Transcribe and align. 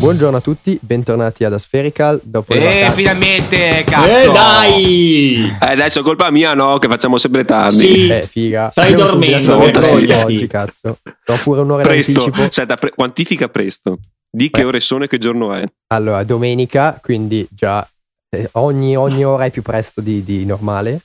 Buongiorno 0.00 0.38
a 0.38 0.40
tutti, 0.40 0.78
bentornati 0.80 1.44
ad 1.44 1.52
Aspherical. 1.52 2.20
Dopo 2.24 2.54
Eh, 2.54 2.58
vacanze- 2.58 2.94
finalmente, 2.94 3.84
cazzo! 3.84 4.30
Eh 4.30 4.32
dai! 4.32 5.34
Eh, 5.60 5.72
adesso 5.72 6.00
è 6.00 6.02
colpa 6.02 6.30
mia, 6.30 6.54
no? 6.54 6.78
Che 6.78 6.88
facciamo 6.88 7.18
sempre 7.18 7.44
tardi. 7.44 7.76
Sì. 7.76 8.08
Eh, 8.08 8.26
figa. 8.26 8.70
Stai 8.70 8.92
Abbiamo 8.92 9.10
dormendo, 9.10 9.56
volta 9.58 9.80
oggi, 10.24 10.46
cazzo. 10.46 10.98
Sono 11.24 11.38
pure 11.42 11.60
un'ora 11.60 11.82
in 11.82 11.88
Presto. 11.88 12.22
anticipo. 12.22 12.42
Aspetta, 12.46 12.74
pre- 12.76 12.92
quantifica 12.94 13.48
presto. 13.48 13.98
Di 14.30 14.48
che 14.50 14.62
Beh. 14.62 14.66
ore 14.68 14.80
sono 14.80 15.04
e 15.04 15.08
che 15.08 15.18
giorno 15.18 15.52
è. 15.52 15.64
Allora, 15.88 16.22
domenica, 16.24 16.98
quindi 17.02 17.46
già 17.50 17.86
eh, 18.34 18.48
ogni, 18.52 18.96
ogni 18.96 19.22
ora 19.24 19.44
è 19.44 19.50
più 19.50 19.60
presto 19.62 20.00
di, 20.00 20.24
di 20.24 20.46
normale. 20.46 21.00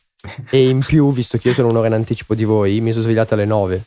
E 0.50 0.70
in 0.70 0.80
più, 0.80 1.12
visto 1.12 1.38
che 1.38 1.50
io 1.50 1.54
sono 1.54 1.68
un'ora 1.68 1.88
in 1.88 1.94
anticipo 1.94 2.34
di 2.34 2.46
voi, 2.46 2.80
mi 2.80 2.92
sono 2.94 3.04
svegliato 3.04 3.34
alle 3.34 3.46
9. 3.46 3.84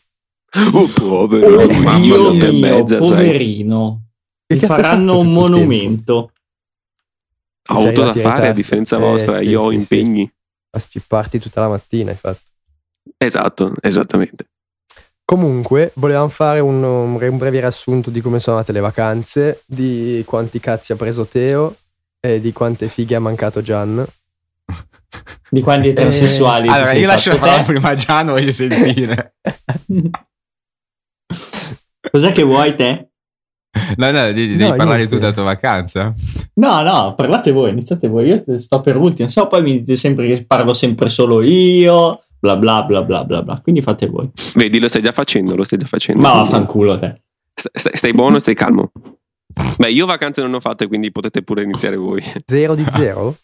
Oh, 0.72 0.86
povero. 0.86 1.62
Oh, 1.62 1.66
mamma 1.70 1.98
Dio 1.98 2.32
mia, 2.32 2.46
e 2.46 2.52
mio, 2.52 2.60
mezza, 2.60 3.00
sai. 3.02 3.08
poverino. 3.10 4.00
Che 4.02 4.06
Hai 4.50 4.58
faranno 4.60 5.18
un 5.18 5.32
monumento. 5.32 6.32
Ho 7.70 7.74
avuto 7.80 8.04
da 8.04 8.14
fare 8.14 8.48
a 8.48 8.52
differenza 8.52 8.96
Eh, 8.96 9.00
vostra. 9.00 9.38
sì, 9.38 9.48
Io 9.48 9.62
ho 9.62 9.70
sì, 9.70 9.76
impegni. 9.76 10.32
A 10.70 10.78
spipparti 10.78 11.38
tutta 11.38 11.60
la 11.60 11.68
mattina, 11.68 12.10
infatti. 12.10 12.50
Esatto, 13.18 13.72
esattamente. 13.82 14.46
Comunque, 15.24 15.92
volevamo 15.96 16.28
fare 16.28 16.60
un, 16.60 16.82
un 16.82 17.38
breve 17.38 17.60
riassunto 17.60 18.08
di 18.08 18.22
come 18.22 18.40
sono 18.40 18.56
andate 18.56 18.72
le 18.72 18.80
vacanze, 18.80 19.62
di 19.66 20.22
quanti 20.26 20.58
cazzi 20.60 20.92
ha 20.92 20.96
preso 20.96 21.26
Teo 21.26 21.76
e 22.20 22.40
di 22.40 22.52
quante 22.52 22.88
fighe 22.88 23.14
ha 23.16 23.20
mancato 23.20 23.60
Gian. 23.60 24.06
Di 25.50 25.62
quanti 25.62 25.88
eterosessuali 25.88 26.68
ti 26.68 26.74
Allora, 26.74 26.88
sei 26.90 27.00
io 27.00 27.06
lascio 27.06 27.38
la 27.38 27.62
prima 27.64 27.88
a 27.88 27.94
Giano, 27.94 28.32
voglio 28.32 28.52
sentire. 28.52 29.34
Cos'è 32.10 32.32
che 32.32 32.42
vuoi 32.42 32.74
te? 32.74 33.07
No, 33.96 34.10
no, 34.10 34.22
devi, 34.32 34.56
devi 34.56 34.62
No, 34.70 34.74
parlare 34.76 34.96
niente. 34.98 35.14
tu 35.14 35.20
della 35.20 35.32
tua 35.32 35.42
vacanza. 35.44 36.12
No, 36.54 36.82
no, 36.82 37.14
parlate 37.14 37.52
voi, 37.52 37.70
iniziate 37.70 38.08
voi. 38.08 38.28
Io 38.28 38.58
sto 38.58 38.80
per 38.80 38.96
ultimo. 38.96 39.28
Se 39.28 39.40
no, 39.40 39.46
poi 39.46 39.62
mi 39.62 39.72
dite 39.80 39.94
sempre 39.96 40.26
che 40.26 40.44
parlo 40.44 40.72
sempre 40.72 41.08
solo 41.08 41.42
io. 41.42 42.22
Bla 42.40 42.56
bla 42.56 42.82
bla 42.84 43.02
bla 43.02 43.24
bla 43.24 43.42
bla. 43.42 43.60
Quindi 43.60 43.82
fate 43.82 44.06
voi. 44.06 44.30
Vedi, 44.54 44.78
lo 44.78 44.88
stai 44.88 45.02
già 45.02 45.12
facendo, 45.12 45.54
lo 45.54 45.64
stai 45.64 45.78
già 45.78 45.86
facendo. 45.86 46.20
Ma 46.22 46.32
vaffanculo 46.34 46.98
te. 46.98 47.20
st- 47.54 47.70
stai, 47.76 47.96
stai 47.96 48.12
buono, 48.14 48.38
stai 48.38 48.54
calmo. 48.54 48.90
Beh, 49.76 49.90
io 49.90 50.06
vacanze 50.06 50.40
non 50.40 50.50
ne 50.50 50.56
ho 50.56 50.60
fatte, 50.60 50.86
quindi 50.86 51.10
potete 51.12 51.42
pure 51.42 51.62
iniziare 51.62 51.96
voi. 51.96 52.22
Zero 52.46 52.74
di 52.74 52.84
zero? 52.90 53.36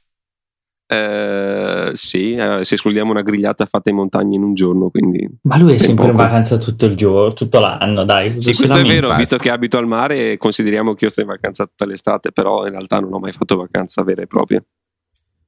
Eh, 0.94 1.90
sì, 1.94 2.34
eh, 2.34 2.58
se 2.62 2.74
escludiamo 2.74 3.10
una 3.10 3.22
grigliata 3.22 3.66
fatta 3.66 3.90
in 3.90 3.96
montagna 3.96 4.36
in 4.36 4.42
un 4.42 4.54
giorno, 4.54 4.90
quindi... 4.90 5.28
Ma 5.42 5.56
lui 5.58 5.72
è 5.72 5.74
È 5.74 5.78
sempre 5.78 6.06
in 6.06 6.10
poco. 6.12 6.22
vacanza 6.22 6.56
tutto 6.56 6.86
il 6.86 6.94
giorno, 6.96 7.32
tutto 7.32 7.58
l'anno, 7.60 8.04
dai. 8.04 8.40
Sì, 8.40 8.54
questo 8.54 8.76
è 8.78 8.82
vero, 8.82 9.14
visto 9.14 9.36
che 9.36 9.50
abito 9.50 9.76
al 9.78 9.86
mare, 9.86 10.36
consideriamo 10.36 10.94
che 10.94 11.04
io 11.06 11.10
sto 11.10 11.20
in 11.22 11.26
vacanza 11.28 11.66
tutta 11.66 11.84
l'estate, 11.86 12.32
però 12.32 12.64
in 12.64 12.70
realtà 12.72 13.00
non 13.00 13.12
ho 13.12 13.18
mai 13.18 13.32
fatto 13.32 13.56
vacanza 13.56 14.02
vera 14.02 14.22
e 14.22 14.26
propria. 14.26 14.62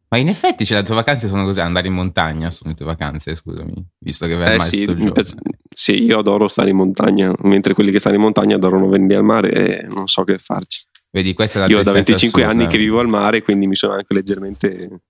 Ma 0.09 0.19
in 0.19 0.29
effetti, 0.29 0.65
cioè, 0.65 0.79
le 0.79 0.85
tue 0.85 0.95
vacanze 0.95 1.27
sono 1.27 1.45
così, 1.45 1.59
andare 1.61 1.89
in 1.89 1.93
montagna 1.95 2.49
sono 2.51 2.71
le 2.71 2.77
tue 2.77 2.87
vacanze, 2.87 3.35
scusami. 3.35 3.75
Visto 3.99 4.27
che 4.27 4.35
vai 4.35 4.47
al 4.47 4.53
Eh 4.53 4.57
mare 4.59 4.69
sì, 4.69 4.79
tutto 4.81 4.91
il 4.93 4.97
mi 4.99 5.03
giorno. 5.07 5.13
piace- 5.15 5.37
sì, 5.75 6.03
io 6.05 6.19
adoro 6.19 6.47
stare 6.49 6.71
in 6.71 6.77
montagna, 6.77 7.33
mentre 7.43 7.75
quelli 7.75 7.91
che 7.91 7.99
stanno 7.99 8.15
in 8.15 8.23
montagna 8.23 8.55
adorano 8.55 8.89
venire 8.89 9.17
al 9.17 9.25
mare 9.25 9.51
e 9.51 9.87
non 9.89 10.07
so 10.07 10.23
che 10.23 10.39
farci. 10.39 10.85
Vedi, 11.11 11.35
questa 11.35 11.59
è 11.59 11.63
la 11.63 11.69
Io 11.69 11.83
da 11.83 11.93
tristezza 11.93 12.11
25 12.13 12.43
assurda. 12.45 12.61
anni 12.63 12.71
che 12.73 12.79
vivo 12.79 13.01
al 13.01 13.09
mare, 13.09 13.43
quindi 13.43 13.67
mi 13.67 13.75
sono 13.75 13.95
anche 13.95 14.15
leggermente 14.15 15.01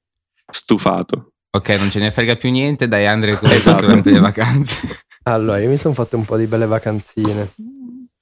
stufato. 0.50 1.32
Ok, 1.50 1.68
non 1.70 1.90
ce 1.90 1.98
ne 2.00 2.10
frega 2.10 2.36
più 2.36 2.50
niente, 2.50 2.86
dai 2.88 3.06
Andre 3.06 3.38
cosa 3.38 3.54
Esatto. 3.54 3.80
durante 3.86 4.10
le 4.10 4.20
vacanze. 4.20 4.76
Allora, 5.26 5.58
io 5.58 5.68
mi 5.68 5.76
sono 5.76 5.92
fatto 5.92 6.16
un 6.16 6.24
po' 6.24 6.36
di 6.36 6.46
belle 6.46 6.66
vacanzine. 6.66 7.50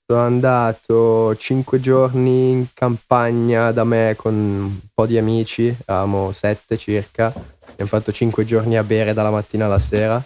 Sono 0.07 0.21
andato 0.23 1.37
5 1.37 1.79
giorni 1.79 2.51
in 2.51 2.67
campagna 2.73 3.73
da 3.73 3.85
me 3.85 4.15
con 4.17 4.33
un 4.35 4.79
po' 4.95 5.05
di 5.05 5.19
amici, 5.19 5.75
eravamo 5.85 6.33
7 6.33 6.79
circa. 6.79 7.27
Abbiamo 7.27 7.91
fatto 7.91 8.11
5 8.11 8.47
giorni 8.47 8.79
a 8.79 8.85
bere 8.85 9.13
dalla 9.13 9.31
mattina 9.31 9.67
alla 9.67 9.79
sera. 9.81 10.23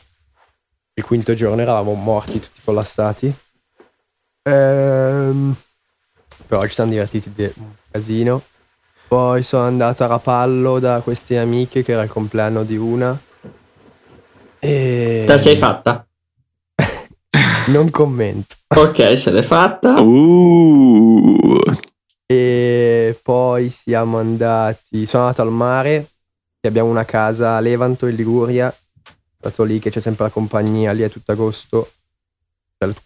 Il 0.95 1.03
quinto 1.05 1.35
giorno 1.35 1.61
eravamo 1.63 1.95
morti, 1.95 2.39
tutti 2.39 2.61
collassati. 2.63 3.35
Ehm, 4.43 5.57
però 6.47 6.63
ci 6.63 6.73
siamo 6.75 6.91
divertiti 6.91 7.33
di- 7.35 7.53
un 7.57 7.73
casino. 7.91 8.43
Poi 9.09 9.43
sono 9.43 9.65
andato 9.65 10.05
a 10.05 10.07
Rapallo 10.07 10.79
da 10.79 11.01
queste 11.01 11.39
amiche 11.39 11.83
che 11.83 11.93
era 11.93 12.03
il 12.03 12.11
compleanno 12.11 12.63
di 12.63 12.77
una. 12.77 13.19
E... 14.59 15.23
Te 15.27 15.33
la 15.33 15.39
sei 15.39 15.57
fatta? 15.57 16.07
Non 17.69 17.91
commento. 17.91 18.55
Ok, 18.69 19.19
se 19.19 19.31
l'è 19.31 19.43
fatta. 19.43 20.01
Uh, 20.01 21.59
E 22.27 23.19
poi 23.23 23.71
siamo 23.71 24.19
andati. 24.19 25.07
Sono 25.07 25.23
andato 25.25 25.41
al 25.41 25.53
mare. 25.53 26.09
che 26.61 26.69
Abbiamo 26.69 26.91
una 26.91 27.07
casa 27.07 27.57
a 27.57 27.61
Levanto 27.61 28.07
in 28.07 28.15
Liguria. 28.15 28.75
Stato 29.39 29.65
lì 29.65 29.79
che 29.79 29.89
c'è 29.91 30.01
sempre 30.01 30.25
la 30.25 30.31
compagnia 30.31 30.93
lì 30.93 31.03
a 31.03 31.09
tutto 31.09 31.33
agosto. 31.33 31.93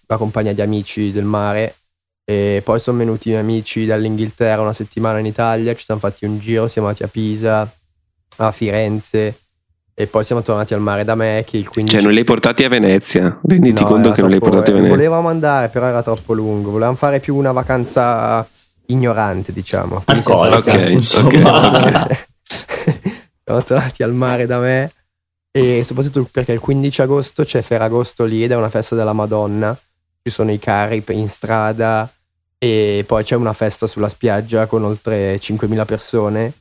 La 0.06 0.16
compagnia 0.16 0.52
di 0.52 0.62
amici 0.62 1.12
del 1.12 1.24
mare. 1.24 1.76
E 2.24 2.60
poi 2.64 2.78
sono 2.78 2.98
venuti 2.98 3.28
i 3.28 3.30
miei 3.32 3.42
amici 3.42 3.84
dall'Inghilterra 3.84 4.62
una 4.62 4.72
settimana 4.72 5.18
in 5.18 5.26
Italia. 5.26 5.74
Ci 5.74 5.84
siamo 5.84 6.00
fatti 6.00 6.24
un 6.24 6.38
giro. 6.38 6.68
Siamo 6.68 6.88
andati 6.88 7.04
a 7.04 7.08
Pisa, 7.08 7.70
a 8.36 8.50
Firenze. 8.52 9.36
E 9.94 10.06
poi 10.06 10.24
siamo 10.24 10.40
tornati 10.42 10.72
al 10.72 10.80
mare 10.80 11.04
da 11.04 11.14
me. 11.14 11.44
Che 11.46 11.56
il 11.58 11.68
15 11.68 11.94
cioè 11.94 12.02
non 12.04 12.12
li 12.12 12.18
hai 12.20 12.24
portati 12.24 12.64
a 12.64 12.68
Venezia, 12.68 13.38
renditi 13.42 13.82
No, 13.82 13.88
conto 13.88 14.10
che 14.12 14.20
non 14.20 14.30
li 14.30 14.36
hai 14.36 14.40
troppo- 14.40 14.56
portati 14.56 14.70
a 14.70 14.74
eh, 14.74 14.80
Venezia. 14.80 14.96
Volevamo 14.96 15.28
andare, 15.28 15.68
però 15.68 15.86
era 15.86 16.02
troppo 16.02 16.32
lungo. 16.32 16.70
Volevamo 16.70 16.96
fare 16.96 17.20
più 17.20 17.36
una 17.36 17.52
vacanza 17.52 18.48
ignorante, 18.86 19.52
diciamo. 19.52 20.02
Alcolica, 20.06 20.56
Ok, 20.56 20.90
insomma. 20.90 21.68
ok, 21.76 22.26
Siamo 23.44 23.62
tornati 23.64 24.02
al 24.02 24.12
mare 24.14 24.46
da 24.46 24.58
me. 24.58 24.92
E 25.50 25.82
soprattutto 25.84 26.26
perché 26.32 26.52
il 26.52 26.60
15 26.60 27.02
agosto 27.02 27.44
c'è 27.44 27.60
Ferragosto 27.60 28.24
lì 28.24 28.42
ed 28.42 28.52
è 28.52 28.56
una 28.56 28.70
festa 28.70 28.94
della 28.94 29.12
Madonna. 29.12 29.76
Ci 30.24 30.30
sono 30.30 30.52
i 30.52 30.58
carri 30.60 31.02
in 31.08 31.28
strada 31.28 32.08
e 32.56 33.02
poi 33.04 33.24
c'è 33.24 33.34
una 33.34 33.52
festa 33.52 33.88
sulla 33.88 34.08
spiaggia 34.08 34.66
con 34.66 34.84
oltre 34.84 35.40
5.000 35.40 35.84
persone 35.84 36.52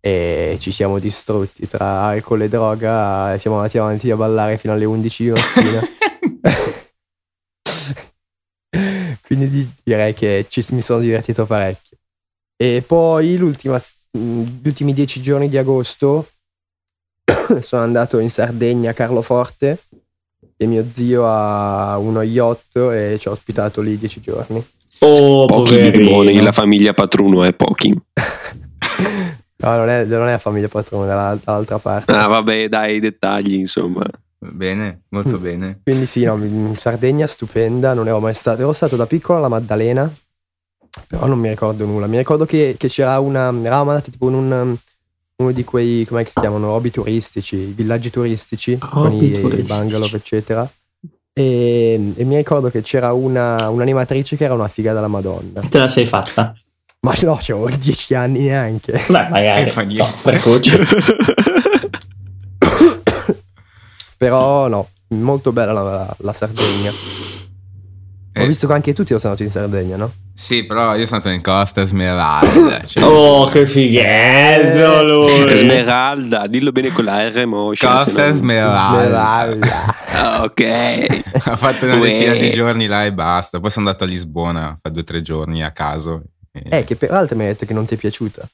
e 0.00 0.58
ci 0.60 0.72
siamo 0.72 0.98
distrutti 0.98 1.68
tra 1.68 2.02
alcol 2.02 2.42
e 2.42 2.48
droga 2.48 3.38
siamo 3.38 3.58
andati 3.58 3.78
avanti 3.78 4.10
a 4.10 4.16
ballare 4.16 4.58
fino 4.58 4.72
alle 4.72 4.84
11 4.84 5.22
di 5.22 5.30
mattina. 5.30 5.80
Quindi 9.22 9.48
di- 9.48 9.70
direi 9.84 10.12
che 10.12 10.46
ci- 10.48 10.66
mi 10.72 10.82
sono 10.82 10.98
divertito 10.98 11.46
parecchio. 11.46 11.96
E 12.56 12.82
poi 12.84 13.36
gli 13.36 13.40
ultimi 13.40 14.92
dieci 14.92 15.22
giorni 15.22 15.48
di 15.48 15.56
agosto 15.56 16.30
sono 17.62 17.82
andato 17.82 18.18
in 18.18 18.28
Sardegna 18.28 18.90
a 18.90 18.94
Carloforte 18.94 19.84
e 20.56 20.66
mio 20.66 20.84
zio 20.90 21.26
ha 21.26 21.96
uno 21.98 22.22
yacht 22.22 22.76
e 22.76 23.16
ci 23.20 23.28
ha 23.28 23.30
ospitato 23.30 23.80
lì 23.80 23.98
dieci 23.98 24.20
giorni. 24.20 24.64
Oh, 25.00 25.46
Pochi 25.46 25.90
limoni, 25.90 26.40
la 26.40 26.52
famiglia 26.52 26.94
Patruno 26.94 27.42
è 27.44 27.52
pochi. 27.52 27.94
No, 29.64 29.76
non 29.76 29.88
è, 29.88 30.04
non 30.04 30.28
è 30.28 30.32
la 30.32 30.38
famiglia 30.38 30.68
patrona, 30.68 31.04
è 31.04 31.08
dalla- 31.08 31.38
dall'altra 31.42 31.78
parte. 31.78 32.12
Ah, 32.12 32.26
vabbè, 32.26 32.68
dai, 32.68 32.96
i 32.96 33.00
dettagli, 33.00 33.54
insomma. 33.54 34.04
bene, 34.38 35.04
molto 35.08 35.38
bene. 35.38 35.80
Quindi 35.84 36.04
sì, 36.04 36.24
no, 36.24 36.38
Sardegna 36.76 37.26
stupenda, 37.26 37.94
non 37.94 38.06
ero 38.06 38.20
mai 38.20 38.34
stato. 38.34 38.60
Ero 38.60 38.74
stato 38.74 38.96
da 38.96 39.06
piccolo 39.06 39.38
alla 39.38 39.48
Maddalena, 39.48 40.12
però 41.06 41.26
non 41.26 41.38
mi 41.38 41.48
ricordo 41.48 41.86
nulla. 41.86 42.06
Mi 42.06 42.18
ricordo 42.18 42.44
che, 42.44 42.74
che 42.78 42.88
c'era 42.88 43.18
una... 43.20 43.46
Eravamo 43.62 43.90
andati 43.90 44.10
tipo 44.10 44.28
in 44.28 44.34
un... 44.34 44.76
Uno 45.36 45.50
di 45.50 45.64
quei, 45.64 46.04
come 46.06 46.24
si 46.24 46.38
chiamano, 46.38 46.70
hobby 46.70 46.90
turistici, 46.90 47.56
i 47.56 47.72
villaggi 47.76 48.08
turistici, 48.10 48.78
con 48.78 49.06
Hobby 49.06 49.32
i 49.36 49.40
turistici. 49.40 49.80
bungalow, 49.80 50.08
eccetera. 50.12 50.70
E, 51.32 52.12
e 52.14 52.24
mi 52.24 52.36
ricordo 52.36 52.70
che 52.70 52.82
c'era 52.82 53.12
una, 53.12 53.68
un'animatrice 53.68 54.36
che 54.36 54.44
era 54.44 54.54
una 54.54 54.68
figa 54.68 54.92
della 54.92 55.08
Madonna. 55.08 55.60
Te 55.68 55.78
la 55.78 55.88
sei 55.88 56.06
fatta? 56.06 56.54
Ma 57.00 57.14
no, 57.22 57.36
c'avevo 57.40 57.68
10 57.76 58.14
anni 58.14 58.40
neanche. 58.42 58.92
Beh, 59.08 59.28
magari. 59.28 59.62
Eh, 59.62 59.70
fa 59.70 59.80
so, 59.80 59.86
niente. 59.86 60.22
precoce. 60.22 60.78
Però 64.16 64.68
no, 64.68 64.88
molto 65.08 65.50
bella 65.52 65.72
la, 65.72 66.16
la 66.18 66.32
Sardegna. 66.32 66.92
Ho 68.36 68.40
Eh, 68.42 68.46
visto 68.48 68.66
che 68.66 68.72
anche 68.72 68.92
tu 68.92 69.04
ti 69.04 69.08
sei 69.16 69.20
andato 69.22 69.42
in 69.44 69.50
Sardegna, 69.50 69.96
no? 69.96 70.10
Sì, 70.34 70.64
però 70.64 70.96
io 70.96 71.06
sono 71.06 71.18
andato 71.18 71.28
in 71.34 71.40
Costa 71.42 71.84
Smeralda. 71.86 72.82
Cioè, 72.86 73.04
Oh, 73.04 73.46
che 73.46 73.64
fighetto 73.66 75.04
lui. 75.04 75.56
Smeralda, 75.56 76.46
dillo 76.48 76.72
bene 76.72 76.90
con 76.90 77.04
la 77.04 77.28
R 77.28 77.46
motion. 77.46 77.96
se 77.98 78.04
Costa 78.10 78.28
no- 78.30 78.36
Smeralda. 78.36 79.02
Smeralda. 79.04 79.94
Ah, 80.12 80.42
ok. 80.42 81.22
Ho 81.46 81.56
fatto 81.56 81.84
una 81.84 81.96
Uè. 81.96 82.08
decina 82.08 82.32
di 82.34 82.50
giorni 82.50 82.86
là 82.86 83.04
e 83.04 83.12
basta. 83.12 83.60
Poi 83.60 83.70
sono 83.70 83.86
andato 83.86 84.04
a 84.04 84.06
Lisbona 84.08 84.76
per 84.80 84.90
due 84.90 85.02
o 85.02 85.04
tre 85.04 85.22
giorni 85.22 85.62
a 85.62 85.70
caso. 85.70 86.22
E- 86.56 86.78
Eh, 86.78 86.84
che 86.84 86.94
peraltro 86.96 87.34
mi 87.36 87.42
hai 87.42 87.48
detto 87.48 87.66
che 87.66 87.74
non 87.74 87.84
ti 87.84 87.94
è 87.94 87.96
piaciuta. 87.96 88.48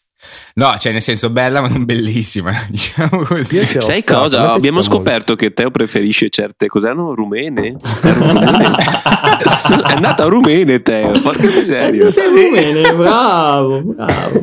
No, 0.55 0.77
cioè 0.79 0.93
nel 0.93 1.01
senso 1.03 1.31
bella 1.31 1.61
ma 1.63 1.69
non 1.69 1.85
bellissima, 1.85 2.53
diciamo 2.69 3.23
così. 3.25 3.65
Sai 3.81 4.01
stato, 4.01 4.21
cosa? 4.23 4.39
Abbiamo 4.53 4.59
piaciuto 4.59 4.73
molto. 4.73 4.83
scoperto 4.83 5.35
che 5.37 5.53
Teo 5.53 5.71
preferisce 5.71 6.29
certe 6.31 6.67
cos'erano 6.67 7.15
rumene? 7.15 7.77
Erano 8.03 8.33
rumene? 8.33 8.75
È 8.77 9.93
andata 9.95 10.25
a 10.25 10.29
rumene 10.29 10.83
Teo, 10.83 11.13
porca 11.21 11.47
miseria. 11.47 12.09
Sei 12.11 12.51
bene, 12.51 12.95
bravo, 12.95 13.81
bravo. 13.83 14.43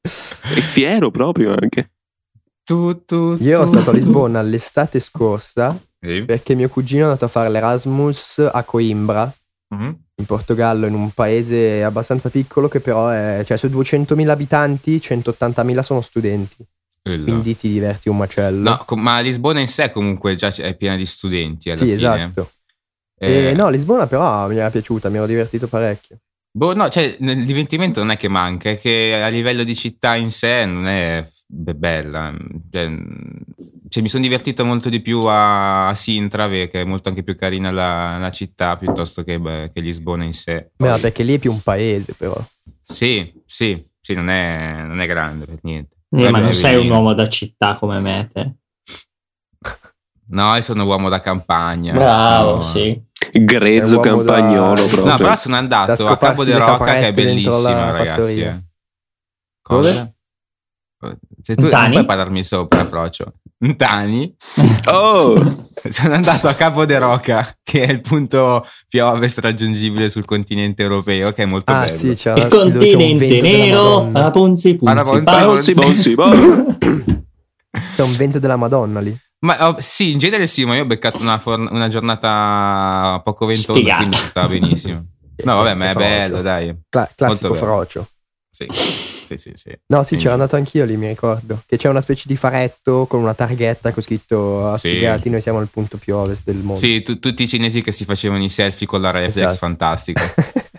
È 0.00 0.60
fiero 0.60 1.10
proprio 1.10 1.54
anche. 1.58 1.90
Tu, 2.64 3.04
tu, 3.04 3.36
Io 3.40 3.54
ero 3.54 3.64
tu. 3.64 3.68
stato 3.70 3.90
a 3.90 3.92
Lisbona 3.94 4.42
l'estate 4.42 5.00
scorsa 5.00 5.78
Sì. 6.00 6.22
perché 6.24 6.54
mio 6.54 6.68
cugino 6.68 7.00
è 7.02 7.04
andato 7.04 7.24
a 7.26 7.28
fare 7.28 7.48
l'Erasmus 7.50 8.48
a 8.50 8.62
Coimbra, 8.62 9.30
Mhm. 9.74 9.96
In 10.18 10.24
Portogallo, 10.26 10.86
in 10.86 10.94
un 10.94 11.10
paese 11.10 11.82
abbastanza 11.84 12.28
piccolo 12.28 12.68
che 12.68 12.80
però 12.80 13.08
è, 13.08 13.42
cioè 13.46 13.56
su 13.56 13.68
200.000 13.68 14.28
abitanti, 14.28 14.98
180.000 14.98 15.78
sono 15.80 16.00
studenti, 16.00 16.56
Quello. 17.02 17.22
quindi 17.24 17.56
ti 17.56 17.68
diverti 17.68 18.08
un 18.08 18.16
macello. 18.16 18.68
No, 18.70 18.82
com- 18.84 19.00
ma 19.00 19.20
Lisbona 19.20 19.60
in 19.60 19.68
sé 19.68 19.92
comunque 19.92 20.34
già 20.34 20.48
è 20.54 20.74
piena 20.74 20.96
di 20.96 21.06
studenti 21.06 21.70
sì, 21.70 21.84
fine. 21.84 21.92
esatto. 21.94 22.50
Eh, 23.16 23.50
E 23.50 23.52
no, 23.54 23.68
Lisbona 23.68 24.06
però 24.06 24.48
mi 24.48 24.56
era 24.56 24.70
piaciuta, 24.70 25.08
mi 25.08 25.16
ero 25.18 25.26
divertito 25.26 25.68
parecchio. 25.68 26.18
boh, 26.50 26.74
no, 26.74 26.88
cioè, 26.88 27.16
nel 27.20 27.44
divertimento 27.44 28.00
non 28.00 28.10
è 28.10 28.16
che 28.16 28.28
manca, 28.28 28.70
è 28.70 28.78
che 28.80 29.20
a 29.22 29.28
livello 29.28 29.62
di 29.62 29.74
città 29.76 30.16
in 30.16 30.30
sé 30.32 30.64
non 30.64 30.86
è 30.88 31.28
bella. 31.50 32.34
Cioè, 32.70 32.90
cioè, 33.88 34.02
mi 34.02 34.08
sono 34.08 34.22
divertito 34.22 34.64
molto 34.64 34.88
di 34.90 35.00
più 35.00 35.20
a, 35.22 35.88
a 35.88 35.94
Sintra, 35.94 36.46
che 36.48 36.70
è 36.70 36.84
molto 36.84 37.08
anche 37.08 37.22
più 37.22 37.36
carina 37.36 37.70
la, 37.70 38.18
la 38.18 38.30
città, 38.30 38.76
piuttosto 38.76 39.24
che, 39.24 39.40
beh, 39.40 39.70
che 39.72 39.80
Lisbona 39.80 40.24
in 40.24 40.34
sé. 40.34 40.70
Beh, 40.76 40.88
no, 40.90 40.98
perché 40.98 41.22
lì 41.22 41.34
è 41.34 41.38
più 41.38 41.50
un 41.52 41.60
paese 41.62 42.12
però. 42.14 42.36
Sì, 42.82 43.32
sì, 43.46 43.82
sì, 44.00 44.14
non 44.14 44.28
è, 44.28 44.82
non 44.82 45.00
è 45.00 45.06
grande 45.06 45.46
per 45.46 45.58
niente. 45.62 45.96
Eh, 46.10 46.30
ma 46.30 46.38
non 46.38 46.52
sei 46.52 46.76
un 46.76 46.90
uomo 46.90 47.12
da 47.14 47.26
città 47.28 47.76
come 47.76 48.00
me, 48.00 48.28
te. 48.32 48.54
No, 50.30 50.54
io 50.54 50.60
sono 50.62 50.84
uomo 50.84 51.08
da 51.08 51.20
campagna. 51.20 51.94
Bravo, 51.94 52.54
No. 52.56 52.60
sì. 52.60 53.02
Grezzo 53.32 53.98
uomo 53.98 54.22
da- 54.22 54.34
campagnolo 54.34 54.74
No, 54.74 54.80
No, 54.82 54.86
proprio. 54.88 55.16
però 55.16 55.36
sono 55.36 55.56
andato 55.56 56.04
Da 56.04 56.10
a 56.10 56.16
Capo 56.18 56.42
le 56.42 56.56
Roca, 56.58 56.84
che 56.84 57.08
è 57.08 57.12
bellissima, 57.12 57.90
ragazzi. 57.90 58.08
fattoria. 58.08 58.50
eh. 58.54 58.64
Cosa? 59.62 60.12
Se 61.42 61.54
tu 61.54 61.62
non 61.62 61.70
Tani? 61.70 61.92
puoi 61.94 62.04
parlarmi 62.04 62.44
sopra, 62.44 62.84
Frocio. 62.86 63.32
Tani? 63.76 64.34
Oh! 64.90 65.36
Sono 65.90 66.14
andato 66.14 66.48
a 66.48 66.54
Capo 66.54 66.84
de 66.86 66.98
Roca, 66.98 67.56
che 67.62 67.84
è 67.84 67.90
il 67.90 68.00
punto 68.00 68.66
più 68.88 69.04
a 69.04 69.12
ovest 69.12 69.38
raggiungibile 69.40 70.08
sul 70.08 70.24
continente 70.24 70.82
europeo, 70.82 71.32
che 71.32 71.42
è 71.42 71.46
molto 71.46 71.72
Ah 71.72 71.84
bello. 71.84 71.96
sì, 71.96 72.14
c'è 72.14 72.34
Il 72.36 72.48
continente 72.48 73.40
nero, 73.42 74.08
Parabon- 74.10 75.24
Bonzi, 75.24 75.74
bonzi, 75.74 76.14
bonzi. 76.14 77.04
C'è 77.96 78.02
un 78.02 78.16
vento 78.16 78.38
della 78.38 78.56
Madonna 78.56 79.00
lì. 79.00 79.14
Ma 79.40 79.68
oh, 79.68 79.76
sì, 79.80 80.12
in 80.12 80.18
genere 80.18 80.46
sì, 80.46 80.64
ma 80.64 80.74
io 80.74 80.82
ho 80.82 80.86
beccato 80.86 81.20
una, 81.20 81.38
for- 81.38 81.60
una 81.70 81.88
giornata 81.88 83.20
poco 83.22 83.46
ventosa, 83.46 83.72
Spiegata. 83.72 83.98
quindi 83.98 84.16
stava 84.16 84.48
benissimo. 84.48 85.04
No, 85.44 85.54
vabbè, 85.56 85.74
ma 85.74 85.88
è 85.90 85.92
Frocio. 85.92 86.08
bello, 86.08 86.42
dai. 86.42 86.76
Cla- 86.88 87.10
classico 87.14 87.54
frocio. 87.54 88.08
Sì, 88.50 88.66
sì, 89.36 89.36
sì. 89.36 89.52
sì. 89.56 89.70
No, 89.88 90.02
sì, 90.02 90.08
Quindi- 90.08 90.24
c'ero 90.24 90.32
andato 90.34 90.56
anch'io 90.56 90.84
lì, 90.84 90.96
mi 90.96 91.08
ricordo. 91.08 91.62
Che 91.66 91.76
c'è 91.76 91.88
una 91.88 92.00
specie 92.00 92.24
di 92.26 92.36
faretto 92.36 93.06
con 93.06 93.20
una 93.20 93.34
targhetta 93.34 93.92
con 93.92 94.02
scritto 94.02 94.68
a 94.68 94.78
Sì. 94.78 94.88
spiegati, 94.88 95.28
noi 95.30 95.40
siamo 95.40 95.58
al 95.58 95.68
punto 95.68 95.96
più 95.98 96.14
ovest 96.16 96.42
del 96.44 96.56
mondo. 96.56 96.80
Sì, 96.80 97.02
tu- 97.02 97.18
tutti 97.18 97.42
i 97.42 97.48
cinesi 97.48 97.82
che 97.82 97.92
si 97.92 98.04
facevano 98.04 98.42
i 98.42 98.48
selfie 98.48 98.86
con 98.86 99.00
la 99.00 99.10
reflex, 99.10 99.36
Esatto. 99.36 99.56
fantastico. 99.56 100.20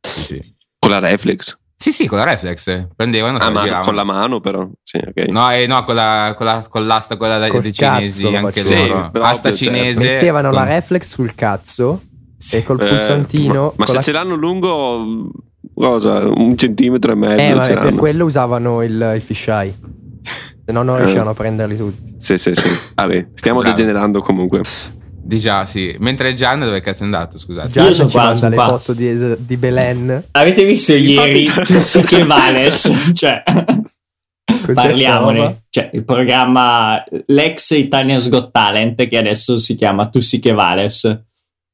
Sì, 0.00 0.22
sì. 0.24 0.54
Con 0.78 0.90
la 0.90 0.98
reflex. 0.98 1.58
Sì, 1.76 1.90
sì, 1.92 2.06
con 2.06 2.18
la 2.18 2.24
reflex. 2.24 2.66
eh. 2.68 2.88
Prendevano 2.94 3.38
Ah, 3.38 3.50
la 3.50 3.64
ma 3.66 3.80
con 3.80 3.94
la 3.94 4.04
mano 4.04 4.40
però. 4.40 4.66
Sì, 4.82 4.96
ok. 4.98 5.26
No, 5.28 5.50
eh, 5.50 5.66
no, 5.66 5.82
con, 5.82 5.94
la, 5.94 6.34
con, 6.36 6.46
la- 6.46 6.66
con 6.68 6.86
l'asta, 6.86 7.16
quella 7.16 7.38
dei, 7.38 7.50
cazzo 7.50 7.70
cinesi, 7.72 8.26
anche 8.26 8.62
loro. 8.62 8.76
Sì, 8.76 8.86
proprio, 8.90 9.22
Asta 9.22 9.48
cioè, 9.50 9.56
cinese. 9.58 9.98
Mettevano 9.98 10.50
la 10.50 10.60
con- 10.60 10.68
reflex 10.68 11.08
sul 11.08 11.34
cazzo 11.34 12.02
e 12.50 12.62
col 12.62 12.80
Eh, 12.80 12.88
pulsantino. 12.88 13.64
ma, 13.64 13.72
ma 13.78 13.86
se 13.86 13.94
la- 13.94 14.02
ce 14.02 14.12
l'hanno 14.12 14.34
lungo, 14.34 15.30
cosa? 15.74 16.26
Un 16.26 16.56
centimetro 16.56 17.12
e 17.12 17.14
mezzo. 17.16 17.42
Eh, 17.52 17.54
ma 17.54 17.62
ce 17.62 17.74
per 17.74 17.94
quello 17.94 18.24
usavano 18.24 18.82
il, 18.82 19.12
il 19.16 19.20
fisheye. 19.22 19.74
Se 20.64 20.72
no 20.72 20.82
non 20.82 20.96
Eh. 20.96 21.00
riuscivano 21.00 21.30
a 21.30 21.34
prenderli 21.34 21.76
tutti. 21.76 22.14
Sì, 22.18 22.38
sì, 22.38 22.54
sì. 22.54 22.68
Vabbè, 22.94 23.26
stiamo 23.34 23.60
Bravo. 23.60 23.74
degenerando 23.76 24.20
comunque. 24.22 24.60
Di 25.26 25.38
già, 25.38 25.64
sì. 25.66 25.94
Mentre 26.00 26.34
Gian 26.34 26.60
dove 26.60 26.80
cazzo 26.80 27.02
è 27.02 27.04
andato, 27.06 27.38
scusate? 27.38 27.68
Già 27.68 27.92
sono 27.92 28.08
ci 28.08 28.14
qua, 28.16 28.24
manda 28.24 28.36
sono 28.38 28.50
le 28.50 28.56
qua. 28.56 28.66
foto 28.78 28.92
di, 28.92 29.34
di 29.38 29.56
Belen. 29.56 30.24
Avete 30.32 30.64
visto 30.64 30.92
ieri 30.94 31.46
Tu 31.64 31.80
sì 31.80 32.02
che 32.02 32.24
vales? 32.24 32.90
Cioè, 33.14 33.42
Cos'è 34.44 34.72
parliamone. 34.74 35.64
Cioè, 35.70 35.90
il 35.94 36.04
programma, 36.04 37.02
l'ex 37.26 37.70
Italian's 37.70 38.28
Got 38.28 38.50
Talent, 38.50 39.06
che 39.08 39.16
adesso 39.18 39.56
si 39.58 39.74
chiama 39.76 40.08
Tu 40.08 40.20
sì 40.20 40.40
che 40.40 40.52
vales. 40.52 41.00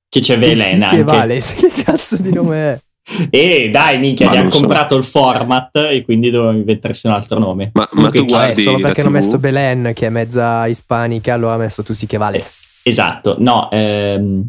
Che 0.08 0.20
c'è 0.20 0.38
che 0.38 0.52
anche. 0.82 1.02
vale, 1.04 1.40
sì, 1.40 1.54
che 1.70 1.82
cazzo 1.84 2.16
di 2.16 2.32
nome 2.32 2.56
è? 2.56 2.80
E 3.30 3.70
dai, 3.70 3.98
minchia, 3.98 4.26
Ma 4.26 4.32
gli 4.32 4.36
hanno 4.36 4.44
non 4.44 4.52
so. 4.52 4.60
comprato 4.60 4.96
il 4.96 5.04
format 5.04 5.76
e 5.90 6.02
quindi 6.04 6.30
dovevano 6.30 6.58
inventarsi 6.58 7.06
un 7.06 7.12
altro 7.12 7.38
nome. 7.38 7.70
Ma, 7.74 7.88
ma 7.92 8.10
tu 8.10 8.24
guardi 8.24 8.62
solo 8.62 8.78
perché 8.78 9.00
hanno 9.00 9.10
messo 9.10 9.38
Belen, 9.38 9.92
che 9.94 10.06
è 10.06 10.10
mezza 10.10 10.66
ispanica, 10.66 11.34
allora 11.34 11.54
ha 11.54 11.58
messo 11.58 11.82
tu 11.82 11.94
sì 11.94 12.06
che 12.06 12.16
vale. 12.16 12.42
Esatto, 12.82 13.36
no, 13.38 13.70
ehm, 13.70 14.44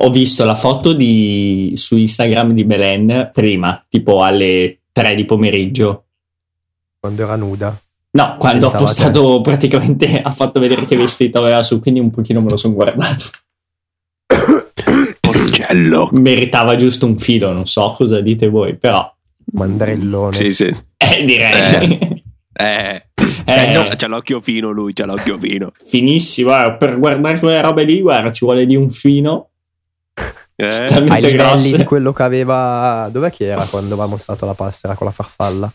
ho 0.00 0.10
visto 0.10 0.44
la 0.44 0.54
foto 0.54 0.92
di, 0.92 1.72
su 1.74 1.96
Instagram 1.96 2.52
di 2.52 2.64
Belen 2.64 3.30
prima, 3.32 3.84
tipo 3.88 4.18
alle 4.22 4.80
3 4.92 5.14
di 5.14 5.24
pomeriggio. 5.24 6.04
Quando 6.98 7.22
era 7.22 7.36
nuda. 7.36 7.78
No, 8.10 8.36
quando 8.38 8.68
ha 8.68 8.70
Pensavo 8.70 8.84
postato 8.84 9.40
praticamente, 9.42 10.20
ha 10.20 10.32
fatto 10.32 10.60
vedere 10.60 10.86
che 10.86 10.96
vestito 10.96 11.38
aveva 11.38 11.62
su, 11.62 11.80
quindi 11.80 12.00
un 12.00 12.10
pochino 12.10 12.40
me 12.40 12.50
lo 12.50 12.56
sono 12.56 12.74
guardato. 12.74 13.26
Porcello. 15.58 16.08
Meritava 16.12 16.76
giusto 16.76 17.06
un 17.06 17.18
filo, 17.18 17.52
non 17.52 17.66
so 17.66 17.94
cosa 17.96 18.20
dite 18.20 18.48
voi, 18.48 18.76
però, 18.76 19.10
Mandrellone. 19.52 20.32
Sì, 20.32 20.50
sì. 20.52 20.74
eh, 20.96 21.24
direi. 21.24 22.16
Eh, 22.60 23.04
Eh, 23.44 23.68
c'ha, 23.70 23.94
c'ha 23.94 24.06
l'occhio 24.08 24.40
fino 24.40 24.70
lui, 24.72 24.92
c'ha 24.92 25.06
l'occhio 25.06 25.38
fino. 25.38 25.70
finissimo, 25.86 26.50
eh, 26.64 26.74
per 26.76 26.98
guardare 26.98 27.38
quelle 27.38 27.60
robe 27.62 27.84
lì, 27.84 28.00
guarda, 28.00 28.32
ci 28.32 28.44
vuole 28.44 28.66
di 28.66 28.74
un 28.74 28.90
fino. 28.90 29.50
Eh? 30.56 30.66
Ai 30.66 30.88
Talmente 30.88 31.30
livelli 31.30 31.36
grosse. 31.36 31.76
di 31.76 31.84
quello 31.84 32.12
che 32.12 32.22
aveva. 32.24 33.08
Dov'è 33.12 33.30
che 33.30 33.46
era 33.46 33.64
quando 33.66 33.94
aveva 33.94 34.08
mostrato 34.08 34.44
la 34.44 34.54
passera 34.54 34.94
con 34.96 35.06
la 35.06 35.12
farfalla? 35.12 35.72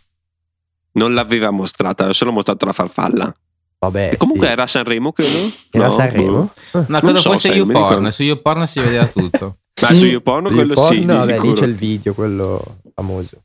Non 0.94 1.14
l'aveva 1.14 1.52
mostrata, 1.52 2.00
aveva 2.04 2.14
solo 2.14 2.34
mostrato 2.34 2.66
la 2.66 2.74
farfalla. 2.74 3.34
Vabbè. 3.80 4.10
E 4.12 4.18
comunque 4.18 4.48
sì. 4.48 4.52
era 4.52 4.64
a 4.64 4.68
Sanremo, 4.68 5.14
credo? 5.14 5.52
Era 5.72 5.86
No, 5.86 5.90
Sanremo? 5.92 6.50
No, 6.74 6.86
Non 6.90 7.00
credo 7.00 7.18
so, 7.18 7.32
fosse 7.32 7.48
YouPorn. 7.54 8.12
Su 8.12 8.24
YouPorn 8.24 8.68
si 8.68 8.82
vedeva 8.82 9.06
tutto. 9.08 9.58
Ma 9.82 9.94
su 9.94 10.06
YouPorn 10.06 10.54
quello 10.54 10.74
porno, 10.74 11.02
sì, 11.02 11.06
vabbè, 11.06 11.40
lì 11.42 11.54
c'è 11.54 11.66
il 11.66 11.76
video, 11.76 12.14
quello 12.14 12.78
famoso. 12.94 13.44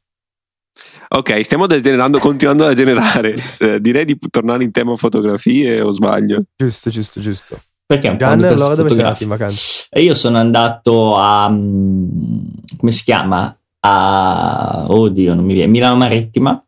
Ok, 1.11 1.42
stiamo 1.42 1.66
degenerando, 1.66 2.18
continuando 2.18 2.66
a 2.66 2.75
generare. 2.75 3.35
Eh, 3.58 3.80
direi 3.80 4.04
di 4.04 4.16
tornare 4.30 4.62
in 4.62 4.70
tema 4.70 4.94
fotografie 4.94 5.80
o 5.80 5.90
sbaglio? 5.90 6.44
Giusto, 6.56 6.90
giusto, 6.90 7.20
giusto. 7.20 7.58
Perché 7.87 8.08
un 8.08 8.16
queste 8.18 8.35
allora 8.35 8.75
dove 8.75 8.90
sei 8.90 8.99
andato 8.99 9.14
fotografie. 9.14 9.25
in 9.25 9.30
vacanza? 9.32 9.87
E 9.90 10.02
io 10.02 10.14
sono 10.14 10.38
andato 10.38 11.14
a. 11.16 11.49
mm, 11.49 12.38
come 12.76 12.92
si 12.92 13.02
chiama? 13.02 13.58
A. 13.80 14.85
Oddio, 14.87 15.35
non 15.35 15.44
mi 15.44 15.54
viene. 15.54 15.70
Milano 15.70 15.97
Marittima. 15.97 16.62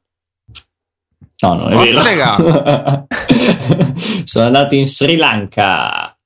No, 1.42 1.54
non 1.54 1.72
è 1.72 1.76
Oh, 1.76 1.82
vero. 1.82 3.06
sono 4.24 4.46
andato 4.46 4.74
in 4.74 4.86
Sri 4.86 5.16
Lanka. 5.16 6.18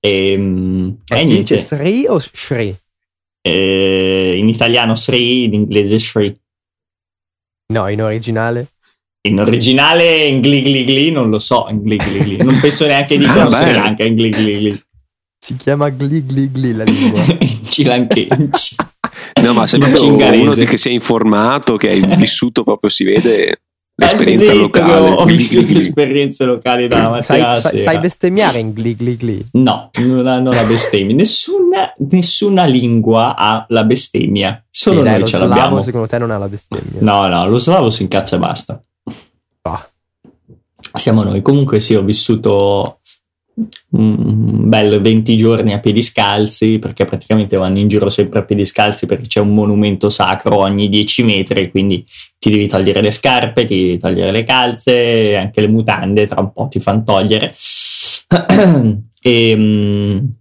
E, 0.00 0.36
mm, 0.36 0.88
Eh 1.08 1.14
e 1.16 1.18
sì, 1.20 1.26
niente. 1.26 1.54
c'è 1.56 1.62
Sri 1.62 2.06
o 2.08 2.18
Shri? 2.18 2.74
Eh, 3.42 4.34
in 4.36 4.48
italiano 4.48 4.94
Sri, 4.94 5.44
in 5.44 5.54
inglese 5.54 5.98
Sri. 5.98 6.34
No, 7.72 7.88
in 7.88 8.02
originale. 8.02 8.68
In 9.28 9.38
originale 9.38 10.24
in 10.26 10.40
gli 10.40 10.62
gli 10.62 10.84
gli, 10.84 11.10
non 11.10 11.28
lo 11.28 11.38
so, 11.38 11.66
in 11.68 11.82
gli 11.84 11.96
gli 11.96 12.22
gli. 12.22 12.36
Non 12.42 12.58
penso 12.58 12.86
neanche 12.86 13.16
di 13.18 13.26
Ah, 13.26 13.50
Sri. 13.50 13.72
Lanka, 13.72 14.04
in 14.04 14.14
gli 14.16 14.28
gli 14.34 14.56
gli. 14.68 14.80
Si 15.42 15.56
chiama 15.56 15.88
Gli 15.90 16.22
Gli 16.22 16.48
Gli 16.52 16.72
la 16.74 16.84
lingua. 16.84 17.22
in 17.40 17.68
cilanche. 17.68 18.20
in 18.30 18.52
ci- 18.52 18.76
No, 19.42 19.52
ma 19.54 19.66
cingalese. 19.66 20.42
uno 20.42 20.54
di 20.54 20.66
che 20.66 20.76
sei 20.76 20.94
informato, 20.94 21.76
che 21.76 21.88
hai 21.90 22.16
vissuto 22.16 22.62
proprio, 22.62 22.90
si 22.90 23.04
vede 23.04 23.62
l'esperienza 24.00 24.50
Eh, 24.50 24.54
zitto, 24.54 24.60
locale. 24.60 25.08
Ho, 25.10 25.24
vissuto 25.24 25.78
esperienze 25.78 26.44
locali 26.44 26.88
dalla 26.88 27.10
mattina 27.10 27.56
sai, 27.60 27.78
sai, 27.78 27.98
bestemmiare 27.98 28.58
in 28.58 28.72
Gli 28.74 28.94
Gli 28.98 29.16
Gli? 29.18 29.44
No, 29.52 29.90
non 29.98 30.26
hanno 30.26 30.52
la 30.52 30.64
bestemmia. 30.64 31.14
Nessuna, 31.14 31.92
nessuna 32.10 32.64
lingua 32.64 33.36
ha 33.36 33.64
la 33.68 33.84
bestemmia. 33.84 34.64
Solo 34.70 34.98
Sì, 34.98 35.02
dai, 35.02 35.10
noi 35.12 35.20
lo 35.20 35.26
ce 35.26 35.36
slavo 35.36 35.54
l'abbiamo. 35.54 35.82
secondo 35.82 36.06
te 36.06 36.18
non 36.18 36.30
ha 36.30 36.38
la 36.38 36.48
bestemmia. 36.48 37.00
No, 37.00 37.26
no, 37.28 37.46
lo 37.46 37.58
slavo 37.58 37.90
si 37.90 38.02
incazza 38.02 38.36
e 38.36 38.38
basta. 38.38 38.82
Ah. 39.62 39.88
Siamo 40.94 41.22
noi. 41.22 41.42
Comunque 41.42 41.78
sì, 41.80 41.94
ho 41.94 42.02
vissuto 42.02 43.00
un 43.90 44.68
bel 44.68 45.00
20 45.00 45.36
giorni 45.36 45.72
a 45.72 45.80
piedi 45.80 46.02
scalzi 46.02 46.78
perché 46.78 47.04
praticamente 47.04 47.56
vanno 47.56 47.78
in 47.78 47.88
giro 47.88 48.08
sempre 48.08 48.40
a 48.40 48.44
piedi 48.44 48.64
scalzi 48.64 49.06
perché 49.06 49.26
c'è 49.26 49.40
un 49.40 49.54
monumento 49.54 50.10
sacro 50.10 50.58
ogni 50.58 50.88
10 50.88 51.22
metri 51.22 51.70
quindi 51.70 52.04
ti 52.38 52.50
devi 52.50 52.68
togliere 52.68 53.02
le 53.02 53.10
scarpe, 53.10 53.64
ti 53.64 53.76
devi 53.76 53.98
togliere 53.98 54.30
le 54.30 54.44
calze 54.44 55.36
anche 55.36 55.60
le 55.60 55.68
mutande 55.68 56.26
tra 56.26 56.40
un 56.40 56.52
po' 56.52 56.68
ti 56.68 56.80
fanno 56.80 57.04
togliere. 57.04 57.54
E 59.22 59.52
um, 59.52 60.32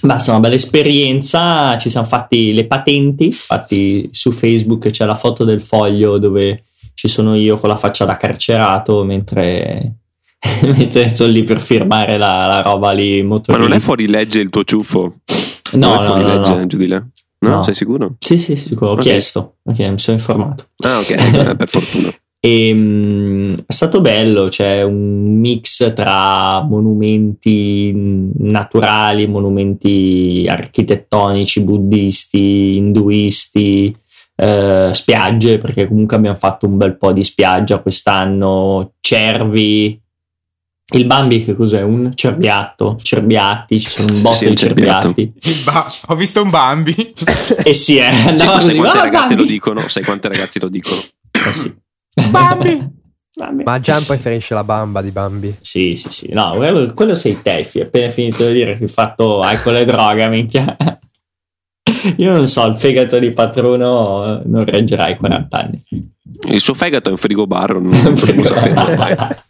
basta 0.00 0.30
una 0.30 0.40
bella 0.40 0.54
esperienza 0.54 1.76
ci 1.76 1.90
siamo 1.90 2.06
fatti 2.06 2.54
le 2.54 2.64
patenti 2.64 3.26
infatti 3.26 4.08
su 4.10 4.30
Facebook 4.30 4.88
c'è 4.88 5.04
la 5.04 5.16
foto 5.16 5.44
del 5.44 5.60
foglio 5.60 6.16
dove 6.16 6.64
ci 6.94 7.08
sono 7.08 7.34
io 7.34 7.58
con 7.58 7.68
la 7.68 7.76
faccia 7.76 8.06
da 8.06 8.16
carcerato 8.16 9.04
mentre 9.04 9.96
mentre 10.76 11.08
sono 11.08 11.30
lì 11.32 11.42
per 11.44 11.60
firmare 11.60 12.16
la, 12.16 12.46
la 12.46 12.62
roba 12.62 12.92
lì 12.92 13.22
motorista. 13.22 13.52
Ma 13.52 13.58
non 13.58 13.72
è 13.72 13.80
fuori 13.80 14.06
legge 14.08 14.40
il 14.40 14.50
tuo 14.50 14.64
ciuffo? 14.64 15.14
No, 15.72 15.94
non 15.94 16.02
è 16.02 16.06
fuori 16.06 16.22
no, 16.22 16.28
legge 16.28 16.54
no. 16.56 16.66
giù 16.66 16.76
di 16.76 16.86
là? 16.86 17.04
No, 17.38 17.50
No. 17.56 17.62
sei 17.62 17.74
sicuro? 17.74 18.16
Sì, 18.18 18.38
sì, 18.38 18.56
sicuro. 18.56 18.90
Ho 18.90 18.94
Ok. 18.94 19.00
chiesto, 19.00 19.56
ok, 19.64 19.78
mi 19.80 19.98
sono 19.98 20.16
informato. 20.16 20.68
Ah, 20.78 20.98
ok, 20.98 21.54
per 21.56 21.68
fortuna. 21.68 22.10
E, 22.40 22.72
mm, 22.72 23.54
è 23.66 23.72
stato 23.72 24.00
bello, 24.00 24.48
c'è 24.48 24.82
un 24.82 25.38
mix 25.38 25.92
tra 25.94 26.62
monumenti 26.62 27.92
naturali, 28.38 29.26
monumenti 29.26 30.46
architettonici, 30.48 31.62
buddisti, 31.62 32.76
induisti, 32.76 33.94
eh, 34.36 34.90
spiagge, 34.92 35.58
perché 35.58 35.88
comunque 35.88 36.16
abbiamo 36.16 36.36
fatto 36.36 36.66
un 36.66 36.76
bel 36.76 36.96
po' 36.96 37.12
di 37.12 37.24
spiaggia 37.24 37.80
quest'anno, 37.80 38.92
cervi. 39.00 40.00
Il 40.94 41.04
Bambi 41.04 41.44
che 41.44 41.54
cos'è? 41.56 41.82
Un 41.82 42.12
cerbiatto, 42.14 42.96
cerbiatti, 43.02 43.80
ci 43.80 43.90
sono 43.90 44.14
un 44.14 44.22
botto 44.22 44.36
Sì, 44.36 44.48
di 44.48 44.56
cerbiatti. 44.56 45.32
Ba- 45.64 45.86
ho 46.06 46.14
visto 46.14 46.42
un 46.42 46.50
Bambi. 46.50 46.94
E 47.64 47.74
sì, 47.74 47.96
eh, 47.98 48.12
Sì, 48.12 48.28
andava 48.28 48.60
sai 48.60 48.76
così, 48.76 48.76
quante 48.78 48.98
"Ah, 48.98 49.02
ragazze 49.02 49.30
lo 49.30 49.36
Bambi!" 49.38 49.52
dicono? 49.52 49.88
Sai 49.88 50.04
quante 50.04 50.28
ragazze 50.28 50.60
lo 50.60 50.68
dicono? 50.68 51.00
Eh 51.32 51.52
sì. 51.52 51.74
Bambi. 52.30 52.94
Bambi. 53.34 53.64
Ma 53.64 53.80
Gian 53.80 54.04
preferisce 54.06 54.54
la 54.54 54.62
bamba 54.64 55.02
di 55.02 55.10
Bambi. 55.10 55.56
Sì, 55.60 55.96
sì, 55.96 56.08
sì. 56.10 56.32
No, 56.32 56.52
quello, 56.56 56.94
quello 56.94 57.14
sei 57.16 57.42
te, 57.42 57.64
fi. 57.64 57.80
Appena 57.80 58.08
finito 58.08 58.46
di 58.46 58.52
dire 58.54 58.78
che 58.78 58.84
hai 58.84 58.88
fatto 58.90 59.40
alcol 59.42 59.76
e 59.76 59.84
droga, 59.84 60.28
minchia. 60.28 60.76
Io 62.16 62.32
non 62.32 62.46
so, 62.48 62.64
il 62.66 62.76
fegato 62.78 63.18
di 63.18 63.32
patrono 63.32 64.38
eh, 64.38 64.42
non 64.46 64.64
reggerà 64.64 65.08
i 65.08 65.16
40 65.16 65.58
anni. 65.58 65.82
Il 66.48 66.60
suo 66.60 66.74
fegato 66.74 67.08
è 67.08 67.12
un 67.12 67.18
frigobar, 67.18 67.74
non 67.80 67.90
potremmo 68.14 68.44
sapere. 68.44 69.42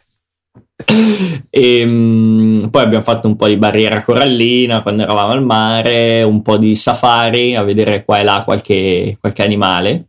E, 1.49 1.85
mm, 1.85 2.67
poi 2.67 2.83
abbiamo 2.83 3.03
fatto 3.03 3.27
un 3.27 3.35
po' 3.35 3.47
di 3.47 3.57
barriera 3.57 4.03
corallina 4.03 4.81
quando 4.81 5.03
eravamo 5.03 5.31
al 5.31 5.43
mare, 5.43 6.21
un 6.23 6.41
po' 6.41 6.57
di 6.57 6.75
safari 6.75 7.55
a 7.55 7.63
vedere 7.63 8.05
qua 8.05 8.19
e 8.19 8.23
là 8.23 8.43
qualche, 8.43 9.17
qualche 9.19 9.43
animale. 9.43 10.07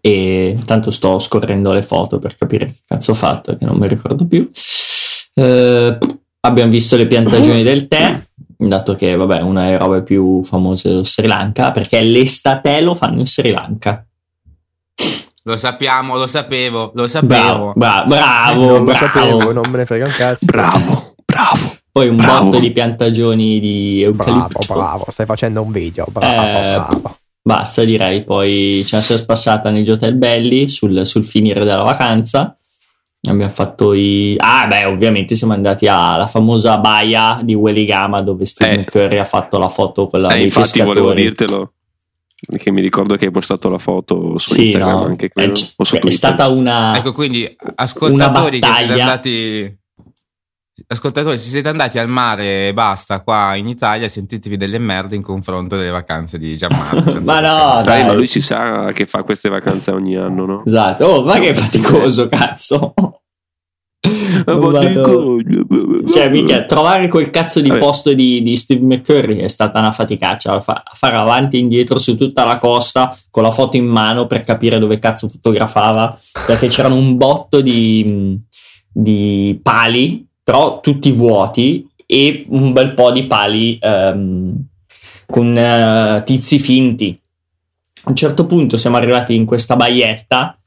E 0.00 0.48
intanto 0.58 0.90
sto 0.90 1.18
scorrendo 1.18 1.72
le 1.72 1.82
foto 1.82 2.18
per 2.18 2.36
capire 2.36 2.66
che 2.66 2.78
cazzo 2.86 3.12
ho 3.12 3.14
fatto, 3.14 3.56
che 3.56 3.64
non 3.64 3.76
mi 3.76 3.88
ricordo 3.88 4.26
più. 4.26 4.50
Eh, 5.34 5.98
abbiamo 6.40 6.70
visto 6.70 6.96
le 6.96 7.06
piantagioni 7.06 7.62
del 7.62 7.88
tè, 7.88 8.20
dato 8.56 8.94
che 8.94 9.14
vabbè, 9.14 9.40
una 9.40 9.64
delle 9.66 9.78
robe 9.78 10.02
più 10.02 10.42
famose 10.44 10.88
dello 10.88 11.04
Sri 11.04 11.26
Lanka, 11.26 11.70
perché 11.70 12.02
l'estate 12.02 12.80
lo 12.80 12.94
fanno 12.94 13.20
in 13.20 13.26
Sri 13.26 13.50
Lanka. 13.50 14.07
Lo 15.48 15.56
sappiamo, 15.56 16.16
lo 16.16 16.26
sapevo, 16.26 16.90
lo 16.94 17.06
Bravo, 17.06 17.08
sapevo. 17.08 17.72
bra- 17.74 18.04
bravo, 18.06 18.60
non 18.66 18.72
lo 18.78 18.84
bravo. 18.84 18.98
sapevo, 19.06 19.52
non 19.52 19.70
me 19.70 19.78
ne 19.78 19.86
frega 19.86 20.04
un 20.04 20.12
cazzo. 20.14 20.44
Bravo, 20.44 21.14
bravo. 21.24 21.76
Poi 21.90 22.08
un 22.08 22.16
Bravo. 22.16 22.44
botto 22.44 22.58
di 22.60 22.70
piantagioni 22.70 23.58
di 23.58 24.06
Bravo, 24.12 24.30
eucalipto. 24.30 24.74
bravo, 24.74 25.06
stai 25.08 25.24
facendo 25.24 25.62
un 25.62 25.72
video. 25.72 26.04
Bravo, 26.10 26.32
Eh, 26.46 26.72
bravo. 26.74 27.16
Basta, 27.40 27.82
direi. 27.84 28.24
Poi 28.24 28.82
ce 28.86 28.96
la 28.96 29.00
siamo 29.02 29.22
spassata 29.22 29.70
negli 29.70 29.90
hotel 29.90 30.16
belli 30.16 30.68
sul, 30.68 31.06
sul 31.06 31.24
finire 31.24 31.64
della 31.64 31.82
vacanza. 31.82 32.54
Abbiamo 33.26 33.50
fatto 33.50 33.94
i. 33.94 34.34
Ah, 34.38 34.66
beh, 34.68 34.84
ovviamente 34.84 35.34
siamo 35.34 35.54
andati 35.54 35.86
alla 35.88 36.26
famosa 36.26 36.76
baia 36.76 37.40
di 37.42 37.54
Welligama 37.54 38.20
dove 38.20 38.44
Stephen 38.44 38.80
Eh. 38.80 38.84
Curry 38.84 39.16
ha 39.16 39.24
fatto 39.24 39.56
la 39.58 39.70
foto 39.70 40.08
quella 40.08 40.28
Eh, 40.28 40.34
dei 40.34 40.42
infatti 40.44 40.72
pescatori. 40.72 41.00
volevo 41.00 41.14
dirtelo. 41.14 41.72
Perché 42.46 42.70
mi 42.70 42.80
ricordo 42.80 43.16
che 43.16 43.26
hai 43.26 43.30
postato 43.32 43.68
la 43.68 43.78
foto 43.78 44.38
su 44.38 44.54
Sì, 44.54 44.66
Instagram 44.66 44.98
no, 44.98 45.04
anche 45.06 45.26
è, 45.26 45.30
credo, 45.30 45.60
o 45.76 45.84
su 45.84 45.96
è 45.96 45.98
Twitter. 45.98 46.12
stata 46.18 46.46
una. 46.48 46.96
Ecco, 46.96 47.12
quindi 47.12 47.56
ascoltatori 47.74 48.60
che 48.60 48.66
siete 48.66 48.86
battaglia. 48.86 49.02
andati 49.04 49.76
Ascoltatori, 50.86 51.36
se 51.38 51.48
siete 51.48 51.68
andati 51.68 51.98
al 51.98 52.08
mare 52.08 52.68
e 52.68 52.72
basta 52.72 53.20
qua 53.20 53.56
in 53.56 53.66
Italia, 53.66 54.08
sentitevi 54.08 54.56
delle 54.56 54.78
merde 54.78 55.16
in 55.16 55.22
confronto 55.22 55.76
delle 55.76 55.90
vacanze 55.90 56.38
di 56.38 56.56
Gianmarco. 56.56 57.18
Ma 57.20 57.40
no, 57.40 57.82
Dai, 57.82 58.02
dai. 58.02 58.04
ma 58.06 58.12
lui 58.12 58.28
ci 58.28 58.40
sa 58.40 58.92
che 58.92 59.04
fa 59.04 59.24
queste 59.24 59.48
vacanze 59.48 59.90
ogni 59.90 60.14
anno, 60.14 60.46
no? 60.46 60.62
Esatto. 60.64 61.04
Oh, 61.04 61.24
ma 61.24 61.40
che 61.40 61.50
cazzo, 61.52 61.62
faticoso, 61.78 62.28
cazzo. 62.28 62.94
Vado- 64.44 65.42
Cioè, 66.06 66.28
mica, 66.30 66.64
trovare 66.64 67.08
quel 67.08 67.30
cazzo 67.30 67.60
di 67.60 67.68
Vabbè. 67.68 67.80
posto 67.80 68.14
di, 68.14 68.42
di 68.42 68.56
Steve 68.56 68.84
McCurry 68.84 69.38
è 69.38 69.48
stata 69.48 69.78
una 69.80 69.92
faticaccia. 69.92 70.60
Fa- 70.60 70.84
fare 70.94 71.16
avanti 71.16 71.56
e 71.56 71.60
indietro 71.60 71.98
su 71.98 72.16
tutta 72.16 72.44
la 72.44 72.58
costa 72.58 73.16
con 73.30 73.42
la 73.42 73.50
foto 73.50 73.76
in 73.76 73.86
mano 73.86 74.26
per 74.26 74.44
capire 74.44 74.78
dove 74.78 74.98
cazzo 74.98 75.28
fotografava. 75.28 76.18
Perché 76.46 76.68
c'erano 76.68 76.94
un 76.94 77.16
botto 77.16 77.60
di, 77.60 78.38
di 78.90 79.58
pali, 79.62 80.26
però 80.42 80.80
tutti 80.80 81.10
vuoti, 81.12 81.86
e 82.06 82.46
un 82.48 82.72
bel 82.72 82.94
po' 82.94 83.10
di 83.10 83.24
pali 83.24 83.78
ehm, 83.80 84.64
con 85.26 85.56
eh, 85.56 86.22
tizi 86.24 86.58
finti. 86.58 87.20
A 88.04 88.10
un 88.10 88.16
certo 88.16 88.46
punto 88.46 88.78
siamo 88.78 88.96
arrivati 88.96 89.34
in 89.34 89.44
questa 89.44 89.76
baietta 89.76 90.57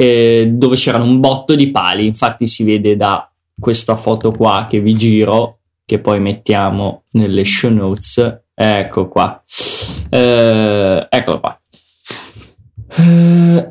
eh, 0.00 0.48
dove 0.50 0.76
c'erano 0.76 1.04
un 1.04 1.20
botto 1.20 1.54
di 1.54 1.70
pali. 1.70 2.06
Infatti, 2.06 2.46
si 2.46 2.64
vede 2.64 2.96
da 2.96 3.30
questa 3.58 3.96
foto 3.96 4.30
qua 4.32 4.66
che 4.66 4.80
vi 4.80 4.94
giro, 4.94 5.58
che 5.84 5.98
poi 5.98 6.18
mettiamo 6.20 7.02
nelle 7.10 7.44
show 7.44 7.70
notes. 7.70 8.44
Ecco 8.54 9.08
qua, 9.08 9.42
Eh, 10.08 11.06
eccolo 11.10 11.40
qua. 11.40 11.60
Eh, 12.96 13.68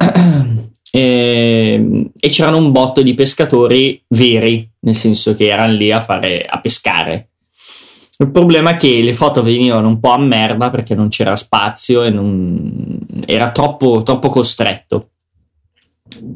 e, 0.92 2.10
e 2.20 2.30
c'erano 2.30 2.58
un 2.58 2.72
botto 2.72 3.02
di 3.02 3.16
pescatori 3.16 4.04
veri, 4.10 4.70
nel 4.82 4.96
senso 4.96 5.34
che 5.34 5.48
erano 5.48 5.74
lì 5.74 5.92
a 5.92 6.00
fare 6.00 6.46
a 6.48 6.60
pescare. 6.60 7.30
Il 8.20 8.30
problema 8.30 8.72
è 8.72 8.78
che 8.78 9.02
le 9.02 9.14
foto 9.14 9.42
venivano 9.42 9.88
un 9.88 10.00
po' 10.00 10.12
a 10.12 10.20
merda 10.20 10.70
perché 10.70 10.94
non 10.94 11.08
c'era 11.08 11.36
spazio 11.36 12.04
e 12.04 12.12
non, 12.12 13.00
era 13.26 13.52
troppo, 13.52 14.04
troppo 14.04 14.30
costretto. 14.30 15.10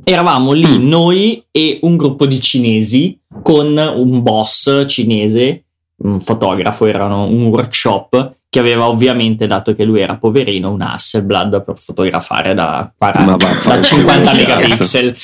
Eravamo 0.03 0.51
lì 0.53 0.67
Mm. 0.67 0.87
noi 0.87 1.43
e 1.51 1.79
un 1.81 1.97
gruppo 1.97 2.25
di 2.25 2.39
cinesi 2.39 3.19
con 3.41 3.77
un 3.77 4.21
boss 4.21 4.85
cinese, 4.87 5.63
un 6.03 6.19
fotografo, 6.21 6.85
erano 6.85 7.23
un 7.23 7.45
workshop 7.45 8.35
che 8.49 8.59
aveva 8.59 8.87
ovviamente, 8.87 9.47
dato 9.47 9.73
che 9.73 9.83
lui 9.83 9.99
era 9.99 10.17
poverino, 10.17 10.71
un 10.71 10.81
Hasselblad 10.81 11.63
per 11.63 11.75
fotografare 11.77 12.53
da, 12.53 12.93
40 12.95 13.31
Ma 13.31 13.37
vaffanculo, 13.37 13.75
da 13.75 13.81
50 13.81 14.23
cazzo. 14.23 14.35
megapixel. 14.35 15.15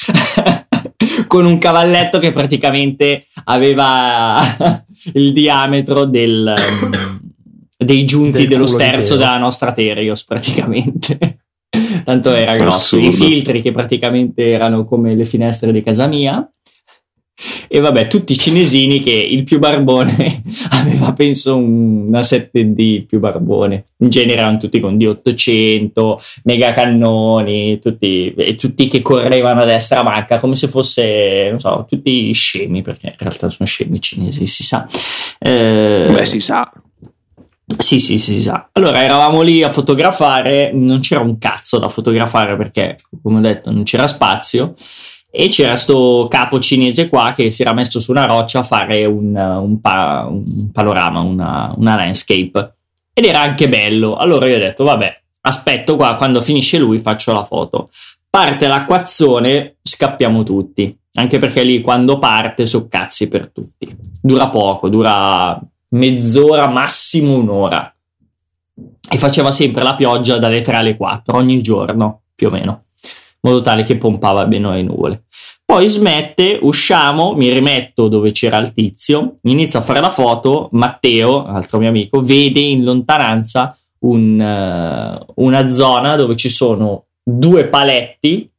con 1.27 1.45
un 1.45 1.57
cavalletto 1.59 2.17
che 2.17 2.31
praticamente 2.31 3.27
aveva 3.45 4.41
il 5.13 5.31
diametro 5.31 6.05
del, 6.05 6.53
dei 7.77 8.05
giunti 8.05 8.39
Del 8.39 8.47
dello 8.47 8.67
sterzo 8.67 9.15
della 9.15 9.37
nostra 9.37 9.73
Terios 9.73 10.23
praticamente. 10.23 11.38
Tanto 12.03 12.33
era 12.33 12.55
grosso. 12.55 12.97
Assurdo. 12.97 13.07
I 13.07 13.11
filtri 13.13 13.61
che 13.61 13.71
praticamente 13.71 14.49
erano 14.49 14.85
come 14.85 15.15
le 15.15 15.25
finestre 15.25 15.71
di 15.71 15.81
casa 15.81 16.07
mia. 16.07 16.49
E 17.69 17.79
vabbè, 17.79 18.07
tutti 18.07 18.33
i 18.33 18.37
cinesini 18.37 18.99
che 18.99 19.11
il 19.11 19.45
più 19.45 19.59
barbone 19.59 20.41
aveva 20.71 21.13
penso 21.13 21.55
un- 21.55 22.07
una 22.07 22.19
7D 22.19 22.73
il 22.79 23.05
più 23.05 23.19
barbone. 23.19 23.85
In 23.99 24.09
genere 24.09 24.41
erano 24.41 24.57
tutti 24.57 24.79
con 24.81 24.97
D800, 24.97 26.15
mega 26.43 26.73
cannoni, 26.73 27.79
tutti, 27.79 28.33
e 28.35 28.55
tutti 28.55 28.87
che 28.89 29.01
correvano 29.01 29.61
a 29.61 29.65
destra 29.65 29.99
a 30.01 30.03
manca 30.03 30.37
come 30.37 30.55
se 30.55 30.67
fosse, 30.67 31.47
non 31.49 31.59
so, 31.59 31.85
tutti 31.87 32.29
scemi, 32.33 32.81
perché 32.81 33.07
in 33.07 33.15
realtà 33.17 33.47
sono 33.49 33.67
scemi 33.69 34.01
cinesi, 34.01 34.45
si 34.45 34.63
sa. 34.63 34.85
Eh, 35.39 36.09
Beh, 36.11 36.25
si 36.25 36.41
sa. 36.41 36.69
Sì, 37.97 38.19
sì, 38.19 38.19
sì, 38.19 38.41
sa. 38.43 38.69
Allora 38.73 39.01
eravamo 39.01 39.41
lì 39.41 39.63
a 39.63 39.71
fotografare, 39.71 40.71
non 40.71 40.99
c'era 40.99 41.21
un 41.21 41.39
cazzo 41.39 41.79
da 41.79 41.89
fotografare 41.89 42.55
perché, 42.55 42.99
come 43.23 43.39
ho 43.39 43.41
detto, 43.41 43.71
non 43.71 43.81
c'era 43.81 44.05
spazio. 44.05 44.75
E 45.31 45.47
c'era 45.47 45.75
sto 45.75 46.27
capo 46.29 46.59
cinese 46.59 47.09
qua 47.09 47.33
che 47.35 47.49
si 47.49 47.63
era 47.63 47.73
messo 47.73 47.99
su 47.99 48.11
una 48.11 48.25
roccia 48.25 48.59
a 48.59 48.63
fare 48.63 49.05
un, 49.05 49.35
un 49.35 49.81
pa- 49.81 50.27
un 50.29 50.71
panorama, 50.71 51.21
una, 51.21 51.73
una 51.77 51.95
landscape. 51.95 52.75
Ed 53.11 53.25
era 53.25 53.39
anche 53.41 53.67
bello. 53.67 54.15
Allora 54.15 54.45
io 54.47 54.57
ho 54.57 54.59
detto, 54.59 54.83
vabbè, 54.83 55.21
aspetto 55.41 55.95
qua, 55.95 56.13
quando 56.15 56.41
finisce 56.41 56.77
lui 56.77 56.99
faccio 56.99 57.33
la 57.33 57.43
foto. 57.43 57.89
Parte 58.29 58.67
l'acquazzone, 58.67 59.77
scappiamo 59.81 60.43
tutti. 60.43 60.95
anche 61.13 61.39
perché 61.39 61.63
lì 61.63 61.81
quando 61.81 62.19
parte 62.19 62.67
so 62.67 62.87
cazzi 62.87 63.27
per 63.27 63.49
tutti. 63.51 63.87
Dura 64.21 64.49
poco, 64.49 64.89
dura 64.89 65.59
mezz'ora, 65.89 66.67
massimo 66.67 67.35
un'ora. 67.35 67.93
E 69.11 69.17
faceva 69.17 69.51
sempre 69.51 69.83
la 69.83 69.95
pioggia 69.95 70.37
dalle 70.37 70.61
3 70.61 70.75
alle 70.75 70.97
4 70.97 71.37
ogni 71.37 71.61
giorno, 71.61 72.21
più 72.35 72.47
o 72.47 72.51
meno, 72.51 72.83
in 73.01 73.39
modo 73.41 73.61
tale 73.61 73.83
che 73.83 73.97
pompava 73.97 74.45
bene 74.45 74.75
le 74.75 74.83
nuvole. 74.83 75.23
Poi 75.65 75.87
smette, 75.87 76.57
usciamo, 76.61 77.35
mi 77.35 77.49
rimetto 77.49 78.07
dove 78.07 78.31
c'era 78.31 78.57
il 78.57 78.73
tizio, 78.73 79.37
inizio 79.43 79.79
a 79.79 79.83
fare 79.83 79.99
la 79.99 80.09
foto, 80.09 80.69
Matteo, 80.71 81.45
altro 81.45 81.77
mio 81.77 81.89
amico, 81.89 82.21
vede 82.21 82.59
in 82.59 82.83
lontananza 82.83 83.77
un, 83.99 84.39
uh, 84.39 85.43
una 85.43 85.71
zona 85.71 86.15
dove 86.15 86.35
ci 86.35 86.49
sono 86.49 87.05
due 87.23 87.67
paletti, 87.67 88.49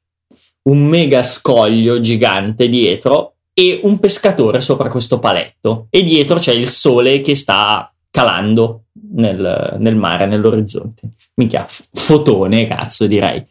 un 0.63 0.85
mega 0.85 1.23
scoglio 1.25 1.99
gigante 1.99 2.69
dietro 2.69 3.35
e 3.61 3.81
un 3.83 3.99
pescatore 3.99 4.62
sopra 4.62 4.88
questo 4.88 5.19
paletto 5.19 5.88
e 5.90 6.02
dietro 6.02 6.38
c'è 6.38 6.55
il 6.55 6.67
sole 6.67 7.21
che 7.21 7.35
sta 7.35 7.93
calando 8.11 8.85
nel, 9.12 9.76
nel 9.79 9.97
mare, 9.97 10.25
nell'orizzonte. 10.25 11.11
Minchia, 11.35 11.67
fotone, 11.69 12.67
cazzo 12.67 13.07
direi. 13.07 13.45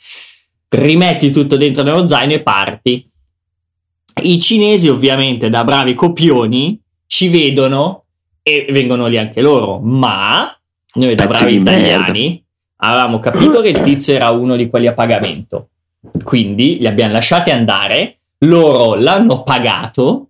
Rimetti 0.69 1.29
tutto 1.29 1.57
dentro 1.57 1.83
nello 1.83 2.07
zaino 2.07 2.33
e 2.33 2.41
parti. 2.41 3.07
I 4.23 4.39
cinesi 4.39 4.87
ovviamente 4.87 5.47
da 5.51 5.63
bravi 5.63 5.93
copioni 5.93 6.81
ci 7.05 7.27
vedono 7.27 8.05
e 8.41 8.65
vengono 8.71 9.05
lì 9.05 9.19
anche 9.19 9.41
loro, 9.41 9.77
ma 9.77 10.51
noi 10.95 11.13
da 11.13 11.27
bravi 11.27 11.53
italiani 11.53 12.43
avevamo 12.77 13.19
capito 13.19 13.61
che 13.61 13.69
il 13.69 13.81
tizio 13.81 14.15
era 14.15 14.31
uno 14.31 14.55
di 14.55 14.69
quelli 14.69 14.87
a 14.87 14.93
pagamento. 14.93 15.69
Quindi 16.23 16.79
li 16.79 16.87
abbiamo 16.87 17.13
lasciati 17.13 17.51
andare, 17.51 18.18
loro 18.39 18.95
l'hanno 18.95 19.43
pagato 19.43 20.29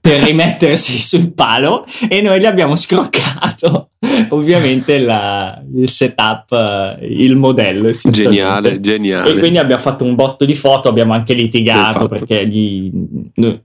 per 0.00 0.22
rimettersi 0.22 0.98
sul 1.02 1.32
palo 1.32 1.84
e 2.08 2.20
noi 2.20 2.40
gli 2.40 2.46
abbiamo 2.46 2.76
scroccato. 2.76 3.90
Ovviamente 4.30 4.98
la, 4.98 5.62
il 5.74 5.88
setup, 5.88 6.98
il 7.02 7.36
modello. 7.36 7.90
Geniale, 7.90 8.80
geniale. 8.80 9.30
E 9.30 9.38
quindi 9.38 9.58
abbiamo 9.58 9.82
fatto 9.82 10.04
un 10.04 10.14
botto 10.14 10.44
di 10.44 10.54
foto, 10.54 10.88
abbiamo 10.88 11.12
anche 11.12 11.34
litigato 11.34 12.08
perché 12.08 12.46
gli, 12.46 12.90
noi, 13.34 13.60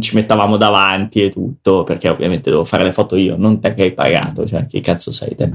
ci 0.00 0.14
mettavamo 0.14 0.56
davanti 0.56 1.22
e 1.22 1.30
tutto 1.30 1.84
perché 1.84 2.08
ovviamente 2.08 2.50
devo 2.50 2.64
fare 2.64 2.82
le 2.82 2.92
foto 2.92 3.14
io 3.14 3.36
non 3.36 3.60
te 3.60 3.72
che 3.74 3.82
hai 3.82 3.92
pagato 3.92 4.44
cioè 4.44 4.66
che 4.66 4.80
cazzo 4.80 5.12
sei 5.12 5.36
te? 5.36 5.52